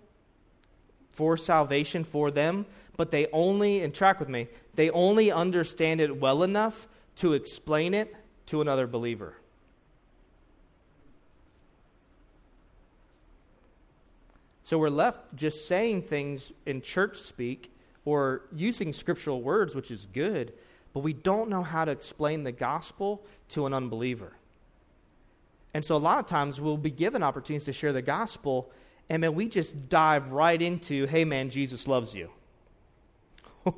for 1.12 1.38
salvation 1.38 2.04
for 2.04 2.32
them, 2.32 2.66
but 2.98 3.12
they 3.12 3.28
only, 3.32 3.84
and 3.84 3.94
track 3.94 4.20
with 4.20 4.30
me, 4.30 4.48
they 4.74 4.90
only 4.90 5.32
understand 5.32 6.02
it 6.02 6.18
well 6.20 6.42
enough 6.42 6.88
to 7.18 7.34
explain 7.34 7.94
it 7.94 8.16
to 8.48 8.62
another 8.62 8.88
believer. 8.88 9.36
So 14.70 14.78
we're 14.78 14.92
left 14.92 15.36
just 15.36 15.68
saying 15.68 16.04
things 16.04 16.54
in 16.68 16.84
church 16.84 17.18
speak 17.18 17.74
or 18.06 18.44
using 18.54 18.94
scriptural 18.94 19.42
words, 19.42 19.74
which 19.74 19.90
is 19.90 20.06
good, 20.06 20.54
but 20.94 21.00
we 21.00 21.12
don't 21.12 21.50
know 21.50 21.64
how 21.64 21.86
to 21.86 21.92
explain 21.92 22.44
the 22.44 22.52
gospel 22.52 23.26
to 23.48 23.66
an 23.66 23.74
unbeliever. 23.74 24.32
And 25.74 25.84
so 25.84 25.96
a 25.96 25.98
lot 25.98 26.20
of 26.20 26.28
times 26.28 26.62
we'll 26.62 26.78
be 26.78 26.92
given 26.92 27.24
opportunities 27.24 27.66
to 27.66 27.74
share 27.74 27.94
the 27.94 28.04
gospel, 28.04 28.70
and 29.10 29.24
then 29.24 29.34
we 29.34 29.48
just 29.48 29.90
dive 29.90 30.32
right 30.32 30.62
into, 30.62 31.08
hey 31.08 31.26
man, 31.26 31.50
Jesus 31.50 31.88
loves 31.88 32.14
you. 32.14 32.30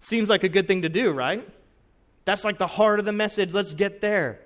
Seems 0.00 0.28
like 0.28 0.42
a 0.42 0.48
good 0.48 0.66
thing 0.66 0.82
to 0.82 0.88
do, 0.88 1.12
right? 1.12 1.48
That's 2.24 2.42
like 2.42 2.58
the 2.58 2.66
heart 2.66 2.98
of 2.98 3.04
the 3.04 3.12
message. 3.12 3.52
Let's 3.52 3.72
get 3.72 4.00
there. 4.00 4.40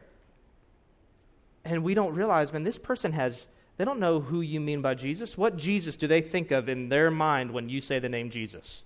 And 1.65 1.83
we 1.83 1.95
don't 1.95 2.15
realize, 2.15 2.53
man, 2.53 2.63
this 2.63 2.79
person 2.79 3.13
has 3.13 3.47
they 3.81 3.87
don't 3.87 3.99
know 3.99 4.21
who 4.21 4.43
you 4.43 4.61
mean 4.61 4.83
by 4.83 4.93
Jesus. 4.93 5.39
What 5.39 5.57
Jesus 5.57 5.97
do 5.97 6.07
they 6.07 6.21
think 6.21 6.51
of 6.51 6.69
in 6.69 6.91
their 6.91 7.11
mind 7.11 7.51
when 7.51 7.71
you 7.71 7.81
say 7.81 7.99
the 7.99 8.11
name 8.11 8.29
Jesus? 8.29 8.83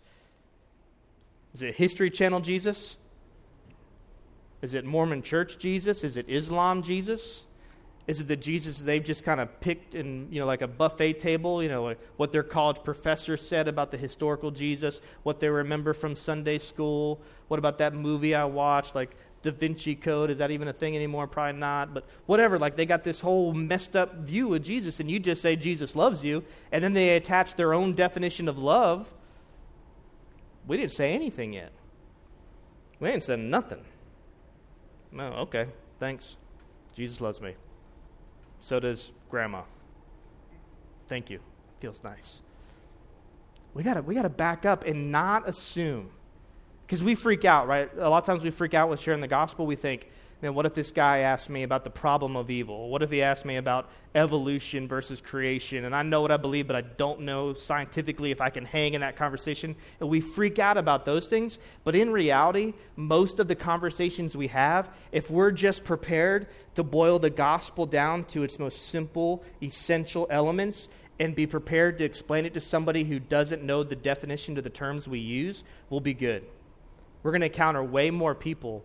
Is 1.53 1.63
it 1.63 1.75
History 1.75 2.13
Channel 2.13 2.39
Jesus? 2.39 2.97
Is 4.63 4.73
it 4.73 4.85
Mormon 4.85 5.23
Church 5.23 5.59
Jesus? 5.59 6.05
Is 6.05 6.17
it 6.17 6.27
Islam 6.29 6.81
Jesus? 6.81 7.43
Is 8.07 8.21
it 8.21 8.29
the 8.29 8.37
Jesus 8.37 8.79
they've 8.79 9.03
just 9.03 9.25
kind 9.25 9.41
of 9.41 9.61
picked 9.61 9.97
in, 9.97 10.29
you 10.31 10.39
know, 10.39 10.47
like 10.47 10.63
a 10.63 10.69
buffet 10.69 11.15
table, 11.15 11.61
you 11.61 11.69
know, 11.69 11.97
what 12.17 12.31
their 12.31 12.45
college 12.45 12.79
professor 12.85 13.37
said 13.37 13.67
about 13.67 13.91
the 13.91 13.97
historical 13.97 14.53
Jesus, 14.53 15.01
what 15.25 15.41
they 15.41 15.49
remember 15.49 15.93
from 15.93 16.15
Sunday 16.15 16.59
school? 16.59 17.21
What 17.49 17.59
about 17.59 17.79
that 17.79 17.95
movie 17.95 18.33
I 18.33 18.45
watched, 18.45 18.95
like 18.95 19.17
Da 19.45 19.53
Vinci 19.53 19.95
Code. 19.95 20.31
Is 20.31 20.39
that 20.39 20.51
even 20.51 20.67
a 20.67 20.73
thing 20.73 20.97
anymore? 20.97 21.29
Probably 21.29 21.61
not. 21.61 21.95
But 21.95 22.05
whatever. 22.27 22.59
Like 22.59 22.75
they 22.75 22.87
got 22.87 23.05
this 23.05 23.21
whole 23.21 23.53
messed 23.53 23.95
up 23.95 24.17
view 24.17 24.53
of 24.55 24.63
Jesus, 24.63 24.99
and 24.99 25.11
you 25.11 25.21
just 25.21 25.41
say 25.41 25.55
Jesus 25.55 25.95
loves 25.95 26.25
you, 26.25 26.43
and 26.73 26.83
then 26.83 26.95
they 26.95 27.11
attach 27.11 27.55
their 27.55 27.73
own 27.73 27.95
definition 27.95 28.49
of 28.49 28.59
love. 28.59 29.13
We 30.67 30.79
didn't 30.79 30.93
say 30.93 31.13
anything 31.13 31.53
yet. 31.53 31.73
We 32.99 33.11
ain't 33.11 33.23
said 33.23 33.39
nothing. 33.39 33.85
No, 35.13 35.27
okay. 35.45 35.67
Thanks. 36.01 36.37
Jesus 36.97 37.21
loves 37.21 37.41
me. 37.41 37.55
So 38.61 38.81
does 38.81 39.13
grandma. 39.29 39.63
Thank 41.07 41.29
you. 41.29 41.41
Feels 41.81 42.03
nice. 42.03 42.41
We 43.75 43.83
gotta 43.83 44.01
we 44.01 44.15
gotta 44.15 44.31
back 44.31 44.65
up 44.65 44.85
and 44.85 45.13
not 45.13 45.47
assume 45.47 46.11
Because 46.87 47.03
we 47.03 47.15
freak 47.15 47.45
out, 47.45 47.67
right? 47.67 47.91
A 47.99 48.09
lot 48.09 48.19
of 48.19 48.27
times 48.27 48.45
we 48.45 48.51
freak 48.51 48.75
out 48.75 48.91
with 48.91 49.01
sharing 49.01 49.21
the 49.21 49.29
gospel. 49.29 49.67
We 49.67 49.77
think, 49.77 50.11
man, 50.43 50.55
what 50.55 50.67
if 50.67 50.75
this 50.75 50.93
guy 50.93 51.21
asked 51.21 51.49
me 51.49 51.63
about 51.63 51.83
the 51.83 51.91
problem 51.91 52.37
of 52.37 52.51
evil? 52.51 52.91
What 52.91 53.03
if 53.03 53.11
he 53.11 53.23
asked 53.23 53.47
me 53.47 53.57
about 53.57 53.89
evolution 54.15 54.87
versus 54.87 55.23
creation? 55.23 55.87
And 55.87 55.97
I 55.97 56.03
know 56.03 56.21
what 56.21 56.31
I 56.31 56.37
believe, 56.37 56.67
but 56.67 56.77
I 56.77 56.83
don't 56.83 57.21
know 57.21 57.55
scientifically 57.55 58.31
if 58.31 58.43
I 58.43 58.51
can 58.51 58.67
hang 58.67 58.93
in 58.93 59.01
that 59.01 59.17
conversation. 59.17 59.75
And 59.99 60.11
we 60.11 60.21
freak 60.21 60.59
out 60.59 60.77
about 60.77 61.07
those 61.07 61.27
things. 61.27 61.59
But 61.85 61.97
in 61.97 62.11
reality, 62.11 62.75
most 62.97 63.41
of 63.41 63.49
the 63.49 63.55
conversations 63.55 64.37
we 64.37 64.49
have, 64.49 64.91
if 65.11 65.31
we're 65.31 65.53
just 65.53 65.85
prepared 65.85 66.49
to 66.75 66.83
boil 66.83 67.19
the 67.19 67.31
gospel 67.31 67.87
down 67.87 68.25
to 68.27 68.43
its 68.43 68.59
most 68.59 68.89
simple, 68.89 69.43
essential 69.63 70.27
elements, 70.29 70.89
and 71.19 71.35
be 71.35 71.47
prepared 71.47 71.97
to 71.99 72.05
explain 72.05 72.45
it 72.45 72.53
to 72.55 72.61
somebody 72.61 73.05
who 73.05 73.19
doesn't 73.19 73.63
know 73.63 73.83
the 73.83 73.97
definition 73.97 74.57
to 74.57 74.63
the 74.63 74.69
terms 74.69 75.09
we 75.09 75.21
use, 75.21 75.65
we'll 75.89 76.01
be 76.01 76.13
good. 76.13 76.45
We're 77.25 77.33
going 77.33 77.41
to 77.41 77.47
encounter 77.47 77.83
way 77.83 78.11
more 78.11 78.35
people 78.35 78.85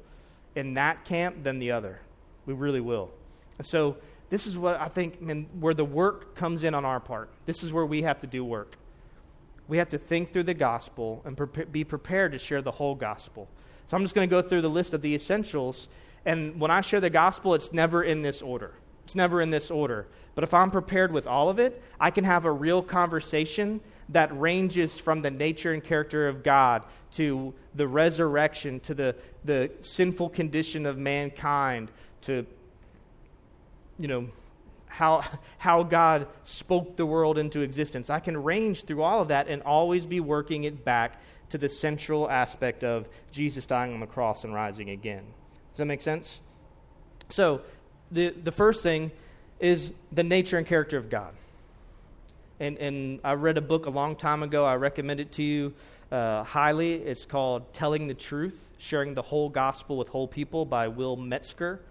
in 0.55 0.73
that 0.75 1.05
camp 1.05 1.43
than 1.43 1.59
the 1.59 1.71
other. 1.71 1.99
We 2.45 2.53
really 2.53 2.79
will. 2.79 3.11
And 3.59 3.67
so, 3.67 3.97
this 4.29 4.47
is 4.47 4.57
what 4.57 4.79
I 4.79 4.87
think 4.87 5.17
I 5.21 5.25
mean, 5.25 5.47
where 5.59 5.73
the 5.73 5.85
work 5.85 6.35
comes 6.35 6.63
in 6.63 6.73
on 6.73 6.85
our 6.85 6.99
part. 6.99 7.29
This 7.45 7.63
is 7.63 7.73
where 7.73 7.85
we 7.85 8.03
have 8.03 8.19
to 8.21 8.27
do 8.27 8.43
work. 8.45 8.77
We 9.67 9.77
have 9.77 9.89
to 9.89 9.97
think 9.97 10.31
through 10.31 10.43
the 10.43 10.53
gospel 10.53 11.21
and 11.25 11.35
pre- 11.35 11.65
be 11.65 11.83
prepared 11.83 12.31
to 12.31 12.39
share 12.39 12.61
the 12.61 12.71
whole 12.71 12.95
gospel. 12.95 13.47
So, 13.87 13.97
I'm 13.97 14.03
just 14.03 14.15
going 14.15 14.27
to 14.27 14.33
go 14.33 14.41
through 14.41 14.61
the 14.61 14.69
list 14.69 14.93
of 14.93 15.01
the 15.01 15.13
essentials. 15.13 15.89
And 16.25 16.59
when 16.59 16.71
I 16.71 16.79
share 16.81 17.01
the 17.01 17.09
gospel, 17.09 17.53
it's 17.53 17.73
never 17.73 18.03
in 18.03 18.21
this 18.21 18.41
order. 18.41 18.73
It's 19.03 19.15
never 19.15 19.41
in 19.41 19.49
this 19.49 19.69
order. 19.69 20.07
But 20.35 20.45
if 20.45 20.53
I'm 20.53 20.71
prepared 20.71 21.11
with 21.11 21.27
all 21.27 21.49
of 21.49 21.59
it, 21.59 21.81
I 21.99 22.11
can 22.11 22.23
have 22.23 22.45
a 22.45 22.51
real 22.51 22.81
conversation 22.81 23.81
that 24.09 24.37
ranges 24.37 24.97
from 24.97 25.21
the 25.21 25.31
nature 25.31 25.71
and 25.71 25.83
character 25.83 26.27
of 26.27 26.43
God 26.43 26.83
to 27.11 27.53
the 27.75 27.87
resurrection, 27.87 28.79
to 28.81 28.93
the, 28.93 29.15
the 29.45 29.71
sinful 29.81 30.29
condition 30.29 30.85
of 30.85 30.97
mankind, 30.97 31.91
to, 32.21 32.45
you 33.99 34.07
know, 34.07 34.27
how, 34.87 35.23
how 35.57 35.83
God 35.83 36.27
spoke 36.43 36.97
the 36.97 37.05
world 37.05 37.37
into 37.37 37.61
existence. 37.61 38.09
I 38.09 38.19
can 38.19 38.41
range 38.41 38.83
through 38.83 39.03
all 39.03 39.21
of 39.21 39.29
that 39.29 39.47
and 39.47 39.61
always 39.61 40.05
be 40.05 40.19
working 40.19 40.63
it 40.63 40.83
back 40.83 41.21
to 41.49 41.57
the 41.57 41.69
central 41.69 42.29
aspect 42.29 42.83
of 42.83 43.07
Jesus 43.31 43.65
dying 43.65 43.93
on 43.93 43.99
the 43.99 44.07
cross 44.07 44.43
and 44.43 44.53
rising 44.53 44.89
again. 44.89 45.23
Does 45.71 45.77
that 45.77 45.85
make 45.85 46.01
sense? 46.01 46.41
So, 47.29 47.61
the, 48.11 48.29
the 48.29 48.51
first 48.51 48.81
thing 48.81 49.11
is 49.59 49.91
the 50.11 50.23
nature 50.23 50.57
and 50.57 50.65
character 50.65 50.97
of 50.97 51.11
God 51.11 51.33
and, 52.59 52.77
and 52.77 53.19
I 53.23 53.33
read 53.33 53.57
a 53.57 53.61
book 53.61 53.85
a 53.85 53.89
long 53.89 54.15
time 54.15 54.43
ago. 54.43 54.65
I 54.65 54.75
recommend 54.75 55.19
it 55.19 55.31
to 55.33 55.43
you 55.43 55.73
uh, 56.11 56.43
highly. 56.43 56.95
It's 56.95 57.25
called 57.25 57.73
Telling 57.73 58.07
the 58.07 58.13
Truth 58.13 58.69
Sharing 58.77 59.13
the 59.13 59.21
Whole 59.21 59.49
Gospel 59.49 59.97
with 59.97 60.09
Whole 60.09 60.27
People 60.27 60.65
by 60.65 60.87
Will 60.87 61.15
Metzger. 61.15 61.81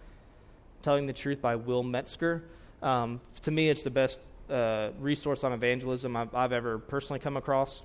Telling 0.82 1.06
the 1.06 1.12
Truth 1.12 1.40
by 1.40 1.56
Will 1.56 1.82
Metzger. 1.82 2.44
Um, 2.82 3.20
to 3.42 3.50
me, 3.50 3.68
it's 3.68 3.82
the 3.82 3.90
best 3.90 4.20
uh, 4.50 4.90
resource 5.00 5.44
on 5.44 5.52
evangelism 5.52 6.16
I've, 6.16 6.34
I've, 6.34 6.52
ever 6.52 6.78
personally 6.78 7.20
come 7.20 7.36
across. 7.36 7.82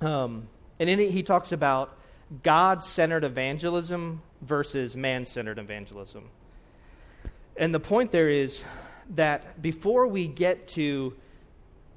Um, 0.00 0.48
and 0.78 0.90
in 0.90 1.00
it, 1.00 1.10
he 1.10 1.22
talks 1.22 1.52
about 1.52 1.96
God 2.42 2.82
centered 2.82 3.24
evangelism 3.24 4.22
versus 4.42 4.96
man 4.96 5.24
centered 5.24 5.58
evangelism. 5.58 6.28
And 7.56 7.74
the 7.74 7.80
point 7.80 8.10
there 8.10 8.28
is 8.28 8.62
that 9.14 9.62
before 9.62 10.06
we 10.06 10.26
get 10.26 10.68
to 10.68 11.14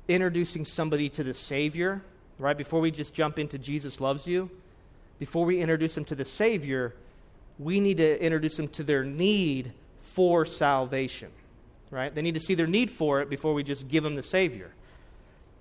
introducing 0.08 0.66
somebody 0.66 1.10
to 1.10 1.24
the 1.24 1.34
Savior, 1.34 2.02
right? 2.38 2.58
Before 2.58 2.80
we 2.80 2.92
just 2.92 3.14
jump 3.14 3.40
into 3.40 3.58
Jesus 3.58 4.00
loves 4.00 4.28
you, 4.28 4.50
before 5.20 5.46
we 5.46 5.62
introduce 5.62 5.96
them 5.96 6.06
to 6.06 6.16
the 6.16 6.26
Savior, 6.26 6.94
we 7.58 7.80
need 7.80 7.98
to 7.98 8.22
introduce 8.22 8.58
them 8.58 8.68
to 8.70 8.84
their 8.84 9.04
need 9.04 9.74
for 10.02 10.46
salvation, 10.46 11.30
right? 11.90 12.14
They 12.14 12.22
need 12.22 12.34
to 12.34 12.40
see 12.40 12.54
their 12.54 12.68
need 12.68 12.92
for 12.92 13.22
it 13.22 13.30
before 13.30 13.54
we 13.54 13.64
just 13.64 13.88
give 13.88 14.04
them 14.04 14.16
the 14.16 14.24
Savior. 14.24 14.72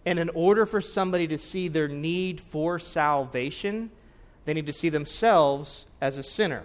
And 0.05 0.19
in 0.19 0.29
order 0.31 0.67
for 0.67 0.81
somebody 0.81 1.27
to 1.29 1.39
see 1.39 1.69
their 1.69 1.89
need 1.89 2.41
for 2.41 2.79
salvation, 2.79 3.91
they 4.45 4.53
need 4.53 4.67
to 4.67 4.73
see 4.73 4.91
themselves 4.91 5.87
as 6.01 6.19
a 6.19 6.23
sinner. 6.23 6.65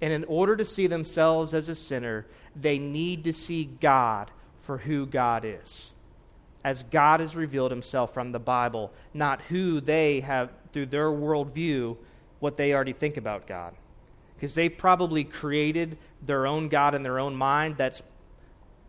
And 0.00 0.12
in 0.12 0.24
order 0.24 0.54
to 0.56 0.64
see 0.64 0.86
themselves 0.86 1.54
as 1.54 1.68
a 1.68 1.74
sinner, 1.74 2.26
they 2.54 2.78
need 2.78 3.24
to 3.24 3.32
see 3.32 3.64
God 3.64 4.30
for 4.60 4.78
who 4.78 5.06
God 5.06 5.44
is 5.46 5.92
as 6.68 6.82
God 6.82 7.20
has 7.20 7.34
revealed 7.34 7.70
himself 7.70 8.12
from 8.12 8.30
the 8.30 8.38
Bible, 8.38 8.92
not 9.14 9.40
who 9.48 9.80
they 9.80 10.20
have, 10.20 10.50
through 10.70 10.84
their 10.84 11.08
worldview, 11.08 11.96
what 12.40 12.58
they 12.58 12.74
already 12.74 12.92
think 12.92 13.16
about 13.16 13.46
God. 13.46 13.72
Because 14.36 14.54
they've 14.54 14.76
probably 14.76 15.24
created 15.24 15.96
their 16.20 16.46
own 16.46 16.68
God 16.68 16.94
in 16.94 17.02
their 17.02 17.18
own 17.18 17.34
mind 17.34 17.78
that's 17.78 18.02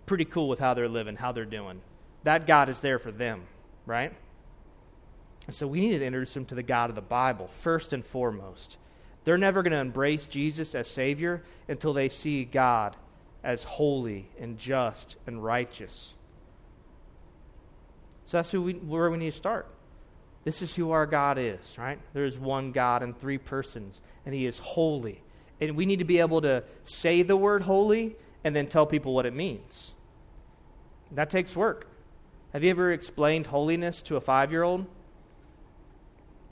pretty 0.05 0.25
cool 0.25 0.49
with 0.49 0.59
how 0.59 0.73
they're 0.73 0.89
living, 0.89 1.15
how 1.15 1.31
they're 1.31 1.45
doing. 1.45 1.79
That 2.25 2.45
God 2.45 2.67
is 2.67 2.81
there 2.81 2.99
for 2.99 3.13
them, 3.13 3.43
right? 3.85 4.11
And 5.45 5.55
so 5.55 5.65
we 5.65 5.79
need 5.79 5.99
to 5.99 6.05
introduce 6.05 6.33
them 6.33 6.43
to 6.47 6.55
the 6.55 6.63
God 6.63 6.89
of 6.89 6.97
the 6.97 7.01
Bible, 7.01 7.47
first 7.47 7.93
and 7.93 8.03
foremost. 8.03 8.75
They're 9.23 9.37
never 9.37 9.63
going 9.63 9.71
to 9.71 9.79
embrace 9.79 10.27
Jesus 10.27 10.75
as 10.75 10.89
Savior 10.89 11.43
until 11.69 11.93
they 11.93 12.09
see 12.09 12.43
God 12.43 12.97
as 13.41 13.63
holy 13.63 14.27
and 14.37 14.57
just 14.57 15.15
and 15.25 15.41
righteous. 15.41 16.15
So 18.29 18.37
that's 18.37 18.51
who 18.51 18.61
we, 18.61 18.73
where 18.73 19.09
we 19.09 19.17
need 19.17 19.31
to 19.31 19.35
start. 19.35 19.65
This 20.43 20.61
is 20.61 20.75
who 20.75 20.91
our 20.91 21.07
God 21.07 21.39
is, 21.39 21.75
right? 21.79 21.97
There 22.13 22.25
is 22.25 22.37
one 22.37 22.71
God 22.71 23.01
in 23.01 23.15
three 23.15 23.39
persons, 23.39 24.01
and 24.23 24.35
He 24.35 24.45
is 24.45 24.59
holy. 24.59 25.23
And 25.59 25.75
we 25.75 25.87
need 25.87 25.97
to 25.97 26.05
be 26.05 26.19
able 26.19 26.41
to 26.41 26.63
say 26.83 27.23
the 27.23 27.35
word 27.35 27.63
holy 27.63 28.15
and 28.43 28.55
then 28.55 28.67
tell 28.67 28.85
people 28.85 29.15
what 29.15 29.25
it 29.25 29.33
means. 29.33 29.93
That 31.09 31.31
takes 31.31 31.55
work. 31.55 31.87
Have 32.53 32.63
you 32.63 32.69
ever 32.69 32.91
explained 32.91 33.47
holiness 33.47 34.03
to 34.03 34.15
a 34.15 34.21
five 34.21 34.51
year 34.51 34.61
old? 34.61 34.85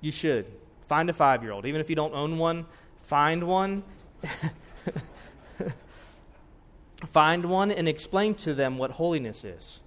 You 0.01 0.11
should. 0.11 0.47
Find 0.87 1.11
a 1.11 1.13
five 1.13 1.43
year 1.43 1.51
old. 1.51 1.67
Even 1.67 1.79
if 1.79 1.91
you 1.91 1.95
don't 1.95 2.15
own 2.15 2.39
one, 2.39 2.65
find 3.03 3.43
one. 3.43 3.83
find 7.11 7.45
one 7.45 7.71
and 7.71 7.87
explain 7.87 8.33
to 8.33 8.55
them 8.55 8.79
what 8.79 8.89
holiness 8.89 9.43
is. 9.43 9.79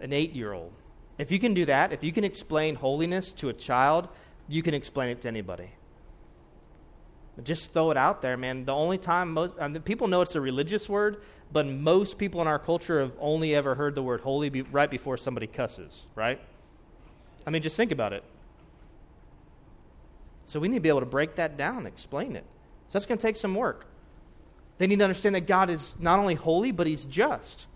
An 0.00 0.12
eight 0.12 0.34
year 0.34 0.52
old. 0.52 0.72
If 1.18 1.30
you 1.32 1.38
can 1.38 1.54
do 1.54 1.64
that, 1.66 1.92
if 1.92 2.04
you 2.04 2.12
can 2.12 2.24
explain 2.24 2.76
holiness 2.76 3.32
to 3.34 3.48
a 3.48 3.52
child, 3.52 4.08
you 4.46 4.62
can 4.62 4.74
explain 4.74 5.10
it 5.10 5.20
to 5.22 5.28
anybody. 5.28 5.70
But 7.36 7.44
just 7.44 7.72
throw 7.72 7.90
it 7.90 7.96
out 7.96 8.22
there, 8.22 8.36
man. 8.36 8.64
The 8.64 8.74
only 8.74 8.98
time 8.98 9.32
most 9.32 9.54
I 9.60 9.68
mean, 9.68 9.82
people 9.82 10.08
know 10.08 10.22
it's 10.22 10.34
a 10.34 10.40
religious 10.40 10.88
word, 10.88 11.22
but 11.52 11.66
most 11.66 12.18
people 12.18 12.40
in 12.40 12.46
our 12.46 12.58
culture 12.58 13.00
have 13.00 13.12
only 13.20 13.54
ever 13.54 13.74
heard 13.74 13.94
the 13.94 14.02
word 14.02 14.20
holy 14.20 14.48
be, 14.48 14.62
right 14.62 14.90
before 14.90 15.16
somebody 15.16 15.46
cusses, 15.46 16.06
right? 16.14 16.40
I 17.46 17.50
mean, 17.50 17.62
just 17.62 17.76
think 17.76 17.92
about 17.92 18.12
it. 18.12 18.24
So 20.44 20.60
we 20.60 20.68
need 20.68 20.76
to 20.76 20.80
be 20.80 20.88
able 20.88 21.00
to 21.00 21.06
break 21.06 21.36
that 21.36 21.56
down, 21.56 21.86
explain 21.86 22.34
it. 22.34 22.44
So 22.88 22.98
that's 22.98 23.06
going 23.06 23.18
to 23.18 23.22
take 23.22 23.36
some 23.36 23.54
work. 23.54 23.86
They 24.78 24.86
need 24.86 24.98
to 24.98 25.04
understand 25.04 25.34
that 25.34 25.46
God 25.46 25.68
is 25.70 25.94
not 25.98 26.18
only 26.18 26.34
holy, 26.34 26.72
but 26.72 26.86
He's 26.86 27.04
just. 27.04 27.66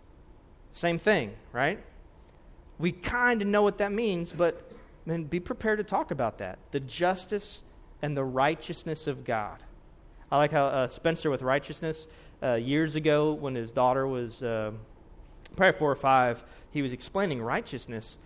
Same 0.72 0.98
thing, 0.98 1.34
right? 1.52 1.82
We 2.82 2.90
kind 2.90 3.40
of 3.40 3.46
know 3.46 3.62
what 3.62 3.78
that 3.78 3.92
means, 3.92 4.32
but 4.32 4.60
man, 5.06 5.22
be 5.22 5.38
prepared 5.38 5.78
to 5.78 5.84
talk 5.84 6.10
about 6.10 6.38
that. 6.38 6.58
The 6.72 6.80
justice 6.80 7.62
and 8.02 8.16
the 8.16 8.24
righteousness 8.24 9.06
of 9.06 9.24
God. 9.24 9.62
I 10.32 10.36
like 10.36 10.50
how 10.50 10.64
uh, 10.66 10.88
Spencer 10.88 11.30
with 11.30 11.42
righteousness, 11.42 12.08
uh, 12.42 12.54
years 12.54 12.96
ago 12.96 13.34
when 13.34 13.54
his 13.54 13.70
daughter 13.70 14.04
was 14.04 14.42
uh, 14.42 14.72
probably 15.54 15.78
four 15.78 15.92
or 15.92 15.96
five, 15.96 16.42
he 16.72 16.82
was 16.82 16.92
explaining 16.92 17.40
righteousness 17.40 18.18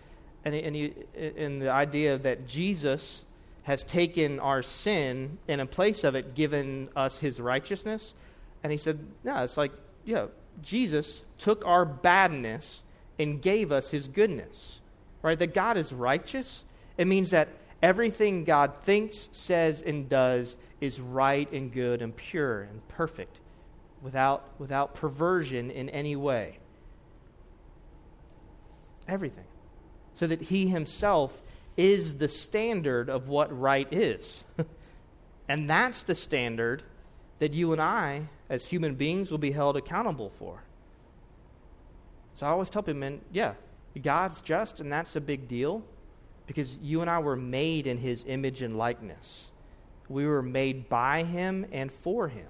and, 0.43 0.55
and, 0.55 0.75
he, 0.75 0.93
and 1.15 1.61
the 1.61 1.69
idea 1.69 2.17
that 2.17 2.47
Jesus 2.47 3.25
has 3.61 3.83
taken 3.83 4.39
our 4.39 4.63
sin 4.63 5.37
and 5.47 5.61
in 5.61 5.67
place 5.67 6.03
of 6.03 6.15
it 6.15 6.33
given 6.33 6.89
us 6.95 7.19
his 7.19 7.39
righteousness. 7.39 8.15
And 8.63 8.71
he 8.71 8.77
said, 8.79 8.97
no, 9.23 9.43
it's 9.43 9.57
like, 9.57 9.71
yeah, 10.03 10.27
Jesus 10.63 11.23
took 11.37 11.63
our 11.63 11.85
badness 11.85 12.81
and 13.19 13.41
gave 13.41 13.71
us 13.71 13.89
his 13.91 14.07
goodness. 14.07 14.81
Right? 15.21 15.37
That 15.37 15.53
God 15.53 15.77
is 15.77 15.91
righteous. 15.91 16.63
It 16.97 17.07
means 17.07 17.31
that 17.31 17.49
everything 17.81 18.43
God 18.43 18.77
thinks, 18.77 19.29
says, 19.31 19.81
and 19.81 20.07
does 20.07 20.57
is 20.79 20.99
right 20.99 21.51
and 21.51 21.71
good 21.71 22.01
and 22.01 22.15
pure 22.15 22.61
and 22.61 22.87
perfect 22.87 23.41
without, 24.01 24.47
without 24.59 24.95
perversion 24.95 25.71
in 25.71 25.89
any 25.89 26.15
way. 26.15 26.59
Everything. 29.07 29.45
So 30.13 30.27
that 30.27 30.41
he 30.41 30.67
himself 30.67 31.41
is 31.75 32.15
the 32.15 32.27
standard 32.27 33.09
of 33.09 33.29
what 33.29 33.57
right 33.57 33.91
is. 33.91 34.43
and 35.47 35.69
that's 35.69 36.03
the 36.03 36.15
standard 36.15 36.83
that 37.37 37.53
you 37.53 37.71
and 37.71 37.81
I, 37.81 38.23
as 38.49 38.65
human 38.65 38.95
beings, 38.95 39.31
will 39.31 39.37
be 39.37 39.51
held 39.51 39.77
accountable 39.77 40.31
for. 40.31 40.63
So 42.37 42.45
I 42.45 42.51
always 42.51 42.69
tell 42.69 42.83
people, 42.83 42.99
man, 42.99 43.21
yeah, 43.31 43.55
God's 43.99 44.41
just, 44.41 44.79
and 44.79 44.93
that's 44.93 45.15
a 45.15 45.21
big 45.21 45.47
deal. 45.47 45.83
because 46.45 46.77
you 46.77 47.01
and 47.01 47.09
I 47.09 47.17
were 47.17 47.35
made 47.35 47.87
in 47.87 47.97
his 47.97 48.23
image 48.27 48.61
and 48.61 48.77
likeness. 48.77 49.51
We 50.07 50.27
were 50.27 50.43
made 50.43 50.87
by 50.87 51.23
him 51.23 51.65
and 51.71 51.91
for 51.91 52.27
him. 52.27 52.45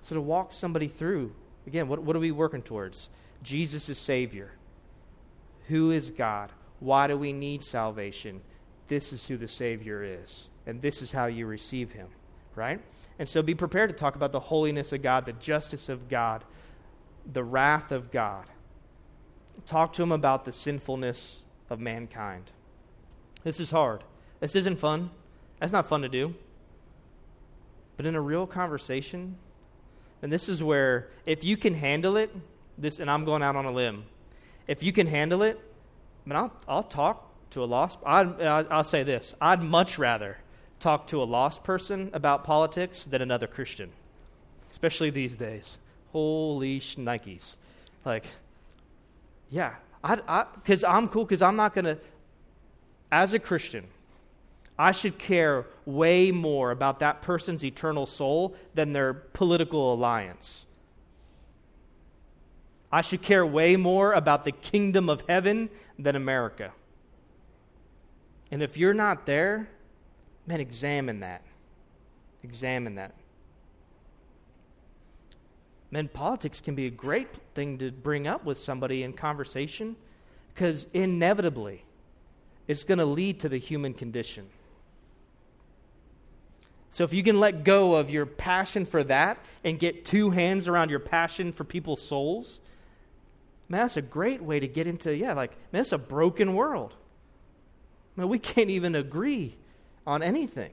So 0.00 0.14
to 0.14 0.20
walk 0.20 0.52
somebody 0.52 0.86
through, 0.86 1.34
again, 1.66 1.88
what, 1.88 2.04
what 2.04 2.14
are 2.14 2.20
we 2.20 2.30
working 2.30 2.62
towards? 2.62 3.10
Jesus 3.42 3.88
is 3.88 3.98
Savior. 3.98 4.52
Who 5.66 5.90
is 5.90 6.10
God? 6.10 6.52
Why 6.78 7.08
do 7.08 7.16
we 7.18 7.32
need 7.32 7.64
salvation? 7.64 8.42
This 8.86 9.12
is 9.12 9.26
who 9.26 9.36
the 9.36 9.48
Savior 9.48 10.04
is. 10.04 10.48
And 10.66 10.80
this 10.80 11.02
is 11.02 11.10
how 11.10 11.26
you 11.26 11.46
receive 11.46 11.90
him, 11.90 12.06
right? 12.54 12.80
And 13.18 13.28
so 13.28 13.42
be 13.42 13.56
prepared 13.56 13.90
to 13.90 13.96
talk 13.96 14.14
about 14.14 14.30
the 14.30 14.38
holiness 14.38 14.92
of 14.92 15.02
God, 15.02 15.26
the 15.26 15.32
justice 15.32 15.88
of 15.88 16.08
God, 16.08 16.44
the 17.30 17.42
wrath 17.42 17.90
of 17.90 18.12
God. 18.12 18.46
Talk 19.66 19.92
to 19.94 20.02
him 20.02 20.12
about 20.12 20.44
the 20.44 20.52
sinfulness 20.52 21.42
of 21.70 21.80
mankind. 21.80 22.50
This 23.44 23.60
is 23.60 23.70
hard. 23.70 24.04
This 24.40 24.56
isn't 24.56 24.78
fun. 24.78 25.10
That's 25.60 25.72
not 25.72 25.88
fun 25.88 26.02
to 26.02 26.08
do. 26.08 26.34
But 27.96 28.06
in 28.06 28.14
a 28.14 28.20
real 28.20 28.46
conversation, 28.46 29.36
and 30.22 30.32
this 30.32 30.48
is 30.48 30.62
where 30.62 31.08
if 31.26 31.44
you 31.44 31.56
can 31.56 31.74
handle 31.74 32.16
it, 32.16 32.34
this 32.78 32.98
and 32.98 33.10
I'm 33.10 33.24
going 33.24 33.42
out 33.42 33.56
on 33.56 33.64
a 33.64 33.70
limb. 33.70 34.04
If 34.66 34.82
you 34.82 34.92
can 34.92 35.06
handle 35.06 35.42
it, 35.42 35.60
I 36.24 36.28
mean, 36.28 36.36
I'll, 36.36 36.52
I'll 36.66 36.82
talk 36.82 37.28
to 37.50 37.62
a 37.62 37.66
lost. 37.66 37.98
I'd, 38.04 38.40
I'll 38.40 38.84
say 38.84 39.02
this: 39.02 39.34
I'd 39.40 39.62
much 39.62 39.98
rather 39.98 40.38
talk 40.80 41.08
to 41.08 41.22
a 41.22 41.24
lost 41.24 41.62
person 41.62 42.10
about 42.12 42.44
politics 42.44 43.04
than 43.04 43.22
another 43.22 43.46
Christian, 43.46 43.90
especially 44.70 45.10
these 45.10 45.36
days. 45.36 45.78
Holy 46.12 46.80
shnikes! 46.80 47.56
Like, 48.04 48.24
yeah, 49.52 49.74
because 50.02 50.82
I'm 50.82 51.08
cool 51.08 51.24
because 51.24 51.42
I'm 51.42 51.56
not 51.56 51.74
gonna. 51.74 51.98
As 53.12 53.34
a 53.34 53.38
Christian, 53.38 53.86
I 54.78 54.92
should 54.92 55.18
care 55.18 55.66
way 55.84 56.30
more 56.32 56.70
about 56.70 57.00
that 57.00 57.20
person's 57.20 57.62
eternal 57.62 58.06
soul 58.06 58.56
than 58.74 58.94
their 58.94 59.12
political 59.12 59.92
alliance. 59.92 60.64
I 62.90 63.02
should 63.02 63.20
care 63.20 63.44
way 63.44 63.76
more 63.76 64.14
about 64.14 64.46
the 64.46 64.52
kingdom 64.52 65.10
of 65.10 65.22
heaven 65.28 65.68
than 65.98 66.16
America. 66.16 66.72
And 68.50 68.62
if 68.62 68.78
you're 68.78 68.94
not 68.94 69.26
there, 69.26 69.68
man, 70.46 70.60
examine 70.60 71.20
that. 71.20 71.42
Examine 72.42 72.94
that. 72.94 73.14
Man, 75.92 76.08
politics 76.08 76.60
can 76.60 76.74
be 76.74 76.86
a 76.86 76.90
great 76.90 77.28
thing 77.54 77.78
to 77.78 77.92
bring 77.92 78.26
up 78.26 78.44
with 78.44 78.58
somebody 78.58 79.04
in 79.04 79.12
conversation 79.12 79.94
because 80.52 80.88
inevitably 80.92 81.84
it's 82.66 82.82
going 82.82 82.98
to 82.98 83.04
lead 83.04 83.38
to 83.40 83.48
the 83.48 83.58
human 83.58 83.94
condition. 83.94 84.48
So 86.90 87.04
if 87.04 87.14
you 87.14 87.22
can 87.22 87.38
let 87.38 87.62
go 87.62 87.94
of 87.94 88.10
your 88.10 88.26
passion 88.26 88.84
for 88.84 89.04
that 89.04 89.38
and 89.62 89.78
get 89.78 90.04
two 90.04 90.30
hands 90.30 90.66
around 90.66 90.90
your 90.90 90.98
passion 90.98 91.52
for 91.52 91.62
people's 91.62 92.02
souls, 92.02 92.58
Man, 93.72 93.80
that's 93.80 93.96
a 93.96 94.02
great 94.02 94.42
way 94.42 94.60
to 94.60 94.68
get 94.68 94.86
into, 94.86 95.16
yeah, 95.16 95.32
like, 95.32 95.52
man, 95.72 95.80
it's 95.80 95.92
a 95.92 95.98
broken 95.98 96.54
world. 96.54 96.94
Man, 98.16 98.28
we 98.28 98.38
can't 98.38 98.68
even 98.68 98.94
agree 98.94 99.56
on 100.06 100.22
anything. 100.22 100.72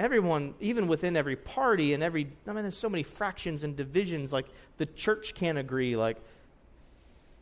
Everyone, 0.00 0.54
even 0.60 0.88
within 0.88 1.14
every 1.14 1.36
party 1.36 1.92
and 1.92 2.02
every, 2.02 2.26
I 2.46 2.52
mean, 2.52 2.62
there's 2.62 2.78
so 2.78 2.88
many 2.88 3.02
fractions 3.02 3.64
and 3.64 3.76
divisions. 3.76 4.32
Like, 4.32 4.46
the 4.78 4.86
church 4.86 5.34
can't 5.34 5.58
agree. 5.58 5.94
Like, 5.94 6.16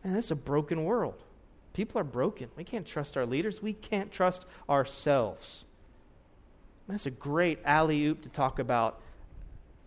man, 0.03 0.15
this 0.15 0.25
is 0.25 0.31
a 0.33 0.35
broken 0.35 0.83
world. 0.83 1.23
People 1.73 2.01
are 2.01 2.05
broken. 2.05 2.49
We 2.57 2.65
can't 2.65 2.85
trust 2.85 3.17
our 3.17 3.25
leaders. 3.25 3.63
We 3.63 3.75
can't 3.75 4.11
trust 4.11 4.45
ourselves. 4.69 5.67
That's 6.89 7.07
a 7.07 7.13
great 7.13 7.61
alley 7.65 8.05
oop 8.07 8.23
to 8.23 8.29
talk 8.29 8.59
about. 8.59 9.01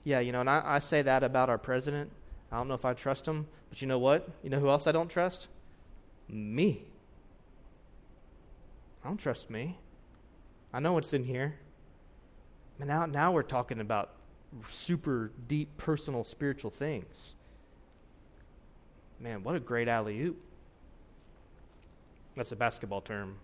Yeah, 0.05 0.21
you 0.21 0.31
know, 0.31 0.39
and 0.39 0.49
I, 0.49 0.61
I 0.63 0.79
say 0.79 1.01
that 1.01 1.23
about 1.23 1.49
our 1.49 1.57
president. 1.57 2.09
I 2.53 2.55
don't 2.55 2.69
know 2.69 2.73
if 2.73 2.85
I 2.85 2.93
trust 2.93 3.27
him, 3.27 3.47
but 3.69 3.81
you 3.81 3.87
know 3.89 3.99
what? 3.99 4.29
You 4.43 4.49
know 4.49 4.59
who 4.59 4.69
else 4.69 4.87
I 4.87 4.93
don't 4.93 5.09
trust? 5.09 5.49
Me. 6.29 6.85
I 9.03 9.09
don't 9.09 9.17
trust 9.17 9.49
me. 9.49 9.77
I 10.71 10.79
know 10.79 10.93
what's 10.93 11.11
in 11.11 11.25
here. 11.25 11.55
But 12.81 12.87
now, 12.87 13.05
now 13.05 13.31
we're 13.31 13.43
talking 13.43 13.79
about 13.79 14.09
super 14.67 15.29
deep, 15.47 15.77
personal, 15.77 16.23
spiritual 16.23 16.71
things. 16.71 17.35
Man, 19.19 19.43
what 19.43 19.53
a 19.53 19.59
great 19.59 19.87
alley 19.87 20.19
oop. 20.19 20.41
That's 22.35 22.51
a 22.51 22.55
basketball 22.55 23.01
term. 23.01 23.35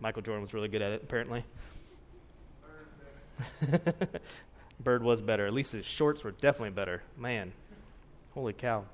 Michael 0.00 0.22
Jordan 0.22 0.42
was 0.42 0.52
really 0.52 0.66
good 0.66 0.82
at 0.82 0.90
it, 0.90 1.04
apparently. 1.04 1.44
Bird 4.80 5.04
was 5.04 5.20
better. 5.20 5.46
At 5.46 5.52
least 5.52 5.70
his 5.70 5.86
shorts 5.86 6.24
were 6.24 6.32
definitely 6.32 6.70
better. 6.70 7.04
Man. 7.16 7.52
Holy 8.34 8.52
cow. 8.52 8.84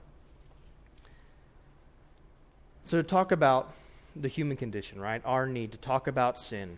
So, 2.84 2.98
to 2.98 3.02
talk 3.02 3.32
about 3.32 3.72
the 4.14 4.28
human 4.28 4.58
condition, 4.58 5.00
right? 5.00 5.22
Our 5.24 5.46
need 5.46 5.72
to 5.72 5.78
talk 5.78 6.08
about 6.08 6.36
sin. 6.36 6.76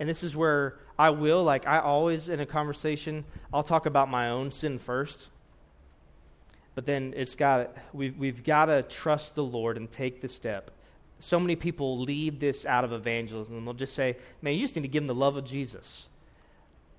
And 0.00 0.08
this 0.08 0.22
is 0.22 0.34
where 0.34 0.78
I 0.98 1.10
will, 1.10 1.42
like 1.42 1.66
I 1.66 1.78
always 1.80 2.28
in 2.28 2.40
a 2.40 2.46
conversation, 2.46 3.24
I'll 3.52 3.62
talk 3.62 3.86
about 3.86 4.08
my 4.08 4.30
own 4.30 4.50
sin 4.50 4.78
first. 4.78 5.28
But 6.74 6.86
then 6.86 7.14
it's 7.16 7.34
got 7.34 7.76
we've 7.92 8.16
we've 8.16 8.44
got 8.44 8.66
to 8.66 8.82
trust 8.82 9.34
the 9.34 9.44
Lord 9.44 9.76
and 9.76 9.90
take 9.90 10.20
the 10.20 10.28
step. 10.28 10.70
So 11.20 11.38
many 11.38 11.56
people 11.56 12.00
leave 12.00 12.40
this 12.40 12.66
out 12.66 12.84
of 12.84 12.92
evangelism 12.92 13.64
they'll 13.64 13.74
just 13.74 13.94
say, 13.94 14.16
"Man, 14.42 14.54
you 14.54 14.60
just 14.60 14.76
need 14.76 14.82
to 14.82 14.88
give 14.88 15.02
them 15.02 15.06
the 15.08 15.14
love 15.14 15.36
of 15.36 15.44
Jesus." 15.44 16.08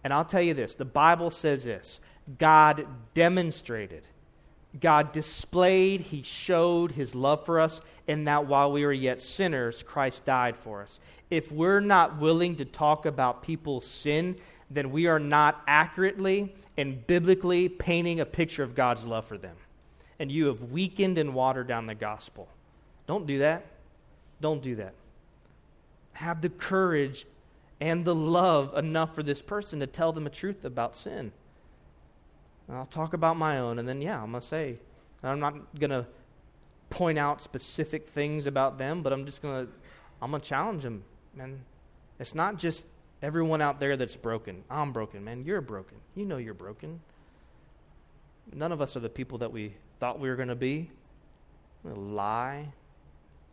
And 0.03 0.13
I'll 0.13 0.25
tell 0.25 0.41
you 0.41 0.53
this, 0.53 0.75
the 0.75 0.85
Bible 0.85 1.31
says 1.31 1.63
this. 1.63 1.99
God 2.37 2.85
demonstrated 3.13 4.03
God 4.79 5.11
displayed, 5.11 6.01
He 6.01 6.21
showed 6.21 6.91
His 6.91 7.15
love 7.15 7.45
for 7.45 7.59
us 7.59 7.81
in 8.07 8.25
that 8.25 8.47
while 8.47 8.71
we 8.71 8.85
were 8.85 8.93
yet 8.93 9.21
sinners, 9.21 9.83
Christ 9.83 10.25
died 10.25 10.57
for 10.57 10.81
us. 10.81 10.99
If 11.29 11.51
we're 11.51 11.79
not 11.79 12.19
willing 12.19 12.55
to 12.57 12.65
talk 12.65 13.05
about 13.05 13.41
people's 13.41 13.87
sin, 13.87 14.37
then 14.69 14.91
we 14.91 15.07
are 15.07 15.19
not 15.19 15.61
accurately 15.67 16.53
and 16.77 17.05
biblically 17.07 17.69
painting 17.69 18.19
a 18.19 18.25
picture 18.25 18.63
of 18.63 18.75
God's 18.75 19.05
love 19.05 19.25
for 19.25 19.37
them. 19.37 19.55
And 20.19 20.31
you 20.31 20.47
have 20.47 20.71
weakened 20.71 21.17
and 21.17 21.33
watered 21.33 21.67
down 21.67 21.87
the 21.87 21.95
gospel. 21.95 22.47
Don't 23.07 23.25
do 23.25 23.39
that. 23.39 23.65
Don't 24.41 24.61
do 24.61 24.75
that. 24.75 24.93
Have 26.13 26.41
the 26.41 26.49
courage 26.49 27.25
and 27.79 28.05
the 28.05 28.15
love 28.15 28.75
enough 28.77 29.13
for 29.13 29.23
this 29.23 29.41
person 29.41 29.79
to 29.79 29.87
tell 29.87 30.11
them 30.11 30.23
the 30.23 30.29
truth 30.29 30.63
about 30.65 30.95
sin. 30.95 31.31
I'll 32.69 32.85
talk 32.85 33.13
about 33.13 33.37
my 33.37 33.59
own, 33.59 33.79
and 33.79 33.87
then, 33.87 34.01
yeah, 34.01 34.21
I'm 34.21 34.31
going 34.31 34.41
to 34.41 34.47
say, 34.47 34.77
I'm 35.23 35.39
not 35.39 35.79
going 35.79 35.91
to 35.91 36.05
point 36.89 37.17
out 37.17 37.41
specific 37.41 38.07
things 38.07 38.47
about 38.47 38.77
them, 38.77 39.01
but 39.03 39.13
I'm 39.13 39.25
just 39.25 39.41
going 39.41 39.67
to, 39.67 39.71
I'm 40.21 40.31
going 40.31 40.41
to 40.41 40.47
challenge 40.47 40.83
them. 40.83 41.03
Man, 41.35 41.59
it's 42.19 42.33
not 42.33 42.57
just 42.57 42.85
everyone 43.21 43.61
out 43.61 43.79
there 43.79 43.97
that's 43.97 44.15
broken. 44.15 44.63
I'm 44.69 44.93
broken, 44.93 45.23
man. 45.23 45.43
You're 45.43 45.61
broken. 45.61 45.97
You 46.15 46.25
know 46.25 46.37
you're 46.37 46.53
broken. 46.53 47.01
None 48.53 48.71
of 48.71 48.81
us 48.81 48.95
are 48.95 48.99
the 48.99 49.09
people 49.09 49.39
that 49.39 49.51
we 49.51 49.73
thought 49.99 50.19
we 50.19 50.29
were 50.29 50.35
going 50.35 50.49
to 50.49 50.55
be. 50.55 50.89
Lie, 51.83 52.69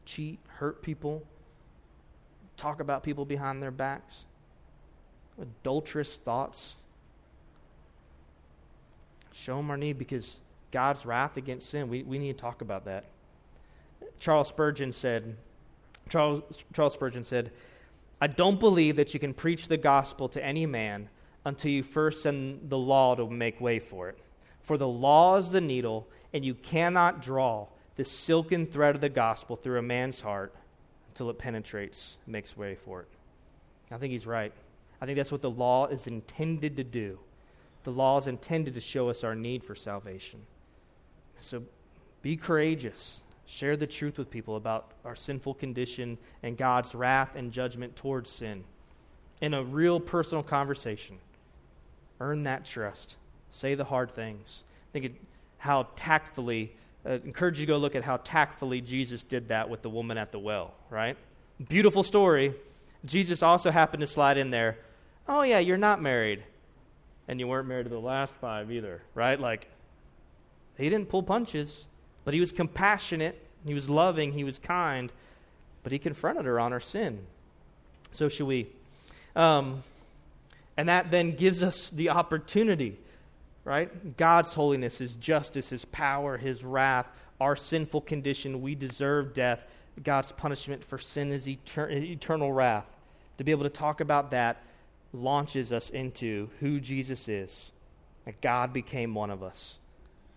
cheat, 0.05 0.39
hurt 0.47 0.83
people, 0.83 1.23
talk 2.57 2.81
about 2.81 3.03
people 3.03 3.25
behind 3.25 3.63
their 3.63 3.71
backs, 3.71 4.25
adulterous 5.41 6.17
thoughts, 6.17 6.77
Show 9.43 9.57
them 9.57 9.73
our 9.73 9.77
need 9.77 9.99
because 9.99 10.37
God's 10.71 11.05
wrath 11.05 11.37
against 11.37 11.69
sin, 11.69 11.89
we, 11.89 12.05
we 12.05 12.17
need 12.17 12.37
to 12.37 12.41
talk 12.41 12.63
about 12.63 12.85
that. 12.85 13.07
Charles 14.21 14.47
Spurgeon 14.47 14.93
said, 14.93 15.37
Charles, 16.09 16.43
Charles 16.73 16.93
Spurgeon 16.93 17.25
said, 17.25 17.51
I 18.21 18.29
don't 18.29 18.61
believe 18.61 18.95
that 18.95 19.15
you 19.15 19.19
can 19.19 19.35
preach 19.35 19.67
the 19.67 19.77
gospel 19.77 20.29
to 20.29 20.45
any 20.45 20.65
man 20.65 21.09
until 21.45 21.73
you 21.73 21.83
first 21.83 22.23
send 22.23 22.71
the 22.71 22.79
law 22.79 23.17
to 23.17 23.29
make 23.29 23.61
way 23.61 23.81
for 23.81 24.09
it. 24.09 24.19
For 24.61 24.79
the 24.79 24.87
law 24.87 25.37
is 25.39 25.51
the 25.51 25.61
needle, 25.61 26.07
and 26.33 26.45
you 26.45 26.55
cannot 26.55 27.21
draw 27.21 27.67
the 27.97 28.05
silken 28.05 28.65
thread 28.65 28.95
of 28.95 29.01
the 29.01 29.09
gospel 29.09 29.57
through 29.57 29.81
a 29.81 29.83
man's 29.83 30.21
heart 30.21 30.55
until 31.09 31.31
it 31.31 31.39
penetrates, 31.39 32.17
makes 32.29 32.57
way 32.57 32.77
for 32.77 33.01
it. 33.01 33.09
I 33.91 33.97
think 33.97 34.13
he's 34.13 34.25
right. 34.25 34.53
I 35.01 35.07
think 35.07 35.17
that's 35.17 35.33
what 35.33 35.43
the 35.43 35.51
law 35.51 35.89
is 35.89 36.07
intended 36.07 36.77
to 36.77 36.85
do. 36.85 37.19
The 37.85 37.91
law 37.91 38.19
is 38.19 38.27
intended 38.27 38.75
to 38.75 38.81
show 38.81 39.09
us 39.09 39.25
our 39.25 39.35
need 39.35 39.65
for 39.65 39.75
salvation. 39.75 40.41
So 41.41 41.65
be 42.23 42.37
courageous. 42.37 43.21
Share 43.47 43.77
the 43.77 43.87
truth 43.87 44.19
with 44.19 44.31
people 44.31 44.57
about 44.57 44.93
our 45.05 45.17
sinful 45.17 45.55
condition 45.55 46.17
and 46.43 46.57
God's 46.57 46.95
wrath 46.95 47.35
and 47.35 47.53
judgment 47.53 47.97
towards 47.97 48.31
sin 48.31 48.65
in 49.41 49.53
a 49.53 49.63
real 49.63 49.99
personal 49.99 50.43
conversation. 50.43 51.19
Earn 52.21 52.45
that 52.45 52.65
trust. 52.65 53.17
Say 53.51 53.75
the 53.75 53.85
hard 53.85 54.15
things. 54.15 54.63
Think 54.93 55.05
of 55.07 55.13
how 55.59 55.89
tactfully, 55.97 56.73
uh, 57.05 57.19
encourage 57.25 57.59
you 57.59 57.67
to 57.67 57.73
go 57.73 57.79
look 57.79 57.97
at 57.97 58.05
how 58.05 58.19
tactfully 58.19 58.81
Jesus 58.81 59.25
did 59.25 59.49
that 59.49 59.69
with 59.69 59.83
the 59.83 59.91
woman 59.91 60.17
at 60.17 60.31
the 60.31 60.39
well, 60.39 60.75
right? 60.89 61.17
Beautiful 61.69 62.05
story. 62.05 62.55
Jesus 63.05 63.43
also 63.43 63.71
happened 63.71 64.01
to 64.03 64.07
slide 64.07 64.39
in 64.39 64.51
there. 64.51 64.79
Oh, 65.29 65.43
yeah, 65.43 65.59
you're 65.59 65.77
not 65.77 66.01
married. 66.01 66.45
And 67.29 67.39
you 67.39 67.47
weren't 67.47 67.69
married 67.69 67.85
to 67.85 67.91
the 67.91 68.01
last 68.01 68.33
five 68.41 68.71
either, 68.71 69.03
right? 69.15 69.39
Like, 69.39 69.69
he 70.77 70.89
didn't 70.89 71.09
pull 71.09 71.23
punches, 71.23 71.87
but 72.25 72.35
he 72.35 72.41
was 72.41 72.53
compassionate, 72.53 73.39
he 73.65 73.75
was 73.75 73.89
loving, 73.89 74.33
he 74.33 74.45
was 74.45 74.59
kind, 74.59 75.13
but 75.83 75.93
he 75.93 75.99
confronted 75.99 76.45
her 76.47 76.59
on 76.59 76.73
her 76.73 76.81
sin. 76.81 77.21
So 78.11 78.29
should 78.29 78.47
we. 78.47 78.69
Um, 79.35 79.83
and 80.77 80.89
that 80.89 81.11
then 81.11 81.37
gives 81.37 81.63
us 81.63 81.91
the 81.91 82.11
opportunity, 82.11 82.99
right? 83.65 84.17
God's 84.17 84.55
holiness, 84.55 84.99
His 84.99 85.17
justice, 85.17 85.71
His 85.71 85.85
power, 85.85 86.37
His 86.39 86.65
wrath, 86.65 87.07
our 87.41 87.57
sinful 87.57 88.03
condition. 88.03 88.63
We 88.63 88.75
deserve 88.75 89.35
death. 89.35 89.65
God's 90.03 90.33
punishment 90.33 90.85
for 90.85 90.99
sin 90.99 91.33
is 91.33 91.47
etern- 91.47 91.93
eternal 91.93 92.53
wrath. 92.53 92.87
To 93.39 93.45
be 93.45 93.51
able 93.51 93.65
to 93.65 93.71
talk 93.71 94.01
about 94.01 94.31
that 94.31 94.63
launches 95.13 95.73
us 95.73 95.91
into 95.91 96.49
who 96.61 96.81
Jesus 96.81 97.29
is, 97.29 97.73
that 98.25 98.41
God 98.41 98.73
became 98.73 99.15
one 99.15 99.31
of 99.31 99.43
us, 99.43 99.79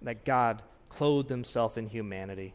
that 0.02 0.26
God 0.26 0.62
clothed 0.90 1.30
himself 1.30 1.78
in 1.78 1.88
humanity, 1.88 2.54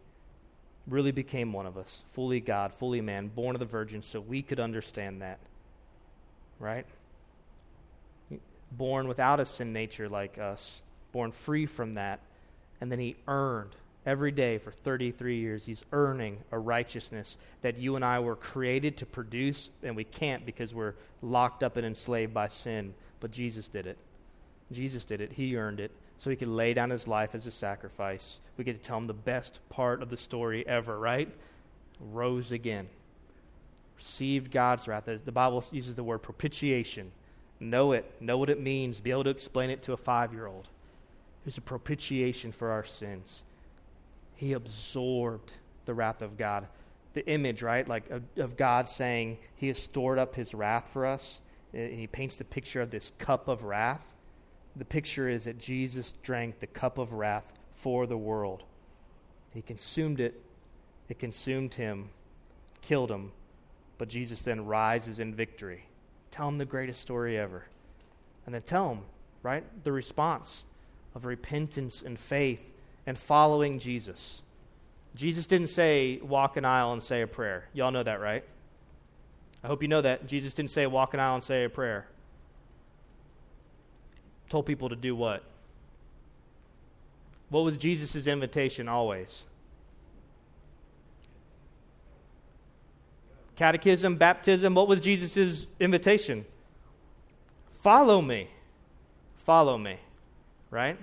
really 0.86 1.12
became 1.12 1.52
one 1.52 1.66
of 1.66 1.76
us, 1.76 2.02
fully 2.12 2.40
God, 2.40 2.74
fully 2.74 3.00
man, 3.00 3.28
born 3.28 3.54
of 3.54 3.60
the 3.60 3.66
Virgin, 3.66 4.02
so 4.02 4.20
we 4.20 4.42
could 4.42 4.60
understand 4.60 5.22
that. 5.22 5.38
Right? 6.58 6.86
Born 8.72 9.08
without 9.08 9.40
a 9.40 9.44
sin 9.44 9.72
nature 9.72 10.08
like 10.08 10.38
us, 10.38 10.82
born 11.12 11.32
free 11.32 11.66
from 11.66 11.94
that, 11.94 12.20
and 12.80 12.90
then 12.90 12.98
he 12.98 13.16
earned 13.26 13.74
every 14.06 14.30
day 14.30 14.58
for 14.58 14.70
33 14.70 15.38
years. 15.38 15.64
He's 15.64 15.84
earning 15.92 16.38
a 16.50 16.58
righteousness 16.58 17.36
that 17.62 17.78
you 17.78 17.96
and 17.96 18.04
I 18.04 18.20
were 18.20 18.36
created 18.36 18.96
to 18.98 19.06
produce, 19.06 19.70
and 19.82 19.94
we 19.94 20.04
can't 20.04 20.46
because 20.46 20.74
we're 20.74 20.94
locked 21.22 21.62
up 21.62 21.76
and 21.76 21.86
enslaved 21.86 22.32
by 22.32 22.48
sin. 22.48 22.94
But 23.20 23.30
Jesus 23.30 23.68
did 23.68 23.86
it. 23.86 23.98
Jesus 24.72 25.04
did 25.04 25.20
it. 25.20 25.32
He 25.32 25.56
earned 25.56 25.80
it. 25.80 25.90
So 26.16 26.30
he 26.30 26.36
could 26.36 26.48
lay 26.48 26.74
down 26.74 26.90
his 26.90 27.08
life 27.08 27.34
as 27.34 27.46
a 27.46 27.50
sacrifice. 27.50 28.40
We 28.56 28.64
get 28.64 28.76
to 28.76 28.82
tell 28.82 28.98
him 28.98 29.06
the 29.06 29.14
best 29.14 29.58
part 29.70 30.02
of 30.02 30.10
the 30.10 30.16
story 30.16 30.66
ever, 30.66 30.98
right? 30.98 31.28
Rose 31.98 32.52
again. 32.52 32.88
Received 33.96 34.50
God's 34.50 34.86
wrath. 34.86 35.04
The 35.06 35.32
Bible 35.32 35.64
uses 35.72 35.94
the 35.94 36.04
word 36.04 36.18
propitiation. 36.18 37.10
Know 37.58 37.92
it. 37.92 38.10
Know 38.20 38.38
what 38.38 38.50
it 38.50 38.60
means. 38.60 39.00
Be 39.00 39.10
able 39.10 39.24
to 39.24 39.30
explain 39.30 39.70
it 39.70 39.82
to 39.82 39.92
a 39.92 39.96
five 39.96 40.32
year 40.32 40.46
old. 40.46 40.68
There's 41.44 41.58
a 41.58 41.62
propitiation 41.62 42.52
for 42.52 42.70
our 42.70 42.84
sins. 42.84 43.42
He 44.40 44.54
absorbed 44.54 45.52
the 45.84 45.92
wrath 45.92 46.22
of 46.22 46.38
God. 46.38 46.66
The 47.12 47.26
image, 47.26 47.60
right, 47.60 47.86
like 47.86 48.08
of, 48.08 48.22
of 48.38 48.56
God 48.56 48.88
saying 48.88 49.36
He 49.54 49.66
has 49.66 49.76
stored 49.76 50.18
up 50.18 50.34
His 50.34 50.54
wrath 50.54 50.88
for 50.94 51.04
us. 51.04 51.42
And 51.74 51.92
he 51.92 52.06
paints 52.06 52.36
the 52.36 52.44
picture 52.44 52.80
of 52.80 52.90
this 52.90 53.12
cup 53.18 53.48
of 53.48 53.64
wrath. 53.64 54.14
The 54.76 54.86
picture 54.86 55.28
is 55.28 55.44
that 55.44 55.58
Jesus 55.58 56.12
drank 56.22 56.58
the 56.58 56.66
cup 56.66 56.96
of 56.96 57.12
wrath 57.12 57.52
for 57.74 58.06
the 58.06 58.16
world. 58.16 58.64
He 59.52 59.60
consumed 59.60 60.20
it, 60.20 60.40
it 61.10 61.18
consumed 61.18 61.74
him, 61.74 62.08
killed 62.80 63.10
him, 63.10 63.32
but 63.98 64.08
Jesus 64.08 64.40
then 64.40 64.64
rises 64.64 65.18
in 65.18 65.34
victory. 65.34 65.84
Tell 66.30 66.48
him 66.48 66.56
the 66.56 66.64
greatest 66.64 67.02
story 67.02 67.38
ever. 67.38 67.66
And 68.46 68.54
then 68.54 68.62
tell 68.62 68.88
him, 68.88 69.00
right, 69.42 69.64
the 69.84 69.92
response 69.92 70.64
of 71.14 71.26
repentance 71.26 72.00
and 72.00 72.18
faith 72.18 72.70
and 73.06 73.18
following 73.18 73.78
Jesus. 73.78 74.42
Jesus 75.14 75.46
didn't 75.46 75.68
say, 75.68 76.20
walk 76.22 76.56
an 76.56 76.64
aisle 76.64 76.92
and 76.92 77.02
say 77.02 77.22
a 77.22 77.26
prayer. 77.26 77.64
Y'all 77.72 77.90
know 77.90 78.02
that, 78.02 78.20
right? 78.20 78.44
I 79.62 79.66
hope 79.66 79.82
you 79.82 79.88
know 79.88 80.02
that. 80.02 80.26
Jesus 80.26 80.54
didn't 80.54 80.70
say, 80.70 80.86
walk 80.86 81.14
an 81.14 81.20
aisle 81.20 81.34
and 81.34 81.44
say 81.44 81.64
a 81.64 81.68
prayer. 81.68 82.06
Told 84.48 84.66
people 84.66 84.88
to 84.88 84.96
do 84.96 85.14
what? 85.14 85.44
What 87.48 87.64
was 87.64 87.78
Jesus' 87.78 88.26
invitation 88.26 88.88
always? 88.88 89.44
Catechism, 93.56 94.16
baptism. 94.16 94.74
What 94.74 94.88
was 94.88 95.00
Jesus' 95.00 95.66
invitation? 95.78 96.46
Follow 97.82 98.22
me. 98.22 98.48
Follow 99.38 99.76
me. 99.76 99.98
Right? 100.70 100.96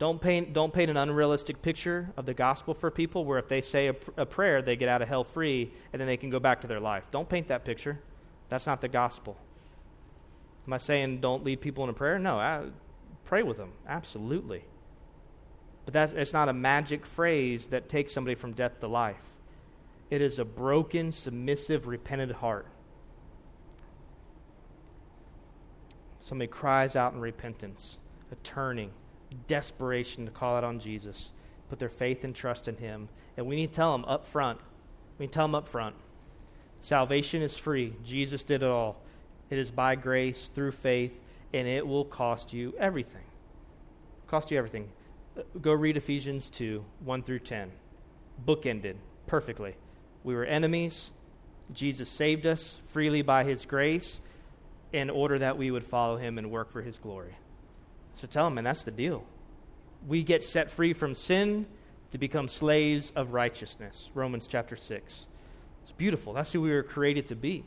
Don't 0.00 0.18
paint, 0.18 0.54
don't 0.54 0.72
paint 0.72 0.90
an 0.90 0.96
unrealistic 0.96 1.60
picture 1.60 2.10
of 2.16 2.24
the 2.24 2.32
gospel 2.32 2.72
for 2.72 2.90
people 2.90 3.26
where 3.26 3.38
if 3.38 3.48
they 3.48 3.60
say 3.60 3.88
a, 3.88 3.94
a, 4.16 4.24
prayer, 4.24 4.62
they 4.62 4.74
get 4.74 4.88
out 4.88 5.02
of 5.02 5.08
hell 5.08 5.24
free 5.24 5.70
and 5.92 6.00
then 6.00 6.06
they 6.06 6.16
can 6.16 6.30
go 6.30 6.40
back 6.40 6.62
to 6.62 6.66
their 6.66 6.80
life. 6.80 7.04
Don't 7.10 7.28
paint 7.28 7.48
that 7.48 7.66
picture. 7.66 8.00
That's 8.48 8.66
not 8.66 8.80
the 8.80 8.88
gospel. 8.88 9.36
Am 10.66 10.72
I 10.72 10.78
saying 10.78 11.20
don't 11.20 11.44
lead 11.44 11.60
people 11.60 11.84
in 11.84 11.90
a 11.90 11.92
prayer? 11.92 12.18
No, 12.18 12.38
I, 12.38 12.62
pray 13.26 13.42
with 13.42 13.58
them. 13.58 13.72
Absolutely. 13.86 14.64
But 15.84 15.92
that, 15.92 16.12
it's 16.14 16.32
not 16.32 16.48
a 16.48 16.54
magic 16.54 17.04
phrase 17.04 17.66
that 17.66 17.90
takes 17.90 18.10
somebody 18.10 18.34
from 18.34 18.52
death 18.52 18.80
to 18.80 18.88
life. 18.88 19.34
It 20.08 20.22
is 20.22 20.38
a 20.38 20.46
broken, 20.46 21.12
submissive, 21.12 21.86
repentant 21.86 22.32
heart. 22.32 22.66
Somebody 26.22 26.48
cries 26.48 26.96
out 26.96 27.12
in 27.12 27.20
repentance, 27.20 27.98
a 28.32 28.36
turning 28.36 28.92
desperation 29.46 30.26
to 30.26 30.30
call 30.30 30.56
out 30.56 30.64
on 30.64 30.78
Jesus, 30.78 31.32
put 31.68 31.78
their 31.78 31.88
faith 31.88 32.24
and 32.24 32.34
trust 32.34 32.68
in 32.68 32.76
Him. 32.76 33.08
And 33.36 33.46
we 33.46 33.56
need 33.56 33.68
to 33.68 33.76
tell 33.76 33.92
them 33.92 34.04
up 34.06 34.26
front. 34.26 34.60
We 35.18 35.24
need 35.24 35.32
to 35.32 35.36
tell 35.36 35.44
them 35.44 35.54
up 35.54 35.68
front. 35.68 35.94
Salvation 36.80 37.42
is 37.42 37.56
free. 37.56 37.94
Jesus 38.04 38.44
did 38.44 38.62
it 38.62 38.68
all. 38.68 38.96
It 39.50 39.58
is 39.58 39.70
by 39.70 39.96
grace 39.96 40.48
through 40.48 40.72
faith, 40.72 41.12
and 41.52 41.66
it 41.66 41.86
will 41.86 42.04
cost 42.04 42.52
you 42.52 42.74
everything. 42.78 43.24
Cost 44.26 44.50
you 44.50 44.58
everything. 44.58 44.88
Uh, 45.36 45.42
go 45.60 45.72
read 45.72 45.96
Ephesians 45.96 46.50
2 46.50 46.84
1 47.04 47.22
through 47.22 47.40
10. 47.40 47.72
Bookended 48.46 48.96
perfectly. 49.26 49.76
We 50.24 50.34
were 50.34 50.44
enemies. 50.44 51.12
Jesus 51.72 52.08
saved 52.08 52.46
us 52.46 52.80
freely 52.88 53.22
by 53.22 53.44
his 53.44 53.64
grace 53.66 54.20
in 54.92 55.10
order 55.10 55.38
that 55.38 55.56
we 55.56 55.70
would 55.70 55.84
follow 55.84 56.16
him 56.16 56.38
and 56.38 56.50
work 56.50 56.70
for 56.70 56.82
his 56.82 56.98
glory. 56.98 57.36
So 58.20 58.26
tell 58.26 58.44
them, 58.44 58.58
and 58.58 58.66
that's 58.66 58.82
the 58.82 58.90
deal. 58.90 59.24
We 60.06 60.22
get 60.22 60.44
set 60.44 60.70
free 60.70 60.92
from 60.92 61.14
sin 61.14 61.64
to 62.10 62.18
become 62.18 62.48
slaves 62.48 63.12
of 63.16 63.32
righteousness. 63.32 64.10
Romans 64.12 64.46
chapter 64.46 64.76
6. 64.76 65.26
It's 65.82 65.92
beautiful. 65.92 66.34
That's 66.34 66.52
who 66.52 66.60
we 66.60 66.70
were 66.70 66.82
created 66.82 67.24
to 67.26 67.34
be. 67.34 67.64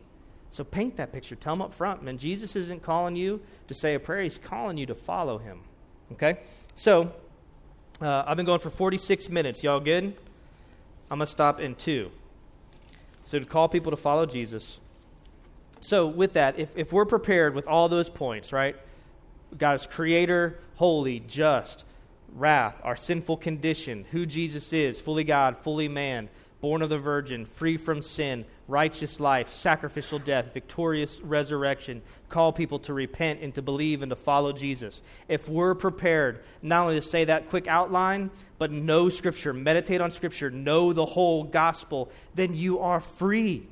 So 0.51 0.63
paint 0.63 0.97
that 0.97 1.11
picture. 1.11 1.33
Tell 1.35 1.53
them 1.53 1.63
up 1.63 1.73
front, 1.73 2.03
man, 2.03 2.19
Jesus 2.19 2.55
isn't 2.55 2.83
calling 2.83 3.15
you 3.15 3.41
to 3.67 3.73
say 3.73 3.95
a 3.95 3.99
prayer, 3.99 4.21
He's 4.21 4.37
calling 4.37 4.77
you 4.77 4.85
to 4.85 4.93
follow 4.93 5.39
Him. 5.39 5.61
Okay? 6.11 6.37
So, 6.75 7.11
uh, 7.99 8.23
I've 8.27 8.37
been 8.37 8.45
going 8.45 8.59
for 8.59 8.69
46 8.69 9.29
minutes. 9.29 9.63
Y'all 9.63 9.79
good? 9.79 10.03
I'm 11.09 11.17
going 11.17 11.25
to 11.25 11.25
stop 11.25 11.59
in 11.59 11.73
two. 11.73 12.11
So, 13.23 13.39
to 13.39 13.45
call 13.45 13.69
people 13.69 13.89
to 13.89 13.97
follow 13.97 14.27
Jesus. 14.27 14.79
So, 15.81 16.05
with 16.05 16.33
that, 16.33 16.59
if, 16.59 16.77
if 16.77 16.93
we're 16.93 17.05
prepared 17.05 17.55
with 17.55 17.65
all 17.65 17.89
those 17.89 18.11
points, 18.11 18.53
right? 18.53 18.75
God 19.57 19.75
is 19.75 19.87
creator, 19.87 20.59
holy, 20.75 21.19
just, 21.19 21.85
wrath, 22.33 22.75
our 22.83 22.95
sinful 22.95 23.37
condition, 23.37 24.05
who 24.11 24.25
Jesus 24.25 24.73
is, 24.73 24.99
fully 24.99 25.23
God, 25.23 25.57
fully 25.57 25.87
man, 25.87 26.29
born 26.61 26.81
of 26.81 26.89
the 26.89 26.97
Virgin, 26.97 27.45
free 27.45 27.77
from 27.77 28.01
sin, 28.01 28.45
righteous 28.67 29.19
life, 29.19 29.51
sacrificial 29.51 30.17
death, 30.17 30.53
victorious 30.53 31.19
resurrection, 31.19 32.01
call 32.29 32.53
people 32.53 32.79
to 32.79 32.93
repent 32.93 33.41
and 33.41 33.53
to 33.53 33.61
believe 33.61 34.01
and 34.01 34.09
to 34.09 34.15
follow 34.15 34.53
Jesus. 34.53 35.01
If 35.27 35.49
we're 35.49 35.75
prepared 35.75 36.43
not 36.61 36.83
only 36.83 36.95
to 36.95 37.01
say 37.01 37.25
that 37.25 37.49
quick 37.49 37.67
outline, 37.67 38.31
but 38.57 38.71
know 38.71 39.09
Scripture, 39.09 39.53
meditate 39.53 39.99
on 39.99 40.09
Scripture, 40.11 40.49
know 40.49 40.93
the 40.93 41.05
whole 41.05 41.43
gospel, 41.43 42.09
then 42.33 42.53
you 42.55 42.79
are 42.79 43.01
free 43.01 43.67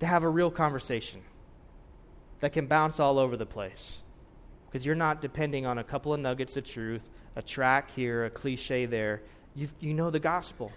to 0.00 0.06
have 0.06 0.22
a 0.22 0.28
real 0.28 0.50
conversation 0.50 1.20
that 2.40 2.54
can 2.54 2.66
bounce 2.66 2.98
all 2.98 3.18
over 3.18 3.36
the 3.36 3.46
place 3.46 4.00
because 4.70 4.86
you're 4.86 4.94
not 4.94 5.20
depending 5.20 5.66
on 5.66 5.78
a 5.78 5.84
couple 5.84 6.14
of 6.14 6.20
nuggets 6.20 6.56
of 6.56 6.64
truth, 6.64 7.08
a 7.36 7.42
tract 7.42 7.90
here, 7.90 8.24
a 8.24 8.30
cliche 8.30 8.86
there. 8.86 9.22
you 9.54 9.68
you 9.80 9.94
know 9.94 10.10
the 10.10 10.20
gospel. 10.20 10.70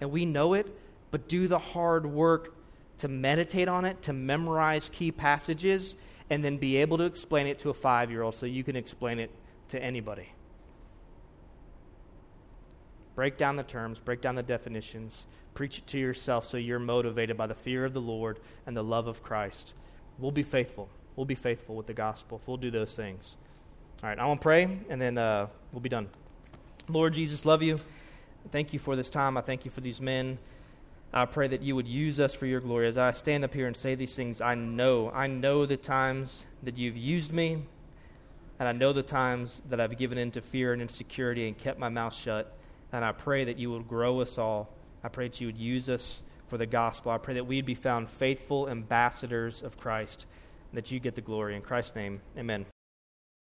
And 0.00 0.10
we 0.10 0.26
know 0.26 0.54
it, 0.54 0.66
but 1.10 1.28
do 1.28 1.48
the 1.48 1.58
hard 1.58 2.04
work 2.04 2.54
to 2.98 3.08
meditate 3.08 3.68
on 3.68 3.84
it, 3.84 4.02
to 4.02 4.12
memorize 4.12 4.90
key 4.92 5.10
passages, 5.10 5.94
and 6.28 6.44
then 6.44 6.58
be 6.58 6.76
able 6.76 6.98
to 6.98 7.04
explain 7.04 7.46
it 7.46 7.58
to 7.60 7.70
a 7.70 7.74
five 7.74 8.10
year 8.10 8.22
old 8.22 8.34
so 8.34 8.46
you 8.46 8.64
can 8.64 8.76
explain 8.76 9.18
it 9.18 9.30
to 9.70 9.82
anybody. 9.82 10.28
Break 13.14 13.38
down 13.38 13.56
the 13.56 13.62
terms, 13.62 14.00
break 14.00 14.20
down 14.20 14.34
the 14.34 14.42
definitions, 14.42 15.26
preach 15.54 15.78
it 15.78 15.86
to 15.86 15.98
yourself 15.98 16.46
so 16.46 16.56
you're 16.56 16.80
motivated 16.80 17.36
by 17.36 17.46
the 17.46 17.54
fear 17.54 17.84
of 17.84 17.94
the 17.94 18.00
Lord 18.00 18.40
and 18.66 18.76
the 18.76 18.82
love 18.82 19.06
of 19.06 19.22
Christ. 19.22 19.72
We'll 20.18 20.32
be 20.32 20.42
faithful. 20.42 20.88
We'll 21.16 21.26
be 21.26 21.34
faithful 21.34 21.76
with 21.76 21.86
the 21.86 21.94
gospel 21.94 22.38
if 22.40 22.48
we'll 22.48 22.56
do 22.56 22.70
those 22.70 22.94
things. 22.94 23.36
All 24.02 24.08
right, 24.08 24.18
I 24.18 24.26
want 24.26 24.40
to 24.40 24.42
pray, 24.42 24.64
and 24.88 25.00
then 25.00 25.16
uh, 25.16 25.46
we'll 25.72 25.80
be 25.80 25.88
done. 25.88 26.08
Lord 26.88 27.14
Jesus, 27.14 27.44
love 27.44 27.62
you. 27.62 27.80
Thank 28.50 28.72
you 28.72 28.78
for 28.78 28.96
this 28.96 29.08
time. 29.08 29.36
I 29.36 29.40
thank 29.40 29.64
you 29.64 29.70
for 29.70 29.80
these 29.80 30.00
men. 30.00 30.38
I 31.12 31.26
pray 31.26 31.46
that 31.48 31.62
you 31.62 31.76
would 31.76 31.86
use 31.86 32.18
us 32.18 32.34
for 32.34 32.44
your 32.44 32.60
glory. 32.60 32.88
As 32.88 32.98
I 32.98 33.12
stand 33.12 33.44
up 33.44 33.54
here 33.54 33.66
and 33.68 33.76
say 33.76 33.94
these 33.94 34.14
things, 34.14 34.40
I 34.40 34.56
know, 34.56 35.10
I 35.10 35.28
know 35.28 35.64
the 35.64 35.76
times 35.76 36.44
that 36.64 36.76
you've 36.76 36.96
used 36.96 37.32
me, 37.32 37.62
and 38.58 38.68
I 38.68 38.72
know 38.72 38.92
the 38.92 39.02
times 39.02 39.62
that 39.70 39.80
I've 39.80 39.96
given 39.96 40.18
in 40.18 40.32
to 40.32 40.40
fear 40.40 40.72
and 40.72 40.82
insecurity 40.82 41.46
and 41.46 41.56
kept 41.56 41.78
my 41.78 41.88
mouth 41.88 42.14
shut. 42.14 42.56
And 42.92 43.04
I 43.04 43.12
pray 43.12 43.44
that 43.44 43.58
you 43.58 43.70
would 43.70 43.88
grow 43.88 44.20
us 44.20 44.38
all. 44.38 44.68
I 45.02 45.08
pray 45.08 45.28
that 45.28 45.40
you 45.40 45.46
would 45.46 45.58
use 45.58 45.88
us 45.88 46.22
for 46.48 46.58
the 46.58 46.66
gospel. 46.66 47.12
I 47.12 47.18
pray 47.18 47.34
that 47.34 47.46
we'd 47.46 47.66
be 47.66 47.74
found 47.74 48.08
faithful 48.08 48.68
ambassadors 48.68 49.62
of 49.62 49.78
Christ, 49.78 50.26
that 50.74 50.90
you 50.90 51.00
get 51.00 51.14
the 51.14 51.20
glory. 51.20 51.56
In 51.56 51.62
Christ's 51.62 51.94
name, 51.94 52.20
amen. 52.36 52.66